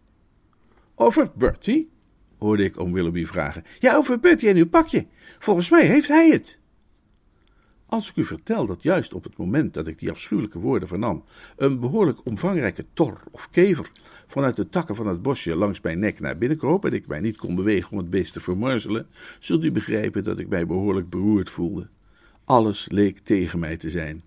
Over 0.96 1.32
Bertie? 1.36 1.96
Hoorde 2.38 2.64
ik 2.64 2.80
oom 2.80 2.94
Willoughby 2.94 3.26
vragen. 3.26 3.64
Ja, 3.80 3.96
over 3.96 4.20
Bertie 4.20 4.50
en 4.50 4.56
uw 4.56 4.68
pakje. 4.68 5.06
Volgens 5.40 5.70
mij 5.70 5.86
heeft 5.86 6.08
hij 6.08 6.30
het. 6.30 6.60
Als 7.86 8.10
ik 8.10 8.16
u 8.16 8.26
vertel 8.26 8.66
dat 8.66 8.84
juist 8.84 9.14
op 9.14 9.24
het 9.24 9.38
moment 9.38 9.74
dat 9.74 9.88
ik 9.88 10.00
die 10.00 10.10
afschuwelijke 10.10 10.60
woorden 10.60 10.88
vernam, 10.88 11.24
een 11.56 11.80
behoorlijk 11.80 12.26
omvangrijke 12.26 12.86
tor 12.94 13.20
of 13.32 13.50
kever 13.50 13.92
vanuit 14.28 14.56
de 14.56 14.70
takken 14.70 14.96
van 14.96 15.08
het 15.08 15.22
bosje 15.22 15.56
langs 15.56 15.82
mijn 15.82 16.00
nek 16.00 16.20
naar 16.20 16.38
binnen 16.38 16.58
kroop 16.58 16.86
en 16.86 16.94
ik 16.94 17.08
mij 17.08 17.20
niet 17.20 17.38
kon 17.38 17.56
bewegen 17.56 17.92
om 17.92 17.98
het 17.98 18.10
beest 18.10 18.34
te 18.34 18.42
vermorzelen, 18.42 19.08
zult 19.40 19.64
u 19.64 19.72
begrijpen 19.72 20.24
dat 20.24 20.40
ik 20.40 20.48
mij 20.48 20.66
behoorlijk 20.66 21.10
beroerd 21.10 21.50
voelde. 21.50 21.88
Alles 22.44 22.88
leek 22.92 23.20
tegen 23.20 23.60
mij 23.60 23.78
te 23.78 23.90
zijn. 23.90 24.24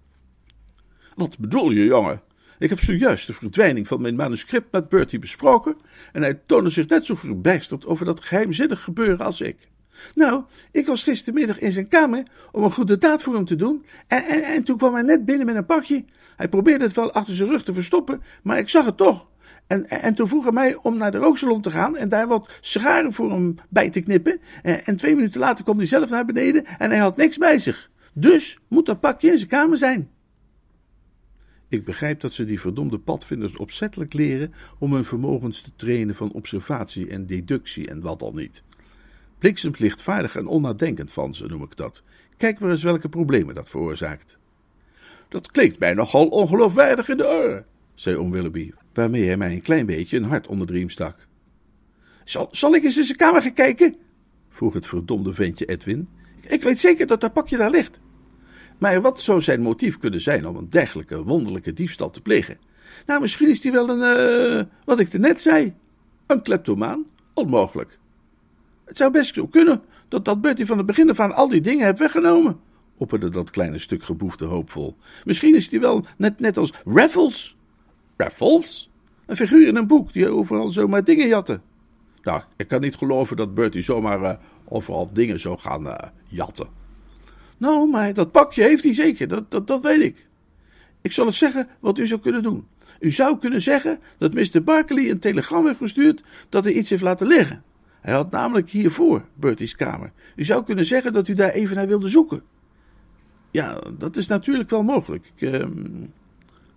Wat 1.14 1.38
bedoel 1.38 1.70
je, 1.70 1.84
jongen? 1.84 2.22
Ik 2.60 2.68
heb 2.68 2.80
zojuist 2.80 3.26
de 3.26 3.32
verdwijning 3.32 3.86
van 3.86 4.00
mijn 4.00 4.14
manuscript 4.14 4.72
met 4.72 4.88
Bertie 4.88 5.18
besproken 5.18 5.76
en 6.12 6.22
hij 6.22 6.40
toonde 6.46 6.70
zich 6.70 6.88
net 6.88 7.06
zo 7.06 7.14
verbijsterd 7.14 7.86
over 7.86 8.04
dat 8.04 8.20
geheimzinnig 8.20 8.82
gebeuren 8.82 9.26
als 9.26 9.40
ik. 9.40 9.56
Nou, 10.14 10.42
ik 10.72 10.86
was 10.86 11.02
gistermiddag 11.02 11.58
in 11.58 11.72
zijn 11.72 11.88
kamer 11.88 12.22
om 12.52 12.62
een 12.62 12.72
goede 12.72 12.98
daad 12.98 13.22
voor 13.22 13.34
hem 13.34 13.44
te 13.44 13.56
doen 13.56 13.84
en, 14.06 14.24
en, 14.24 14.42
en 14.42 14.64
toen 14.64 14.76
kwam 14.76 14.94
hij 14.94 15.02
net 15.02 15.24
binnen 15.24 15.46
met 15.46 15.56
een 15.56 15.66
pakje. 15.66 16.04
Hij 16.36 16.48
probeerde 16.48 16.84
het 16.84 16.94
wel 16.94 17.12
achter 17.12 17.36
zijn 17.36 17.48
rug 17.48 17.64
te 17.64 17.74
verstoppen, 17.74 18.22
maar 18.42 18.58
ik 18.58 18.68
zag 18.68 18.84
het 18.84 18.96
toch. 18.96 19.28
En, 19.66 19.88
en, 19.88 20.14
toen 20.14 20.28
vroeg 20.28 20.42
hij 20.42 20.52
mij 20.52 20.78
om 20.82 20.96
naar 20.96 21.12
de 21.12 21.18
rooksalon 21.18 21.62
te 21.62 21.70
gaan 21.70 21.96
en 21.96 22.08
daar 22.08 22.28
wat 22.28 22.50
sigaren 22.60 23.12
voor 23.12 23.30
hem 23.30 23.54
bij 23.68 23.90
te 23.90 24.00
knippen. 24.00 24.40
En, 24.62 24.84
en 24.84 24.96
twee 24.96 25.14
minuten 25.14 25.40
later 25.40 25.64
kwam 25.64 25.76
hij 25.76 25.86
zelf 25.86 26.10
naar 26.10 26.24
beneden 26.24 26.64
en 26.78 26.90
hij 26.90 26.98
had 26.98 27.16
niks 27.16 27.36
bij 27.36 27.58
zich. 27.58 27.90
Dus 28.12 28.58
moet 28.68 28.86
dat 28.86 29.00
pakje 29.00 29.30
in 29.30 29.36
zijn 29.36 29.50
kamer 29.50 29.76
zijn. 29.76 30.10
Ik 31.70 31.84
begrijp 31.84 32.20
dat 32.20 32.32
ze 32.32 32.44
die 32.44 32.60
verdomde 32.60 32.98
padvinders 32.98 33.56
opzettelijk 33.56 34.12
leren 34.12 34.52
om 34.78 34.92
hun 34.92 35.04
vermogens 35.04 35.62
te 35.62 35.70
trainen 35.76 36.14
van 36.14 36.32
observatie 36.32 37.08
en 37.08 37.26
deductie 37.26 37.88
en 37.88 38.00
wat 38.00 38.22
al 38.22 38.32
niet. 38.32 38.62
Bliksems 39.38 39.78
lichtvaardig 39.78 40.36
en 40.36 40.46
onnadenkend 40.46 41.12
van 41.12 41.34
ze, 41.34 41.46
noem 41.46 41.62
ik 41.62 41.76
dat. 41.76 42.02
Kijk 42.36 42.58
maar 42.58 42.70
eens 42.70 42.82
welke 42.82 43.08
problemen 43.08 43.54
dat 43.54 43.68
veroorzaakt. 43.68 44.38
Dat 45.28 45.50
klinkt 45.50 45.78
mij 45.78 45.94
nogal 45.94 46.28
ongeloofwaardig 46.28 47.08
in 47.08 47.16
de 47.16 47.28
oren, 47.28 47.66
zei 47.94 48.16
oom 48.16 48.30
Willoughby, 48.30 48.72
waarmee 48.92 49.24
hij 49.24 49.36
mij 49.36 49.52
een 49.52 49.60
klein 49.60 49.86
beetje 49.86 50.16
een 50.16 50.24
hart 50.24 50.46
onder 50.46 50.66
de 50.66 50.72
riem 50.72 50.90
stak. 50.90 51.26
Zal, 52.24 52.48
zal 52.50 52.74
ik 52.74 52.84
eens 52.84 52.96
in 52.96 53.04
zijn 53.04 53.18
kamer 53.18 53.42
gaan 53.42 53.52
kijken? 53.52 53.96
vroeg 54.48 54.74
het 54.74 54.86
verdomde 54.86 55.32
ventje 55.32 55.64
Edwin. 55.64 56.08
Ik 56.40 56.62
weet 56.62 56.78
zeker 56.78 57.06
dat 57.06 57.20
dat 57.20 57.32
pakje 57.32 57.56
daar 57.56 57.70
ligt. 57.70 58.00
Maar 58.80 59.00
wat 59.00 59.20
zou 59.20 59.40
zijn 59.40 59.60
motief 59.60 59.98
kunnen 59.98 60.20
zijn 60.20 60.46
om 60.46 60.56
een 60.56 60.70
dergelijke 60.70 61.24
wonderlijke 61.24 61.72
diefstal 61.72 62.10
te 62.10 62.20
plegen? 62.20 62.58
Nou, 63.06 63.20
misschien 63.20 63.48
is 63.48 63.62
hij 63.62 63.72
wel 63.72 63.88
een, 63.88 64.58
uh, 64.58 64.62
wat 64.84 65.00
ik 65.00 65.12
net 65.12 65.40
zei, 65.40 65.74
een 66.26 66.42
kleptomaan. 66.42 67.06
Onmogelijk. 67.34 67.98
Het 68.84 68.96
zou 68.96 69.10
best 69.12 69.34
zo 69.34 69.46
kunnen 69.46 69.82
dat, 70.08 70.24
dat 70.24 70.40
Bertie 70.40 70.66
van 70.66 70.76
het 70.76 70.86
begin 70.86 71.10
af 71.10 71.20
aan 71.20 71.34
al 71.34 71.48
die 71.48 71.60
dingen 71.60 71.86
heeft 71.86 71.98
weggenomen, 71.98 72.60
opperde 72.96 73.28
dat 73.28 73.50
kleine 73.50 73.78
stuk 73.78 74.02
geboefte 74.02 74.44
hoopvol. 74.44 74.96
Misschien 75.24 75.54
is 75.54 75.70
hij 75.70 75.80
wel 75.80 76.04
net, 76.16 76.40
net 76.40 76.56
als 76.56 76.72
Raffles. 76.84 77.56
Raffles? 78.16 78.90
Een 79.26 79.36
figuur 79.36 79.68
in 79.68 79.76
een 79.76 79.86
boek 79.86 80.12
die 80.12 80.28
overal 80.28 80.68
zomaar 80.68 81.04
dingen 81.04 81.28
jatte. 81.28 81.60
Nou, 82.22 82.42
ik 82.56 82.68
kan 82.68 82.80
niet 82.80 82.96
geloven 82.96 83.36
dat 83.36 83.54
Bertie 83.54 83.82
zomaar 83.82 84.20
uh, 84.20 84.32
overal 84.68 85.12
dingen 85.12 85.40
zou 85.40 85.58
gaan 85.58 85.86
uh, 85.86 85.94
jatten. 86.28 86.79
Nou, 87.60 87.90
maar 87.90 88.14
dat 88.14 88.30
pakje 88.30 88.62
heeft 88.62 88.84
hij 88.84 88.94
zeker, 88.94 89.28
dat, 89.28 89.50
dat, 89.50 89.66
dat 89.66 89.82
weet 89.82 90.00
ik. 90.00 90.26
Ik 91.00 91.12
zal 91.12 91.26
het 91.26 91.34
zeggen 91.34 91.68
wat 91.80 91.98
u 91.98 92.06
zou 92.06 92.20
kunnen 92.20 92.42
doen. 92.42 92.66
U 93.00 93.10
zou 93.10 93.38
kunnen 93.38 93.60
zeggen 93.60 93.98
dat 94.18 94.34
Mr. 94.34 94.62
Barkley 94.64 95.10
een 95.10 95.18
telegram 95.18 95.66
heeft 95.66 95.78
gestuurd 95.78 96.22
dat 96.48 96.64
hij 96.64 96.72
iets 96.72 96.90
heeft 96.90 97.02
laten 97.02 97.26
liggen. 97.26 97.62
Hij 98.00 98.14
had 98.14 98.30
namelijk 98.30 98.70
hiervoor 98.70 99.24
Bertie's 99.34 99.74
kamer. 99.74 100.12
U 100.36 100.44
zou 100.44 100.64
kunnen 100.64 100.84
zeggen 100.84 101.12
dat 101.12 101.28
u 101.28 101.34
daar 101.34 101.50
even 101.50 101.76
naar 101.76 101.86
wilde 101.86 102.08
zoeken. 102.08 102.42
Ja, 103.50 103.80
dat 103.98 104.16
is 104.16 104.26
natuurlijk 104.26 104.70
wel 104.70 104.82
mogelijk. 104.82 105.32
Ehm, 105.38 105.70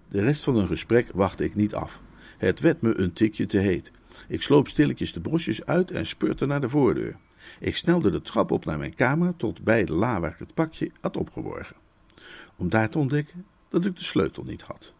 De 0.09 0.21
rest 0.21 0.43
van 0.43 0.55
hun 0.55 0.67
gesprek 0.67 1.07
wachtte 1.13 1.43
ik 1.43 1.55
niet 1.55 1.73
af. 1.73 2.01
Het 2.37 2.59
werd 2.59 2.81
me 2.81 2.97
een 2.97 3.13
tikje 3.13 3.45
te 3.45 3.57
heet. 3.57 3.91
Ik 4.27 4.41
sloop 4.41 4.67
stilletjes 4.67 5.13
de 5.13 5.21
brosjes 5.21 5.65
uit 5.65 5.91
en 5.91 6.05
speurde 6.05 6.45
naar 6.45 6.61
de 6.61 6.69
voordeur. 6.69 7.15
Ik 7.59 7.75
snelde 7.75 8.09
de 8.09 8.21
trap 8.21 8.51
op 8.51 8.65
naar 8.65 8.77
mijn 8.77 8.95
kamer 8.95 9.35
tot 9.35 9.63
bij 9.63 9.85
de 9.85 9.93
la 9.93 10.19
waar 10.19 10.31
ik 10.31 10.39
het 10.39 10.53
pakje 10.53 10.91
had 11.01 11.17
opgeborgen. 11.17 11.75
Om 12.55 12.69
daar 12.69 12.89
te 12.89 12.97
ontdekken 12.97 13.45
dat 13.69 13.85
ik 13.85 13.95
de 13.97 14.03
sleutel 14.03 14.43
niet 14.43 14.61
had. 14.61 14.93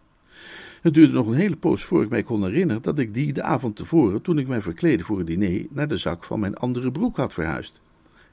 Het 0.81 0.93
duurde 0.93 1.13
nog 1.13 1.27
een 1.27 1.33
hele 1.33 1.55
poos 1.55 1.83
voor 1.83 2.03
ik 2.03 2.09
mij 2.09 2.23
kon 2.23 2.43
herinneren 2.43 2.81
dat 2.81 2.99
ik 2.99 3.13
die 3.13 3.33
de 3.33 3.43
avond 3.43 3.75
tevoren, 3.75 4.21
toen 4.21 4.37
ik 4.37 4.47
mij 4.47 4.61
verkleedde 4.61 5.03
voor 5.03 5.17
het 5.17 5.27
diner, 5.27 5.65
naar 5.69 5.87
de 5.87 5.97
zak 5.97 6.23
van 6.23 6.39
mijn 6.39 6.55
andere 6.55 6.91
broek 6.91 7.17
had 7.17 7.33
verhuisd. 7.33 7.81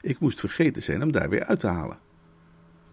Ik 0.01 0.19
moest 0.19 0.39
vergeten 0.39 0.83
zijn 0.83 0.99
hem 0.99 1.11
daar 1.11 1.29
weer 1.29 1.43
uit 1.43 1.59
te 1.59 1.67
halen. 1.67 1.99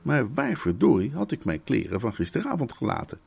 Maar 0.02 0.32
waar 0.34 0.56
verdorie 0.56 1.12
had 1.12 1.32
ik 1.32 1.44
mijn 1.44 1.64
kleren 1.64 2.00
van 2.00 2.14
gisteravond 2.14 2.72
gelaten? 2.72 3.18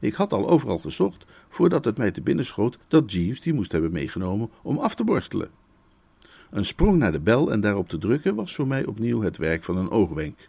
Ik 0.00 0.14
had 0.14 0.32
al 0.32 0.48
overal 0.48 0.78
gezocht 0.78 1.24
voordat 1.48 1.84
het 1.84 1.98
mij 1.98 2.10
te 2.10 2.22
binnen 2.22 2.44
schoot 2.44 2.78
dat 2.88 3.12
Jeeves 3.12 3.40
die 3.40 3.54
moest 3.54 3.72
hebben 3.72 3.92
meegenomen 3.92 4.50
om 4.62 4.78
af 4.78 4.94
te 4.94 5.04
borstelen. 5.04 5.50
Een 6.50 6.64
sprong 6.64 6.98
naar 6.98 7.12
de 7.12 7.20
bel 7.20 7.52
en 7.52 7.60
daarop 7.60 7.88
te 7.88 7.98
drukken 7.98 8.34
was 8.34 8.54
voor 8.54 8.66
mij 8.66 8.86
opnieuw 8.86 9.22
het 9.22 9.36
werk 9.36 9.64
van 9.64 9.76
een 9.76 9.90
oogwenk. 9.90 10.48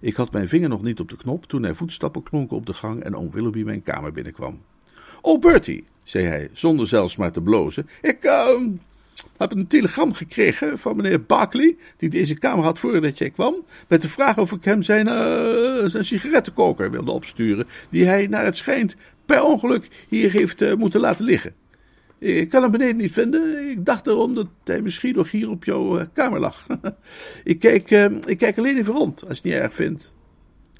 Ik 0.00 0.14
had 0.14 0.32
mijn 0.32 0.48
vinger 0.48 0.68
nog 0.68 0.82
niet 0.82 1.00
op 1.00 1.08
de 1.08 1.16
knop 1.16 1.46
toen 1.46 1.64
er 1.64 1.76
voetstappen 1.76 2.22
klonken 2.22 2.56
op 2.56 2.66
de 2.66 2.74
gang 2.74 3.02
en 3.02 3.16
oom 3.16 3.30
Willoughby 3.30 3.62
mijn 3.62 3.82
kamer 3.82 4.12
binnenkwam. 4.12 4.62
Oh, 5.22 5.40
Bertie, 5.40 5.84
zei 6.04 6.24
hij, 6.24 6.50
zonder 6.52 6.86
zelfs 6.86 7.16
maar 7.16 7.32
te 7.32 7.42
blozen. 7.42 7.88
Ik 8.02 8.24
uh, 8.24 8.60
heb 9.36 9.52
een 9.52 9.66
telegram 9.66 10.12
gekregen 10.12 10.78
van 10.78 10.96
meneer 10.96 11.22
Barkley, 11.22 11.76
die 11.96 12.10
deze 12.10 12.38
kamer 12.38 12.64
had 12.64 12.78
voordat 12.78 13.18
jij 13.18 13.30
kwam, 13.30 13.64
met 13.88 14.02
de 14.02 14.08
vraag 14.08 14.38
of 14.38 14.52
ik 14.52 14.64
hem 14.64 14.82
zijn, 14.82 15.06
uh, 15.06 15.88
zijn 15.88 16.04
sigarettenkoker 16.04 16.90
wilde 16.90 17.10
opsturen, 17.10 17.66
die 17.90 18.04
hij, 18.04 18.26
naar 18.26 18.44
het 18.44 18.56
schijnt, 18.56 18.96
per 19.26 19.42
ongeluk 19.42 19.88
hier 20.08 20.30
heeft 20.30 20.62
uh, 20.62 20.74
moeten 20.74 21.00
laten 21.00 21.24
liggen. 21.24 21.54
Ik 22.18 22.48
kan 22.48 22.62
hem 22.62 22.70
beneden 22.70 22.96
niet 22.96 23.12
vinden. 23.12 23.70
Ik 23.70 23.84
dacht 23.84 24.06
erom 24.06 24.34
dat 24.34 24.48
hij 24.64 24.80
misschien 24.80 25.14
nog 25.14 25.30
hier 25.30 25.50
op 25.50 25.64
jouw 25.64 25.98
uh, 25.98 26.04
kamer 26.12 26.40
lag. 26.40 26.66
ik, 27.44 27.58
kijk, 27.58 27.90
ik 28.26 28.38
kijk 28.38 28.58
alleen 28.58 28.76
even 28.76 28.94
rond, 28.94 29.20
als 29.28 29.28
je 29.28 29.34
het 29.34 29.44
niet 29.44 29.62
erg 29.62 29.74
vindt. 29.74 30.14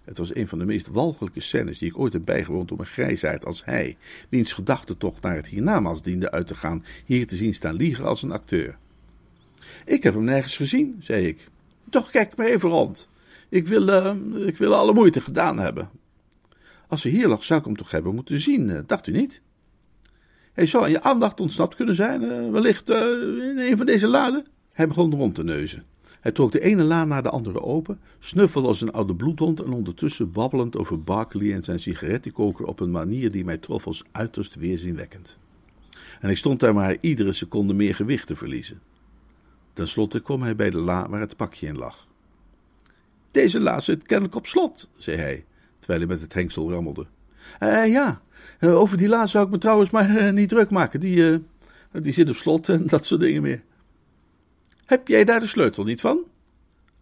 Het 0.07 0.19
was 0.19 0.35
een 0.35 0.49
van 0.49 0.59
de 0.59 0.65
meest 0.65 0.89
walgelijke 0.89 1.41
scènes 1.41 1.79
die 1.79 1.89
ik 1.89 1.99
ooit 1.99 2.13
heb 2.13 2.25
bijgewoond 2.25 2.73
om 2.73 2.81
een 2.81 2.87
grijsaard 2.87 3.45
als 3.45 3.65
hij, 3.65 3.97
wiens 4.29 4.53
gedachten 4.53 4.97
toch 4.97 5.21
naar 5.21 5.37
het 5.37 5.47
hiernamaals 5.47 6.03
diende 6.03 6.31
uit 6.31 6.47
te 6.47 6.55
gaan, 6.55 6.85
hier 7.05 7.27
te 7.27 7.37
zien 7.37 7.55
staan 7.55 7.75
liegen 7.75 8.05
als 8.05 8.23
een 8.23 8.33
acteur. 8.33 8.79
Ik 9.85 10.03
heb 10.03 10.15
hem 10.15 10.25
nergens 10.25 10.57
gezien, 10.57 10.97
zei 11.01 11.27
ik. 11.27 11.49
Toch 11.91 12.11
kijk 12.11 12.37
maar 12.37 12.47
even 12.47 12.69
rond. 12.69 13.09
Ik 13.49 13.67
wil, 13.67 13.89
uh, 13.89 14.47
ik 14.47 14.57
wil 14.57 14.75
alle 14.75 14.93
moeite 14.93 15.21
gedaan 15.21 15.59
hebben. 15.59 15.91
Als 16.89 17.03
hij 17.03 17.13
hier 17.13 17.29
lag, 17.29 17.45
zou 17.45 17.61
ik 17.61 17.67
hem 17.67 17.77
toch 17.77 17.91
hebben 17.91 18.15
moeten 18.15 18.41
zien, 18.41 18.85
dacht 18.87 19.07
u 19.07 19.13
niet? 19.13 19.43
Hij 20.57 20.67
zou 20.67 20.85
aan 20.85 20.91
je 20.91 21.03
aandacht 21.03 21.41
ontsnapt 21.41 21.75
kunnen 21.75 21.95
zijn, 21.95 22.23
uh, 22.23 22.51
wellicht 22.51 22.91
uh, 22.91 22.97
in 23.51 23.59
een 23.59 23.77
van 23.77 23.87
deze 23.87 24.07
laden. 24.07 24.47
Hij 24.73 24.89
begon 24.89 25.15
rond 25.15 25.35
te 25.35 25.45
neuzen. 25.45 25.85
Hij 26.21 26.33
trok 26.33 26.53
de 26.53 26.61
ene 26.61 26.83
laan 26.83 27.09
na 27.09 27.21
de 27.21 27.31
andere 27.31 27.63
open, 27.63 28.01
snuffelde 28.19 28.69
als 28.69 28.81
een 28.81 28.93
oude 28.93 29.15
bloedhond 29.15 29.61
en 29.63 29.73
ondertussen 29.73 30.33
babbelend 30.33 30.77
over 30.77 31.03
Barkley 31.03 31.53
en 31.53 31.63
zijn 31.63 31.79
sigarettenkoker 31.79 32.65
op 32.65 32.81
een 32.81 32.91
manier 32.91 33.31
die 33.31 33.45
mij 33.45 33.59
trof 33.59 33.87
als 33.87 34.05
uiterst 34.13 34.55
weerzinwekkend. 34.55 35.39
En 36.21 36.31
ik 36.31 36.37
stond 36.37 36.61
daar 36.61 36.75
maar 36.75 36.97
iedere 37.01 37.33
seconde 37.33 37.75
meer 37.75 37.95
gewicht 37.95 38.27
te 38.27 38.37
verliezen. 38.37 38.81
Ten 39.73 39.89
slotte 39.89 40.21
kwam 40.21 40.43
hij 40.43 40.57
bij 40.57 40.71
de 40.71 40.79
la 40.79 41.09
waar 41.09 41.21
het 41.21 41.37
pakje 41.37 41.67
in 41.67 41.77
lag. 41.77 42.07
Deze 43.31 43.61
la 43.61 43.81
zit 43.81 44.05
kennelijk 44.05 44.37
op 44.37 44.47
slot, 44.47 44.91
zei 44.97 45.17
hij, 45.17 45.45
terwijl 45.79 45.99
hij 45.99 46.09
met 46.09 46.21
het 46.21 46.35
hengsel 46.35 46.71
rammelde. 46.71 47.07
Uh, 47.61 47.87
ja, 47.93 48.21
over 48.61 48.99
die 48.99 49.09
la 49.09 49.27
zou 49.27 49.45
ik 49.45 49.51
me 49.51 49.59
trouwens 49.59 49.91
maar 49.91 50.11
uh, 50.11 50.33
niet 50.33 50.49
druk 50.49 50.71
maken. 50.71 51.01
Die, 51.01 51.43
die 51.93 52.13
zit 52.13 52.31
op 52.31 52.37
slot 52.37 52.69
en 52.69 52.87
dat 52.97 53.07
soort 53.07 53.21
dingen 53.21 53.43
meer. 53.43 53.63
Heb 54.85 55.09
jij 55.09 55.25
daar 55.25 55.41
de 55.41 55.47
sleutel 55.47 55.85
niet 55.85 56.01
van? 56.01 56.25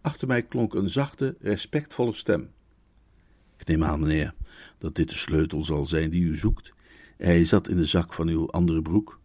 Achter 0.01 0.27
mij 0.27 0.41
klonk 0.41 0.73
een 0.73 0.89
zachte, 0.89 1.35
respectvolle 1.39 2.13
stem. 2.13 2.49
Ik 3.57 3.67
neem 3.67 3.83
aan, 3.83 3.99
meneer, 3.99 4.33
dat 4.77 4.95
dit 4.95 5.09
de 5.09 5.15
sleutel 5.15 5.63
zal 5.63 5.85
zijn 5.85 6.09
die 6.09 6.23
u 6.23 6.35
zoekt. 6.35 6.73
Hij 7.17 7.45
zat 7.45 7.67
in 7.67 7.77
de 7.77 7.85
zak 7.85 8.13
van 8.13 8.27
uw 8.27 8.51
andere 8.51 8.81
broek. 8.81 9.19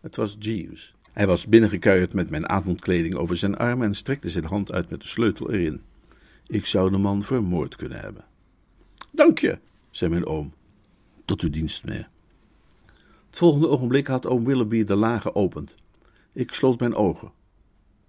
Het 0.00 0.16
was 0.16 0.36
Jeeves. 0.38 0.94
Hij 1.12 1.26
was 1.26 1.46
binnengekuierd 1.46 2.12
met 2.12 2.30
mijn 2.30 2.48
avondkleding 2.48 3.14
over 3.14 3.36
zijn 3.36 3.56
arm 3.56 3.82
en 3.82 3.94
strekte 3.94 4.28
zijn 4.28 4.44
hand 4.44 4.72
uit 4.72 4.90
met 4.90 5.00
de 5.00 5.08
sleutel 5.08 5.50
erin. 5.50 5.82
Ik 6.46 6.66
zou 6.66 6.90
de 6.90 6.98
man 6.98 7.22
vermoord 7.22 7.76
kunnen 7.76 8.00
hebben. 8.00 8.24
Dank 9.12 9.38
je, 9.38 9.58
zei 9.90 10.10
mijn 10.10 10.26
oom. 10.26 10.52
Tot 11.28 11.40
uw 11.40 11.50
dienst, 11.50 11.84
meneer. 11.84 12.08
Het 13.26 13.38
volgende 13.38 13.68
ogenblik 13.68 14.06
had 14.06 14.26
oom 14.26 14.44
Willoughby 14.44 14.84
de 14.84 14.94
la 14.94 15.18
geopend. 15.18 15.74
Ik 16.32 16.54
sloot 16.54 16.80
mijn 16.80 16.94
ogen. 16.94 17.32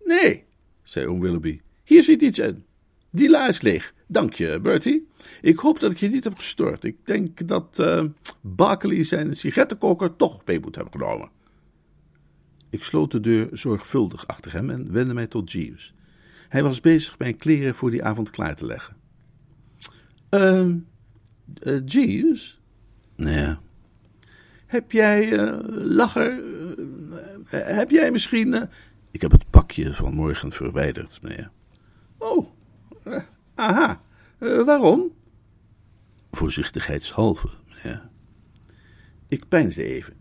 Nee, 0.03 0.43
zei 0.81 1.07
oom 1.07 1.19
Willoughby. 1.19 1.59
Hier 1.83 2.03
zit 2.03 2.21
iets 2.21 2.39
in. 2.39 2.65
Die 3.09 3.29
la 3.29 3.47
is 3.47 3.61
leeg. 3.61 3.93
Dank 4.07 4.33
je, 4.33 4.59
Bertie. 4.61 5.07
Ik 5.41 5.57
hoop 5.57 5.79
dat 5.79 5.91
ik 5.91 5.97
je 5.97 6.09
niet 6.09 6.23
heb 6.23 6.35
gestoord. 6.35 6.83
Ik 6.83 7.05
denk 7.05 7.47
dat 7.47 7.77
uh, 7.79 8.05
Barkley 8.41 9.03
zijn 9.03 9.35
sigarettenkoker 9.35 10.15
toch 10.15 10.41
mee 10.45 10.59
moet 10.59 10.75
hebben 10.75 10.93
genomen. 10.93 11.29
Ik 12.69 12.83
sloot 12.83 13.11
de 13.11 13.19
deur 13.19 13.49
zorgvuldig 13.51 14.27
achter 14.27 14.53
hem 14.53 14.69
en 14.69 14.91
wendde 14.91 15.13
mij 15.13 15.27
tot 15.27 15.51
Jeeves. 15.51 15.93
Hij 16.49 16.63
was 16.63 16.79
bezig 16.79 17.17
mijn 17.17 17.37
kleren 17.37 17.75
voor 17.75 17.91
die 17.91 18.03
avond 18.03 18.29
klaar 18.29 18.55
te 18.55 18.65
leggen. 18.65 18.95
Uh, 20.29 20.69
uh, 21.63 21.81
Jeeves? 21.85 22.58
Nee. 23.19 23.55
Heb 24.65 24.91
jij, 24.91 25.31
uh, 25.31 25.57
lacher, 25.69 26.41
heb 27.49 27.89
jij 27.89 28.11
misschien... 28.11 28.69
Ik 29.11 29.21
heb 29.21 29.31
het 29.31 29.49
pakje 29.49 29.93
van 29.93 30.13
morgen 30.13 30.51
verwijderd, 30.51 31.21
meneer. 31.21 31.51
Oh, 32.17 32.47
aha. 33.55 34.01
Waarom? 34.37 35.11
Voorzichtigheidshalve, 36.31 37.49
meneer. 37.67 38.09
Ik 39.27 39.47
peinsde 39.47 39.83
even. 39.83 40.13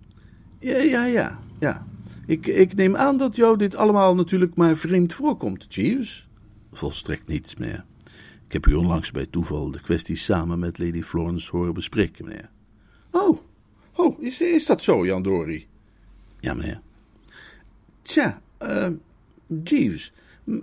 Ja, 0.59 0.76
ja, 0.76 1.05
ja, 1.05 1.38
ja. 1.59 1.86
Ik, 2.26 2.46
ik 2.46 2.74
neem 2.74 2.96
aan 2.96 3.16
dat 3.16 3.36
jou 3.36 3.57
dit 3.57 3.76
allemaal 3.76 4.14
natuurlijk 4.14 4.55
maar 4.55 4.76
vreemd 4.76 5.14
voorkomt, 5.14 5.74
Jeeves. 5.74 6.28
Volstrekt 6.72 7.26
niet, 7.26 7.59
meneer. 7.59 7.84
Ik 8.46 8.53
heb 8.53 8.66
u 8.66 8.74
onlangs 8.74 9.11
bij 9.11 9.26
toeval 9.26 9.70
de 9.70 9.80
kwestie 9.80 10.16
samen 10.16 10.59
met 10.59 10.78
Lady 10.78 11.03
Florence 11.03 11.57
horen 11.57 11.74
bespreken, 11.74 12.24
meneer. 12.24 12.51
Oh, 13.11 13.38
oh, 13.94 14.22
is, 14.22 14.40
is 14.40 14.66
dat 14.66 14.82
zo, 14.82 15.06
Jan 15.06 15.22
Dory? 15.22 15.66
Ja, 16.40 16.54
meneer. 16.54 16.80
Tja, 18.02 18.40
uh, 18.62 18.88
Jeeves, 19.64 20.12
uh, 20.44 20.61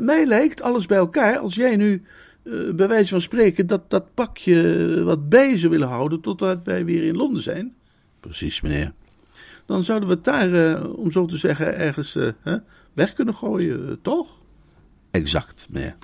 mij 0.00 0.26
lijkt 0.26 0.62
alles 0.62 0.86
bij 0.86 0.98
elkaar 0.98 1.38
als 1.38 1.54
jij 1.54 1.76
nu, 1.76 2.02
uh, 2.42 2.74
bij 2.74 2.88
wijze 2.88 3.10
van 3.10 3.20
spreken, 3.20 3.66
dat, 3.66 3.90
dat 3.90 4.14
pakje 4.14 5.02
wat 5.04 5.28
bij 5.28 5.58
zou 5.58 5.72
willen 5.72 5.88
houden 5.88 6.20
totdat 6.20 6.62
wij 6.62 6.84
weer 6.84 7.02
in 7.02 7.16
Londen 7.16 7.42
zijn. 7.42 7.74
Precies, 8.20 8.60
meneer. 8.60 8.92
Dan 9.66 9.84
zouden 9.84 10.08
we 10.08 10.14
het 10.14 10.24
daar, 10.24 10.84
om 10.90 11.12
zo 11.12 11.26
te 11.26 11.36
zeggen, 11.36 11.76
ergens 11.76 12.18
weg 12.92 13.12
kunnen 13.12 13.34
gooien, 13.34 13.98
toch? 14.02 14.28
Exact, 15.10 15.66
meneer. 15.70 15.96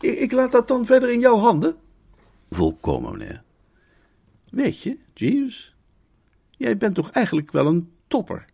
Ik, 0.00 0.18
ik 0.18 0.32
laat 0.32 0.52
dat 0.52 0.68
dan 0.68 0.86
verder 0.86 1.12
in 1.12 1.20
jouw 1.20 1.36
handen? 1.36 1.76
Volkomen, 2.50 3.18
meneer. 3.18 3.42
Weet 4.50 4.80
je, 4.82 4.98
Jeeves, 5.14 5.74
jij 6.50 6.76
bent 6.76 6.94
toch 6.94 7.10
eigenlijk 7.10 7.52
wel 7.52 7.66
een 7.66 7.90
topper? 8.08 8.44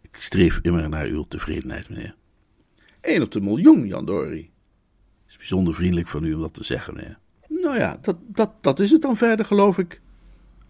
Ik 0.00 0.16
streef 0.16 0.58
immer 0.62 0.88
naar 0.88 1.06
uw 1.06 1.24
tevredenheid, 1.28 1.88
meneer. 1.88 2.14
Eén 3.00 3.22
op 3.22 3.30
de 3.30 3.40
miljoen, 3.40 3.86
Jan 3.86 4.06
Dory. 4.06 4.50
Het 5.22 5.30
is 5.30 5.36
bijzonder 5.36 5.74
vriendelijk 5.74 6.08
van 6.08 6.24
u 6.24 6.34
om 6.34 6.40
dat 6.40 6.54
te 6.54 6.64
zeggen, 6.64 6.94
meneer. 6.94 7.18
Nou 7.48 7.76
ja, 7.76 7.98
dat, 8.00 8.16
dat, 8.26 8.52
dat 8.60 8.80
is 8.80 8.90
het 8.90 9.02
dan 9.02 9.16
verder, 9.16 9.46
geloof 9.46 9.78
ik. 9.78 10.00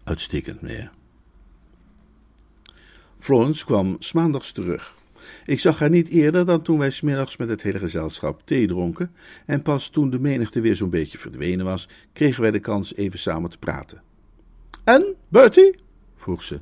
Uitstekend, 0.03 0.61
meneer. 0.61 0.91
Florence 3.19 3.65
kwam 3.65 3.97
maandags 4.13 4.51
terug. 4.51 4.95
Ik 5.45 5.59
zag 5.59 5.79
haar 5.79 5.89
niet 5.89 6.09
eerder 6.09 6.45
dan 6.45 6.61
toen 6.61 6.77
wij 6.77 6.91
smiddags 6.91 7.37
met 7.37 7.49
het 7.49 7.61
hele 7.61 7.79
gezelschap 7.79 8.41
thee 8.45 8.67
dronken, 8.67 9.11
en 9.45 9.61
pas 9.61 9.89
toen 9.89 10.09
de 10.09 10.19
menigte 10.19 10.61
weer 10.61 10.75
zo'n 10.75 10.89
beetje 10.89 11.17
verdwenen 11.17 11.65
was, 11.65 11.89
kregen 12.13 12.41
wij 12.41 12.51
de 12.51 12.59
kans 12.59 12.95
even 12.95 13.19
samen 13.19 13.49
te 13.49 13.57
praten. 13.57 14.01
En, 14.83 15.15
Bertie? 15.27 15.75
vroeg 16.15 16.43
ze. 16.43 16.59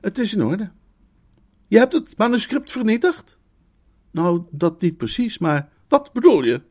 Het 0.00 0.18
is 0.18 0.34
in 0.34 0.44
orde. 0.44 0.70
Je 1.66 1.78
hebt 1.78 1.92
het 1.92 2.18
manuscript 2.18 2.70
vernietigd? 2.70 3.38
Nou, 4.10 4.42
dat 4.50 4.80
niet 4.80 4.96
precies, 4.96 5.38
maar 5.38 5.68
wat 5.88 6.12
bedoel 6.12 6.44
je? 6.44 6.62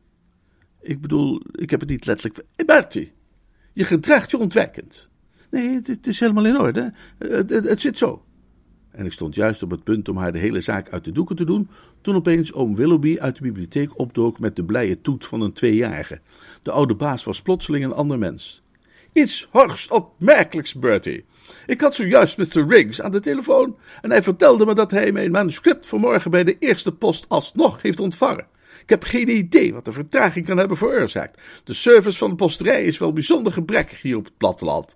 Ik 0.80 1.00
bedoel, 1.00 1.42
ik 1.52 1.70
heb 1.70 1.80
het 1.80 1.88
niet 1.88 2.06
letterlijk. 2.06 2.44
Bertie, 2.66 3.12
je 3.72 3.84
gedraagt 3.84 4.30
je 4.30 4.38
ontwijkend. 4.38 5.10
Nee, 5.50 5.80
het 5.82 6.06
is 6.06 6.20
helemaal 6.20 6.46
in 6.46 6.58
orde. 6.58 6.92
Het, 7.18 7.50
het 7.50 7.80
zit 7.80 7.98
zo. 7.98 8.24
En 8.98 9.06
ik 9.06 9.12
stond 9.12 9.34
juist 9.34 9.62
op 9.62 9.70
het 9.70 9.84
punt 9.84 10.08
om 10.08 10.16
haar 10.16 10.32
de 10.32 10.38
hele 10.38 10.60
zaak 10.60 10.88
uit 10.88 11.04
de 11.04 11.12
doeken 11.12 11.36
te 11.36 11.44
doen, 11.44 11.68
toen 12.00 12.14
opeens 12.14 12.52
oom 12.52 12.74
Willoughby 12.74 13.16
uit 13.20 13.36
de 13.36 13.42
bibliotheek 13.42 13.98
opdook 13.98 14.38
met 14.38 14.56
de 14.56 14.64
blije 14.64 15.00
toet 15.00 15.26
van 15.26 15.40
een 15.40 15.52
tweejarige. 15.52 16.20
De 16.62 16.70
oude 16.70 16.94
baas 16.94 17.24
was 17.24 17.42
plotseling 17.42 17.84
een 17.84 17.92
ander 17.92 18.18
mens. 18.18 18.62
Iets 19.12 19.48
hoogst 19.50 19.90
opmerkelijks, 19.90 20.74
Bertie. 20.74 21.24
Ik 21.66 21.80
had 21.80 21.94
zojuist 21.94 22.36
Mr. 22.36 22.66
Riggs 22.68 23.00
aan 23.00 23.12
de 23.12 23.20
telefoon 23.20 23.76
en 24.00 24.10
hij 24.10 24.22
vertelde 24.22 24.66
me 24.66 24.74
dat 24.74 24.90
hij 24.90 25.12
mijn 25.12 25.30
manuscript 25.30 25.86
vanmorgen 25.86 26.30
bij 26.30 26.44
de 26.44 26.56
eerste 26.58 26.92
post 26.92 27.28
alsnog 27.28 27.82
heeft 27.82 28.00
ontvangen. 28.00 28.46
Ik 28.82 28.90
heb 28.90 29.02
geen 29.02 29.28
idee 29.28 29.74
wat 29.74 29.84
de 29.84 29.92
vertraging 29.92 30.46
kan 30.46 30.56
hebben 30.56 30.76
veroorzaakt. 30.76 31.42
De 31.64 31.74
service 31.74 32.18
van 32.18 32.30
de 32.30 32.36
posterij 32.36 32.84
is 32.84 32.98
wel 32.98 33.12
bijzonder 33.12 33.52
gebrekkig 33.52 34.02
hier 34.02 34.16
op 34.16 34.24
het 34.24 34.36
platteland. 34.36 34.94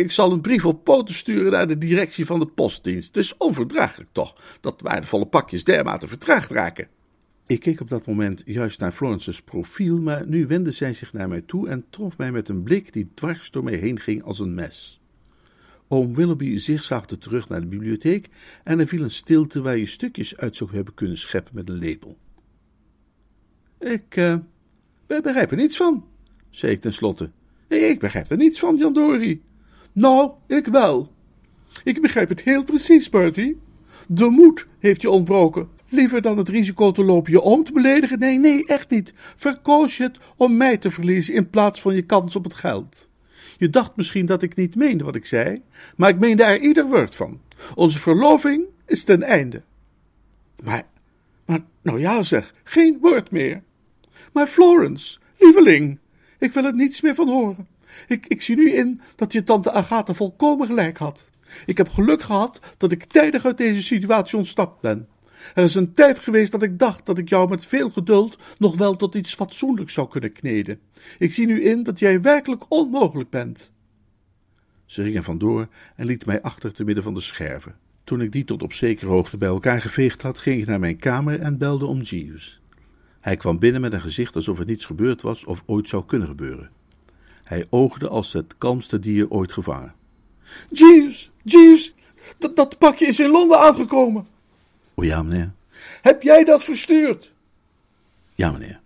Ik 0.00 0.10
zal 0.10 0.32
een 0.32 0.40
brief 0.40 0.64
op 0.64 0.84
poten 0.84 1.14
sturen 1.14 1.52
naar 1.52 1.68
de 1.68 1.78
directie 1.78 2.26
van 2.26 2.40
de 2.40 2.46
postdienst. 2.46 3.06
Het 3.06 3.16
is 3.16 3.36
onverdraaglijk 3.36 4.08
toch 4.12 4.36
dat 4.60 4.80
waardevolle 4.80 5.26
pakjes 5.26 5.64
dermate 5.64 6.08
vertraagd 6.08 6.50
raken. 6.50 6.88
Ik 7.46 7.60
keek 7.60 7.80
op 7.80 7.88
dat 7.88 8.06
moment 8.06 8.42
juist 8.44 8.80
naar 8.80 8.92
Florence's 8.92 9.42
profiel, 9.42 10.00
maar 10.00 10.26
nu 10.26 10.46
wendde 10.46 10.70
zij 10.70 10.92
zich 10.92 11.12
naar 11.12 11.28
mij 11.28 11.40
toe 11.40 11.68
en 11.68 11.84
trof 11.90 12.18
mij 12.18 12.32
met 12.32 12.48
een 12.48 12.62
blik 12.62 12.92
die 12.92 13.10
dwars 13.14 13.50
door 13.50 13.64
mij 13.64 13.74
heen 13.74 14.00
ging 14.00 14.22
als 14.22 14.38
een 14.38 14.54
mes. 14.54 15.00
Oom 15.88 16.14
Willoughby 16.14 16.58
zigzagde 16.58 17.18
terug 17.18 17.48
naar 17.48 17.60
de 17.60 17.66
bibliotheek 17.66 18.28
en 18.64 18.80
er 18.80 18.86
viel 18.86 19.02
een 19.02 19.10
stilte 19.10 19.62
waar 19.62 19.76
je 19.76 19.86
stukjes 19.86 20.36
uit 20.36 20.56
zou 20.56 20.70
hebben 20.72 20.94
kunnen 20.94 21.18
scheppen 21.18 21.54
met 21.54 21.68
een 21.68 21.78
lepel. 21.78 22.18
Ik 23.78 24.16
uh, 24.16 24.36
begrijp 25.06 25.50
er 25.50 25.56
niets 25.56 25.76
van, 25.76 26.04
zei 26.50 26.72
ik 26.72 26.80
tenslotte. 26.80 27.30
Ik 27.68 27.98
begrijp 27.98 28.30
er 28.30 28.36
niets 28.36 28.58
van, 28.58 28.76
Jan 28.76 28.92
Dori. 28.92 29.48
Nou, 29.92 30.30
ik 30.46 30.66
wel. 30.66 31.12
Ik 31.84 32.02
begrijp 32.02 32.28
het 32.28 32.40
heel 32.40 32.64
precies, 32.64 33.08
Bertie. 33.08 33.58
De 34.08 34.28
moed 34.28 34.66
heeft 34.78 35.02
je 35.02 35.10
ontbroken. 35.10 35.68
Liever 35.88 36.22
dan 36.22 36.38
het 36.38 36.48
risico 36.48 36.92
te 36.92 37.04
lopen 37.04 37.32
je 37.32 37.40
om 37.40 37.64
te 37.64 37.72
beledigen? 37.72 38.18
Nee, 38.18 38.38
nee, 38.38 38.66
echt 38.66 38.90
niet. 38.90 39.12
Verkoos 39.36 39.96
je 39.96 40.02
het 40.02 40.18
om 40.36 40.56
mij 40.56 40.76
te 40.76 40.90
verliezen 40.90 41.34
in 41.34 41.50
plaats 41.50 41.80
van 41.80 41.94
je 41.94 42.02
kans 42.02 42.36
op 42.36 42.44
het 42.44 42.54
geld. 42.54 43.08
Je 43.58 43.68
dacht 43.70 43.96
misschien 43.96 44.26
dat 44.26 44.42
ik 44.42 44.56
niet 44.56 44.74
meende 44.74 45.04
wat 45.04 45.14
ik 45.14 45.26
zei, 45.26 45.62
maar 45.96 46.08
ik 46.08 46.18
meende 46.18 46.44
er 46.44 46.60
ieder 46.60 46.86
woord 46.88 47.14
van. 47.14 47.40
Onze 47.74 47.98
verloving 47.98 48.64
is 48.86 49.04
ten 49.04 49.22
einde. 49.22 49.62
Maar, 50.62 50.84
maar, 51.46 51.60
nou 51.82 52.00
ja 52.00 52.22
zeg, 52.22 52.54
geen 52.64 52.98
woord 53.00 53.30
meer. 53.30 53.62
Maar 54.32 54.46
Florence, 54.46 55.18
lieveling, 55.38 55.98
ik 56.38 56.52
wil 56.52 56.64
er 56.64 56.74
niets 56.74 57.00
meer 57.00 57.14
van 57.14 57.28
horen. 57.28 57.66
Ik, 58.06 58.26
ik 58.26 58.42
zie 58.42 58.56
nu 58.56 58.70
in 58.70 59.00
dat 59.16 59.32
je 59.32 59.42
tante 59.42 59.72
Agatha 59.72 60.14
volkomen 60.14 60.66
gelijk 60.66 60.98
had. 60.98 61.30
Ik 61.66 61.76
heb 61.76 61.88
geluk 61.88 62.22
gehad 62.22 62.60
dat 62.76 62.92
ik 62.92 63.04
tijdig 63.04 63.44
uit 63.44 63.58
deze 63.58 63.82
situatie 63.82 64.38
ontsnapt 64.38 64.80
ben. 64.80 65.08
Er 65.54 65.64
is 65.64 65.74
een 65.74 65.94
tijd 65.94 66.18
geweest 66.18 66.52
dat 66.52 66.62
ik 66.62 66.78
dacht 66.78 67.06
dat 67.06 67.18
ik 67.18 67.28
jou 67.28 67.48
met 67.48 67.66
veel 67.66 67.90
geduld 67.90 68.38
nog 68.58 68.76
wel 68.76 68.96
tot 68.96 69.14
iets 69.14 69.34
fatsoenlijks 69.34 69.92
zou 69.92 70.08
kunnen 70.08 70.32
kneden. 70.32 70.80
Ik 71.18 71.32
zie 71.32 71.46
nu 71.46 71.62
in 71.62 71.82
dat 71.82 71.98
jij 71.98 72.20
werkelijk 72.20 72.64
onmogelijk 72.68 73.30
bent. 73.30 73.72
Ze 74.86 75.02
ging 75.02 75.16
er 75.16 75.22
vandoor 75.22 75.68
en 75.96 76.06
liet 76.06 76.26
mij 76.26 76.42
achter 76.42 76.72
te 76.72 76.84
midden 76.84 77.04
van 77.04 77.14
de 77.14 77.20
scherven. 77.20 77.74
Toen 78.04 78.20
ik 78.20 78.32
die 78.32 78.44
tot 78.44 78.62
op 78.62 78.72
zekere 78.72 79.10
hoogte 79.10 79.36
bij 79.36 79.48
elkaar 79.48 79.80
geveegd 79.80 80.22
had, 80.22 80.38
ging 80.38 80.60
ik 80.60 80.66
naar 80.66 80.80
mijn 80.80 80.96
kamer 80.96 81.40
en 81.40 81.58
belde 81.58 81.86
om 81.86 82.00
Jeeves. 82.00 82.60
Hij 83.20 83.36
kwam 83.36 83.58
binnen 83.58 83.80
met 83.80 83.92
een 83.92 84.00
gezicht 84.00 84.34
alsof 84.34 84.58
er 84.58 84.66
niets 84.66 84.84
gebeurd 84.84 85.22
was 85.22 85.44
of 85.44 85.62
ooit 85.66 85.88
zou 85.88 86.04
kunnen 86.06 86.28
gebeuren. 86.28 86.70
Hij 87.50 87.66
oogde 87.70 88.08
als 88.08 88.32
het 88.32 88.54
kalmste 88.58 88.98
dier 88.98 89.30
ooit 89.30 89.52
gevangen. 89.52 89.94
Jeeves, 90.70 91.30
Jeeves, 91.42 91.94
dat, 92.38 92.56
dat 92.56 92.78
pakje 92.78 93.06
is 93.06 93.20
in 93.20 93.30
Londen 93.30 93.58
aangekomen. 93.58 94.26
O 94.94 95.02
ja, 95.02 95.22
meneer. 95.22 95.52
Heb 96.02 96.22
jij 96.22 96.44
dat 96.44 96.64
verstuurd? 96.64 97.32
Ja, 98.34 98.50
meneer. 98.52 98.80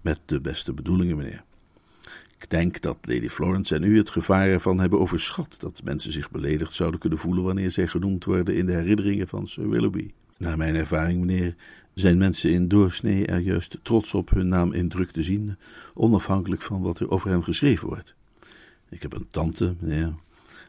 Met 0.00 0.20
de 0.24 0.40
beste 0.40 0.72
bedoelingen, 0.72 1.16
meneer. 1.16 1.44
Ik 2.38 2.50
denk 2.50 2.80
dat 2.80 2.98
Lady 3.02 3.28
Florence 3.28 3.74
en 3.74 3.82
u 3.82 3.96
het 3.96 4.10
gevaar 4.10 4.48
ervan 4.48 4.80
hebben 4.80 5.00
overschat 5.00 5.56
dat 5.58 5.80
mensen 5.84 6.12
zich 6.12 6.30
beledigd 6.30 6.74
zouden 6.74 7.00
kunnen 7.00 7.18
voelen 7.18 7.44
wanneer 7.44 7.70
zij 7.70 7.86
genoemd 7.86 8.24
worden 8.24 8.54
in 8.54 8.66
de 8.66 8.74
herinneringen 8.74 9.28
van 9.28 9.46
Sir 9.46 9.68
Willoughby. 9.68 10.10
Naar 10.38 10.56
mijn 10.56 10.74
ervaring, 10.74 11.20
meneer, 11.20 11.54
zijn 11.94 12.18
mensen 12.18 12.50
in 12.50 12.68
doorsnee 12.68 13.26
er 13.26 13.38
juist 13.38 13.78
trots 13.82 14.14
op 14.14 14.30
hun 14.30 14.48
naam 14.48 14.72
in 14.72 14.88
druk 14.88 15.10
te 15.10 15.22
zien, 15.22 15.56
onafhankelijk 15.94 16.62
van 16.62 16.82
wat 16.82 17.00
er 17.00 17.10
over 17.10 17.30
hen 17.30 17.44
geschreven 17.44 17.88
wordt. 17.88 18.14
Ik 18.88 19.02
heb 19.02 19.12
een 19.12 19.26
tante, 19.30 19.74
meneer, 19.80 20.14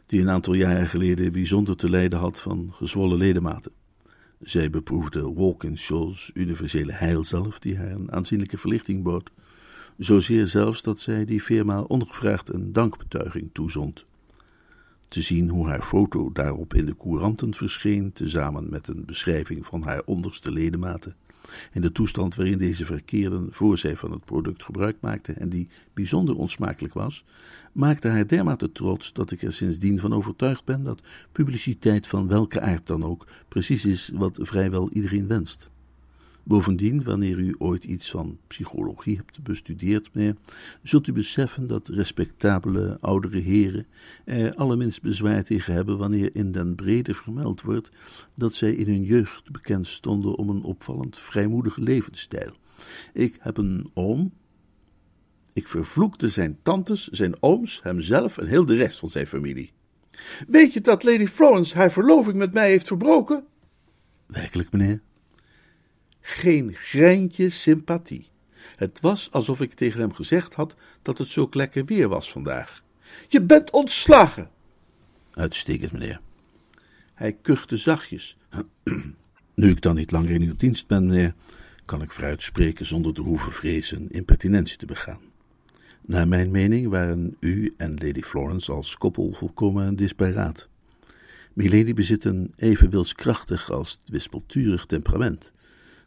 die 0.06 0.20
een 0.20 0.30
aantal 0.30 0.54
jaren 0.54 0.88
geleden 0.88 1.32
bijzonder 1.32 1.76
te 1.76 1.90
lijden 1.90 2.18
had 2.18 2.40
van 2.40 2.70
gezwollen 2.72 3.18
ledematen. 3.18 3.72
Zij 4.40 4.70
beproefde 4.70 5.32
Walkinshaw's 5.32 6.30
universele 6.34 6.92
heilzalf, 6.92 7.58
die 7.58 7.76
haar 7.76 7.90
een 7.90 8.12
aanzienlijke 8.12 8.58
verlichting 8.58 9.02
bood, 9.02 9.30
zozeer 9.98 10.46
zelfs 10.46 10.82
dat 10.82 11.00
zij 11.00 11.24
die 11.24 11.40
firma 11.40 11.80
ongevraagd 11.80 12.52
een 12.52 12.72
dankbetuiging 12.72 13.50
toezond. 13.52 14.04
Te 15.10 15.20
zien 15.20 15.48
hoe 15.48 15.66
haar 15.66 15.82
foto 15.82 16.32
daarop 16.32 16.74
in 16.74 16.86
de 16.86 16.96
couranten 16.96 17.54
verscheen, 17.54 18.12
tezamen 18.12 18.70
met 18.70 18.88
een 18.88 19.04
beschrijving 19.06 19.66
van 19.66 19.82
haar 19.82 20.02
onderste 20.04 20.50
ledematen, 20.50 21.16
in 21.72 21.80
de 21.80 21.92
toestand 21.92 22.34
waarin 22.34 22.58
deze 22.58 22.84
verkeerden 22.84 23.48
voor 23.50 23.78
zij 23.78 23.96
van 23.96 24.10
het 24.10 24.24
product 24.24 24.64
gebruik 24.64 24.96
maakte 25.00 25.32
en 25.32 25.48
die 25.48 25.68
bijzonder 25.94 26.36
onsmakelijk 26.36 26.94
was, 26.94 27.24
maakte 27.72 28.08
haar 28.08 28.26
dermate 28.26 28.72
trots 28.72 29.12
dat 29.12 29.30
ik 29.30 29.42
er 29.42 29.52
sindsdien 29.52 30.00
van 30.00 30.12
overtuigd 30.12 30.64
ben 30.64 30.84
dat 30.84 31.02
publiciteit 31.32 32.06
van 32.06 32.28
welke 32.28 32.60
aard 32.60 32.86
dan 32.86 33.04
ook 33.04 33.26
precies 33.48 33.84
is 33.84 34.10
wat 34.14 34.38
vrijwel 34.40 34.90
iedereen 34.90 35.26
wenst. 35.26 35.70
Bovendien, 36.42 37.04
wanneer 37.04 37.38
u 37.38 37.54
ooit 37.58 37.84
iets 37.84 38.10
van 38.10 38.38
psychologie 38.46 39.16
hebt 39.16 39.42
bestudeerd, 39.42 40.10
meneer, 40.12 40.36
zult 40.82 41.06
u 41.06 41.12
beseffen 41.12 41.66
dat 41.66 41.88
respectabele 41.88 42.98
oudere 43.00 43.38
heren 43.38 43.86
er 44.24 44.54
allerminst 44.54 45.02
bezwaar 45.02 45.44
tegen 45.44 45.74
hebben 45.74 45.98
wanneer 45.98 46.36
in 46.36 46.52
den 46.52 46.74
brede 46.74 47.14
vermeld 47.14 47.62
wordt 47.62 47.90
dat 48.34 48.54
zij 48.54 48.72
in 48.72 48.86
hun 48.86 49.02
jeugd 49.02 49.50
bekend 49.50 49.86
stonden 49.86 50.36
om 50.36 50.48
een 50.48 50.62
opvallend 50.62 51.18
vrijmoedige 51.18 51.80
levensstijl. 51.80 52.52
Ik 53.12 53.36
heb 53.38 53.56
een 53.56 53.90
oom. 53.94 54.32
Ik 55.52 55.68
vervloekte 55.68 56.28
zijn 56.28 56.58
tantes, 56.62 57.08
zijn 57.08 57.42
ooms, 57.42 57.82
hemzelf 57.82 58.38
en 58.38 58.46
heel 58.46 58.66
de 58.66 58.76
rest 58.76 58.98
van 58.98 59.08
zijn 59.08 59.26
familie. 59.26 59.72
Weet 60.48 60.72
je 60.72 60.80
dat 60.80 61.02
Lady 61.02 61.26
Florence 61.26 61.76
haar 61.76 61.92
verloving 61.92 62.36
met 62.36 62.52
mij 62.52 62.70
heeft 62.70 62.86
verbroken? 62.86 63.44
Werkelijk, 64.26 64.72
meneer? 64.72 65.00
Geen 66.30 66.74
greintje 66.74 67.48
sympathie. 67.48 68.28
Het 68.76 69.00
was 69.00 69.32
alsof 69.32 69.60
ik 69.60 69.72
tegen 69.72 70.00
hem 70.00 70.12
gezegd 70.12 70.54
had 70.54 70.76
dat 71.02 71.18
het 71.18 71.28
zo 71.28 71.48
lekker 71.50 71.84
weer 71.84 72.08
was 72.08 72.32
vandaag. 72.32 72.82
Je 73.28 73.42
bent 73.42 73.70
ontslagen. 73.70 74.50
Uitstekend, 75.30 75.92
meneer. 75.92 76.20
Hij 77.14 77.32
kuchte 77.42 77.76
zachtjes. 77.76 78.36
nu 79.54 79.70
ik 79.70 79.80
dan 79.80 79.94
niet 79.94 80.10
langer 80.10 80.30
in 80.30 80.42
uw 80.42 80.56
dienst 80.56 80.86
ben, 80.86 81.06
meneer, 81.06 81.34
kan 81.84 82.02
ik 82.02 82.10
vooruit 82.10 82.42
spreken 82.42 82.86
zonder 82.86 83.14
te 83.14 83.22
hoeven 83.22 83.52
vrezen 83.52 84.10
impertinentie 84.10 84.76
te 84.76 84.86
begaan. 84.86 85.20
Naar 86.00 86.28
mijn 86.28 86.50
mening 86.50 86.88
waren 86.88 87.36
u 87.40 87.74
en 87.76 87.94
Lady 87.94 88.22
Florence 88.22 88.72
als 88.72 88.96
koppel 88.96 89.32
volkomen 89.32 89.96
disparaat. 89.96 90.68
Milady 91.52 91.94
bezit 91.94 92.24
een 92.24 92.52
even 92.56 92.90
wilskrachtig 92.90 93.70
als 93.70 93.98
wispelturig 94.04 94.86
temperament 94.86 95.52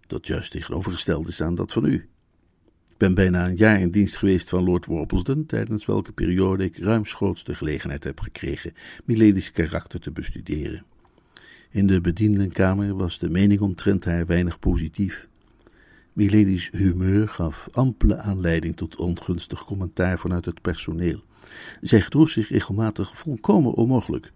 dat 0.07 0.27
juist 0.27 0.51
tegenovergesteld 0.51 1.27
is 1.27 1.41
aan 1.41 1.55
dat 1.55 1.71
van 1.71 1.85
u. 1.85 2.07
Ik 2.89 2.97
ben 2.97 3.13
bijna 3.13 3.47
een 3.47 3.55
jaar 3.55 3.79
in 3.79 3.91
dienst 3.91 4.17
geweest 4.17 4.49
van 4.49 4.63
Lord 4.63 4.85
Worplesdon, 4.85 5.45
tijdens 5.45 5.85
welke 5.85 6.11
periode 6.11 6.63
ik 6.63 6.77
ruimschoots 6.77 7.43
de 7.43 7.55
gelegenheid 7.55 8.03
heb 8.03 8.19
gekregen 8.19 8.73
Milady's 9.05 9.51
karakter 9.51 9.99
te 9.99 10.11
bestuderen. 10.11 10.85
In 11.69 11.87
de 11.87 12.01
bediendenkamer 12.01 12.95
was 12.95 13.19
de 13.19 13.29
mening 13.29 13.61
omtrent 13.61 14.05
haar 14.05 14.25
weinig 14.25 14.59
positief. 14.59 15.27
Milady's 16.13 16.69
humeur 16.71 17.27
gaf 17.29 17.67
ampele 17.71 18.17
aanleiding 18.17 18.75
tot 18.75 18.95
ongunstig 18.95 19.63
commentaar 19.63 20.19
vanuit 20.19 20.45
het 20.45 20.61
personeel. 20.61 21.23
Zij 21.81 22.01
gedroeg 22.01 22.29
zich 22.29 22.49
regelmatig 22.49 23.17
volkomen 23.17 23.73
onmogelijk. 23.73 24.31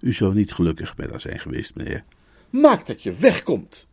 U 0.00 0.12
zou 0.12 0.34
niet 0.34 0.52
gelukkig 0.52 0.96
met 0.96 1.10
haar 1.10 1.20
zijn 1.20 1.38
geweest, 1.38 1.74
meneer. 1.74 2.04
Maak 2.50 2.86
dat 2.86 3.02
je 3.02 3.14
wegkomt! 3.14 3.90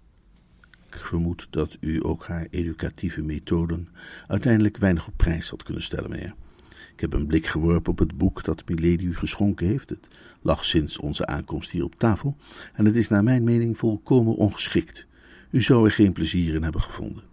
Ik 0.92 0.98
vermoed 0.98 1.48
dat 1.50 1.78
u 1.80 2.06
ook 2.06 2.26
haar 2.26 2.48
educatieve 2.50 3.22
methoden 3.22 3.88
uiteindelijk 4.28 4.78
weinig 4.78 5.08
op 5.08 5.14
prijs 5.16 5.50
had 5.50 5.64
kunnen 5.64 5.84
stellen, 5.84 6.10
meneer. 6.10 6.34
Ik 6.94 7.00
heb 7.00 7.14
een 7.14 7.28
blik 7.28 7.46
geworpen 7.46 7.92
op 7.92 8.00
het 8.00 8.18
boek 8.18 8.44
dat 8.44 8.64
Milady 8.70 9.04
u 9.04 9.16
geschonken 9.16 9.68
heeft. 9.68 9.90
Het 9.90 10.08
lag 10.42 10.66
sinds 10.66 10.98
onze 10.98 11.26
aankomst 11.26 11.72
hier 11.72 11.84
op 11.84 11.96
tafel 11.96 12.38
en 12.74 12.86
het 12.86 12.96
is 12.96 13.08
naar 13.08 13.24
mijn 13.24 13.44
mening 13.44 13.78
volkomen 13.78 14.36
ongeschikt. 14.36 15.06
U 15.50 15.62
zou 15.62 15.86
er 15.86 15.92
geen 15.92 16.14
plezier 16.14 16.54
in 16.54 16.64
hebben 16.64 16.82
gevonden. 16.82 17.24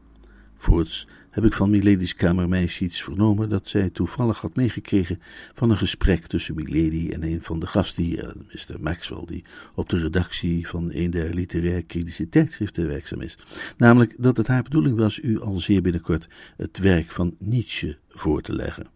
Voorts 0.55 1.09
heb 1.37 1.45
ik 1.45 1.53
van 1.53 1.71
Milady's 1.71 2.15
kamermeisje 2.15 2.85
iets 2.85 3.03
vernomen 3.03 3.49
dat 3.49 3.67
zij 3.67 3.91
toevallig 3.91 4.41
had 4.41 4.57
meegekregen 4.57 5.21
van 5.55 5.71
een 5.71 5.77
gesprek 5.77 6.27
tussen 6.27 6.55
Milady 6.55 7.11
en 7.13 7.23
een 7.23 7.43
van 7.43 7.59
de 7.59 7.67
gasten 7.67 8.03
hier, 8.03 8.35
Mr. 8.37 8.81
Maxwell, 8.81 9.25
die 9.27 9.45
op 9.75 9.89
de 9.89 9.99
redactie 9.99 10.69
van 10.69 10.91
een 10.93 11.11
der 11.11 11.35
literair 11.35 11.85
kritische 11.85 12.29
tijdschriften 12.29 12.87
werkzaam 12.87 13.21
is. 13.21 13.39
Namelijk 13.77 14.15
dat 14.19 14.37
het 14.37 14.47
haar 14.47 14.63
bedoeling 14.63 14.99
was 14.99 15.19
u 15.23 15.41
al 15.41 15.57
zeer 15.57 15.83
binnenkort 15.83 16.29
het 16.57 16.79
werk 16.79 17.11
van 17.11 17.37
Nietzsche 17.39 17.99
voor 18.09 18.43
te 18.43 18.55
leggen. 18.55 18.87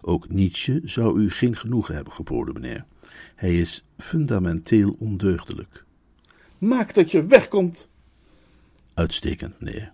Ook 0.00 0.28
Nietzsche 0.28 0.80
zou 0.84 1.20
u 1.20 1.30
geen 1.30 1.56
genoegen 1.56 1.94
hebben 1.94 2.12
geboden, 2.12 2.54
meneer. 2.54 2.84
Hij 3.34 3.60
is 3.60 3.84
fundamenteel 3.98 4.96
ondeugdelijk. 4.98 5.84
Maak 6.58 6.94
dat 6.94 7.10
je 7.10 7.26
wegkomt. 7.26 7.88
Uitstekend, 8.94 9.60
meneer. 9.60 9.92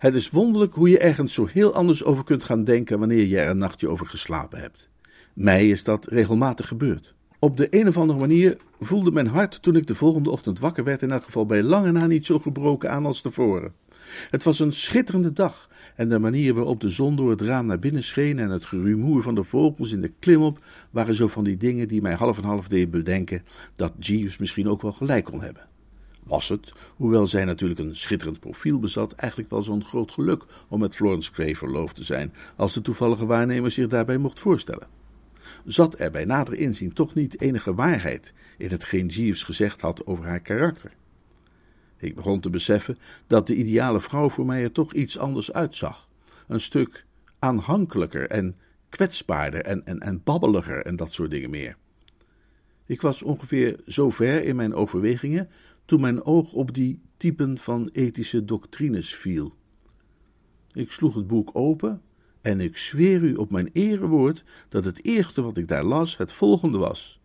Het 0.00 0.14
is 0.14 0.30
wonderlijk 0.30 0.74
hoe 0.74 0.88
je 0.88 0.98
ergens 0.98 1.34
zo 1.34 1.46
heel 1.46 1.74
anders 1.74 2.04
over 2.04 2.24
kunt 2.24 2.44
gaan 2.44 2.64
denken 2.64 2.98
wanneer 2.98 3.26
je 3.26 3.38
er 3.38 3.50
een 3.50 3.58
nachtje 3.58 3.88
over 3.88 4.06
geslapen 4.06 4.60
hebt. 4.60 4.88
Mij 5.32 5.68
is 5.68 5.84
dat 5.84 6.06
regelmatig 6.06 6.68
gebeurd. 6.68 7.14
Op 7.38 7.56
de 7.56 7.66
een 7.70 7.88
of 7.88 7.96
andere 7.96 8.18
manier 8.18 8.56
voelde 8.78 9.10
mijn 9.10 9.26
hart 9.26 9.62
toen 9.62 9.76
ik 9.76 9.86
de 9.86 9.94
volgende 9.94 10.30
ochtend 10.30 10.58
wakker 10.58 10.84
werd 10.84 11.02
in 11.02 11.10
elk 11.10 11.24
geval 11.24 11.46
bij 11.46 11.62
lange 11.62 11.92
na 11.92 12.06
niet 12.06 12.26
zo 12.26 12.38
gebroken 12.38 12.90
aan 12.90 13.06
als 13.06 13.20
tevoren. 13.20 13.72
Het 14.30 14.42
was 14.42 14.58
een 14.58 14.72
schitterende 14.72 15.32
dag 15.32 15.68
en 15.96 16.08
de 16.08 16.18
manier 16.18 16.54
waarop 16.54 16.80
de 16.80 16.88
zon 16.88 17.16
door 17.16 17.30
het 17.30 17.40
raam 17.40 17.66
naar 17.66 17.78
binnen 17.78 18.02
scheen 18.02 18.38
en 18.38 18.50
het 18.50 18.64
gerumoer 18.64 19.22
van 19.22 19.34
de 19.34 19.44
vogels 19.44 19.92
in 19.92 20.00
de 20.00 20.12
klimop 20.18 20.58
waren 20.90 21.14
zo 21.14 21.28
van 21.28 21.44
die 21.44 21.56
dingen 21.56 21.88
die 21.88 22.02
mij 22.02 22.14
half 22.14 22.38
en 22.38 22.44
half 22.44 22.68
deden 22.68 22.90
bedenken 22.90 23.42
dat 23.76 23.92
Jeeves 23.98 24.38
misschien 24.38 24.68
ook 24.68 24.82
wel 24.82 24.92
gelijk 24.92 25.24
kon 25.24 25.42
hebben. 25.42 25.69
Was 26.30 26.48
het, 26.48 26.72
hoewel 26.96 27.26
zij 27.26 27.44
natuurlijk 27.44 27.80
een 27.80 27.96
schitterend 27.96 28.40
profiel 28.40 28.78
bezat, 28.78 29.12
eigenlijk 29.12 29.50
wel 29.50 29.62
zo'n 29.62 29.84
groot 29.84 30.10
geluk 30.10 30.44
om 30.68 30.80
met 30.80 30.96
Florence 30.96 31.32
Gray 31.32 31.54
verloofd 31.54 31.96
te 31.96 32.04
zijn, 32.04 32.34
als 32.56 32.72
de 32.72 32.80
toevallige 32.80 33.26
waarnemer 33.26 33.70
zich 33.70 33.86
daarbij 33.86 34.18
mocht 34.18 34.40
voorstellen. 34.40 34.88
Zat 35.64 35.98
er 35.98 36.10
bij 36.10 36.24
nader 36.24 36.54
inzien 36.54 36.92
toch 36.92 37.14
niet 37.14 37.40
enige 37.40 37.74
waarheid 37.74 38.32
in 38.58 38.70
hetgeen 38.70 39.06
Jeeves 39.06 39.42
gezegd 39.42 39.80
had 39.80 40.06
over 40.06 40.24
haar 40.24 40.40
karakter? 40.40 40.92
Ik 41.96 42.14
begon 42.14 42.40
te 42.40 42.50
beseffen 42.50 42.98
dat 43.26 43.46
de 43.46 43.54
ideale 43.54 44.00
vrouw 44.00 44.28
voor 44.28 44.46
mij 44.46 44.62
er 44.62 44.72
toch 44.72 44.92
iets 44.92 45.18
anders 45.18 45.52
uitzag. 45.52 46.08
Een 46.48 46.60
stuk 46.60 47.04
aanhankelijker 47.38 48.28
en 48.28 48.54
kwetsbaarder 48.88 49.60
en, 49.60 49.86
en, 49.86 50.00
en 50.00 50.20
babbeliger 50.24 50.84
en 50.84 50.96
dat 50.96 51.12
soort 51.12 51.30
dingen 51.30 51.50
meer. 51.50 51.76
Ik 52.90 53.00
was 53.00 53.22
ongeveer 53.22 53.76
zo 53.86 54.10
ver 54.10 54.44
in 54.44 54.56
mijn 54.56 54.74
overwegingen 54.74 55.48
toen 55.90 56.00
mijn 56.00 56.24
oog 56.24 56.52
op 56.52 56.74
die 56.74 57.00
typen 57.16 57.58
van 57.58 57.90
ethische 57.92 58.44
doctrines 58.44 59.14
viel. 59.14 59.54
Ik 60.72 60.90
sloeg 60.90 61.14
het 61.14 61.26
boek 61.26 61.50
open 61.52 62.02
en 62.40 62.60
ik 62.60 62.76
zweer 62.76 63.22
u 63.22 63.34
op 63.34 63.50
mijn 63.50 63.70
erewoord 63.72 64.44
dat 64.68 64.84
het 64.84 65.04
eerste 65.04 65.42
wat 65.42 65.56
ik 65.56 65.68
daar 65.68 65.84
las 65.84 66.16
het 66.16 66.32
volgende 66.32 66.78
was. 66.78 67.20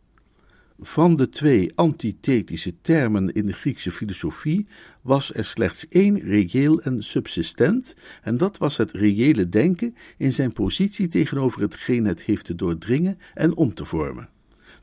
Van 0.80 1.16
de 1.16 1.30
twee 1.30 1.72
antithetische 1.76 2.82
termen 2.82 3.34
in 3.34 3.46
de 3.46 3.54
Griekse 3.54 3.92
filosofie 3.92 4.68
was 5.02 5.34
er 5.34 5.46
slechts 5.46 5.88
één 5.88 6.20
reëel 6.20 6.82
en 6.82 7.04
subsistent, 7.04 7.96
en 8.22 8.38
dat 8.38 8.58
was 8.58 8.78
het 8.78 8.92
reële 8.92 9.50
denken 9.50 9.96
in 10.18 10.34
zijn 10.34 10.54
positie 10.54 11.08
tegenover 11.08 11.62
hetgeen 11.62 12.06
het 12.06 12.22
heeft 12.22 12.46
te 12.46 12.56
doordringen 12.56 13.18
en 13.34 13.56
om 13.56 13.74
te 13.74 13.86
vormen. 13.86 14.35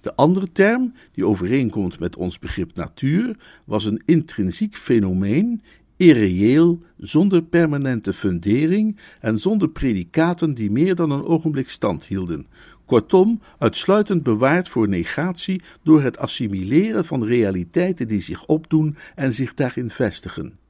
De 0.03 0.17
andere 0.17 0.53
term, 0.53 0.93
die 1.13 1.27
overeenkomt 1.27 1.99
met 1.99 2.17
ons 2.17 2.39
begrip 2.39 2.75
natuur, 2.75 3.37
was 3.65 3.85
een 3.85 4.03
intrinsiek 4.05 4.77
fenomeen, 4.77 5.63
irreëel, 5.97 6.81
zonder 6.99 7.43
permanente 7.43 8.13
fundering 8.13 8.99
en 9.21 9.39
zonder 9.39 9.69
predicaten 9.69 10.55
die 10.55 10.71
meer 10.71 10.95
dan 10.95 11.11
een 11.11 11.25
ogenblik 11.25 11.69
stand 11.69 12.07
hielden. 12.07 12.47
Kortom, 12.85 13.41
uitsluitend 13.59 14.23
bewaard 14.23 14.69
voor 14.69 14.89
negatie 14.89 15.63
door 15.83 16.03
het 16.03 16.19
assimileren 16.19 17.05
van 17.05 17.25
realiteiten 17.25 18.09
die 18.09 18.21
zich 18.21 18.47
opdoen 18.47 18.97
en 19.15 19.33
zich 19.33 19.55
daarin 19.55 19.91
vestigen. 19.91 20.53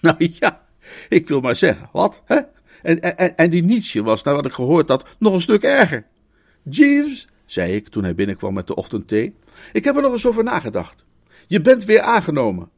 Nou 0.00 0.30
ja, 0.40 0.66
ik 1.08 1.28
wil 1.28 1.40
maar 1.40 1.56
zeggen, 1.56 1.88
wat, 1.92 2.22
hè? 2.24 2.40
En, 2.82 3.00
en, 3.00 3.36
en 3.36 3.50
die 3.50 3.62
Nietzsche 3.62 4.02
was, 4.02 4.22
naar 4.22 4.34
wat 4.34 4.46
ik 4.46 4.52
gehoord 4.52 4.88
had, 4.88 5.14
nog 5.18 5.34
een 5.34 5.40
stuk 5.40 5.62
erger. 5.62 6.06
Jeeves, 6.62 7.28
zei 7.46 7.74
ik 7.74 7.88
toen 7.88 8.02
hij 8.02 8.14
binnenkwam 8.14 8.54
met 8.54 8.66
de 8.66 8.74
ochtendthee, 8.74 9.34
ik 9.72 9.84
heb 9.84 9.96
er 9.96 10.02
nog 10.02 10.12
eens 10.12 10.26
over 10.26 10.44
nagedacht. 10.44 11.04
Je 11.46 11.60
bent 11.60 11.84
weer 11.84 12.00
aangenomen. 12.00 12.70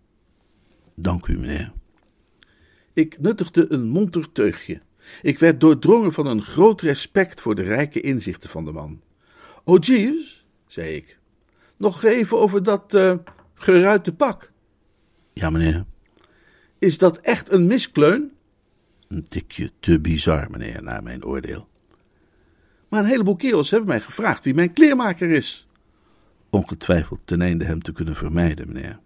Dank 0.95 1.27
u, 1.27 1.39
meneer. 1.39 1.73
Ik 2.93 3.21
nuttigde 3.21 3.73
een 3.73 3.89
monter 3.89 4.33
teugje. 4.33 4.81
Ik 5.23 5.39
werd 5.39 5.61
doordrongen 5.61 6.13
van 6.13 6.27
een 6.27 6.43
groot 6.43 6.81
respect 6.81 7.41
voor 7.41 7.55
de 7.55 7.63
rijke 7.63 8.01
inzichten 8.01 8.51
van 8.51 8.65
de 8.65 8.73
man. 8.73 9.01
O, 9.65 9.77
Jeeves, 9.77 10.47
zei 10.67 10.95
ik, 10.95 11.19
nog 11.77 12.05
even 12.05 12.39
over 12.39 12.63
dat 12.63 12.95
uh, 12.95 13.15
geruite 13.55 14.15
pak. 14.15 14.53
Ja, 15.33 15.51
meneer. 15.51 15.85
Is 16.79 16.99
dat 16.99 17.19
echt 17.19 17.53
een 17.53 17.67
miskleun? 17.67 18.33
Een 19.09 19.23
tikje 19.23 19.71
te 19.81 20.01
bizar, 20.01 20.51
meneer, 20.51 20.83
naar 20.83 21.03
mijn 21.03 21.25
oordeel. 21.25 21.69
Maar 22.97 23.05
een 23.05 23.11
heleboel 23.11 23.37
kerels 23.37 23.71
hebben 23.71 23.89
mij 23.89 24.01
gevraagd 24.01 24.45
wie 24.45 24.55
mijn 24.55 24.73
kleermaker 24.73 25.31
is. 25.31 25.67
Ongetwijfeld 26.51 27.21
ten 27.25 27.43
einde 27.43 27.65
hem 27.65 27.83
te 27.83 27.93
kunnen 27.93 28.15
vermijden, 28.15 28.67
meneer. 28.73 28.99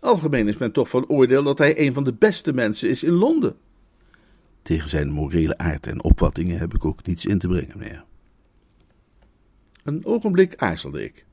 Algemeen 0.00 0.48
is 0.48 0.56
men 0.56 0.72
toch 0.72 0.88
van 0.88 1.06
oordeel 1.06 1.42
dat 1.42 1.58
hij 1.58 1.78
een 1.78 1.92
van 1.92 2.04
de 2.04 2.12
beste 2.12 2.52
mensen 2.52 2.88
is 2.88 3.02
in 3.02 3.12
Londen. 3.12 3.56
Tegen 4.62 4.88
zijn 4.88 5.10
morele 5.10 5.58
aard 5.58 5.86
en 5.86 6.02
opvattingen 6.02 6.58
heb 6.58 6.74
ik 6.74 6.84
ook 6.84 7.06
niets 7.06 7.26
in 7.26 7.38
te 7.38 7.48
brengen, 7.48 7.78
meneer. 7.78 8.04
Een 9.84 10.04
ogenblik 10.04 10.56
aarzelde 10.56 11.04
ik. 11.04 11.24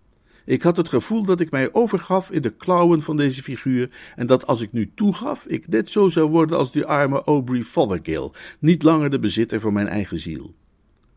Ik 0.45 0.61
had 0.61 0.77
het 0.77 0.89
gevoel 0.89 1.23
dat 1.23 1.39
ik 1.39 1.51
mij 1.51 1.73
overgaf 1.73 2.31
in 2.31 2.41
de 2.41 2.55
klauwen 2.55 3.01
van 3.01 3.17
deze 3.17 3.43
figuur 3.43 3.89
en 4.15 4.27
dat 4.27 4.47
als 4.47 4.61
ik 4.61 4.71
nu 4.71 4.91
toegaf, 4.95 5.45
ik 5.45 5.67
net 5.67 5.89
zo 5.89 6.09
zou 6.09 6.29
worden 6.29 6.57
als 6.57 6.71
die 6.71 6.85
arme 6.85 7.23
Aubrey 7.23 7.63
Fothergill, 7.63 8.31
niet 8.59 8.83
langer 8.83 9.09
de 9.09 9.19
bezitter 9.19 9.59
van 9.59 9.73
mijn 9.73 9.87
eigen 9.87 10.19
ziel. 10.19 10.55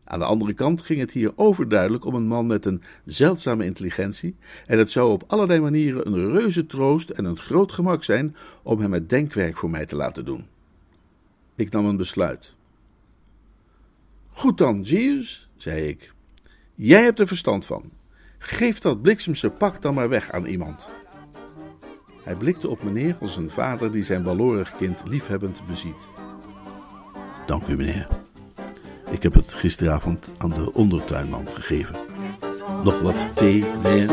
Aan 0.03 0.19
de 0.19 0.25
andere 0.25 0.53
kant 0.53 0.81
ging 0.81 0.99
het 0.99 1.11
hier 1.11 1.31
overduidelijk 1.35 2.05
om 2.05 2.15
een 2.15 2.27
man 2.27 2.47
met 2.47 2.65
een 2.65 2.81
zeldzame 3.05 3.65
intelligentie, 3.65 4.35
en 4.65 4.77
het 4.77 4.91
zou 4.91 5.11
op 5.11 5.23
allerlei 5.27 5.59
manieren 5.59 6.07
een 6.07 6.31
reuze 6.31 6.65
troost 6.65 7.09
en 7.09 7.25
een 7.25 7.37
groot 7.37 7.71
gemak 7.71 8.03
zijn 8.03 8.35
om 8.63 8.79
hem 8.79 8.93
het 8.93 9.09
denkwerk 9.09 9.57
voor 9.57 9.69
mij 9.69 9.85
te 9.85 9.95
laten 9.95 10.25
doen. 10.25 10.45
Ik 11.55 11.71
nam 11.71 11.85
een 11.85 11.97
besluit. 11.97 12.53
Goed 14.29 14.57
dan, 14.57 14.81
Jeeves, 14.81 15.49
zei 15.57 15.87
ik. 15.87 16.13
Jij 16.75 17.03
hebt 17.03 17.19
er 17.19 17.27
verstand 17.27 17.65
van. 17.65 17.91
Geef 18.37 18.79
dat 18.79 19.01
bliksemse 19.01 19.49
pak 19.49 19.81
dan 19.81 19.93
maar 19.93 20.09
weg 20.09 20.31
aan 20.31 20.45
iemand. 20.45 20.89
Hij 22.23 22.35
blikte 22.35 22.69
op 22.69 22.83
meneer 22.83 23.17
als 23.19 23.37
een 23.37 23.49
vader 23.49 23.91
die 23.91 24.03
zijn 24.03 24.23
balorig 24.23 24.75
kind 24.75 25.01
liefhebbend 25.07 25.65
beziet. 25.67 26.07
Dank 27.45 27.67
u, 27.67 27.75
meneer. 27.75 28.22
Ik 29.13 29.23
heb 29.23 29.33
het 29.33 29.53
gisteravond 29.53 30.31
aan 30.37 30.49
de 30.49 30.73
ondertuinman 30.73 31.47
gegeven. 31.53 31.95
Nog 32.83 33.01
wat 33.01 33.15
thee, 33.35 33.65
weer. 33.81 34.09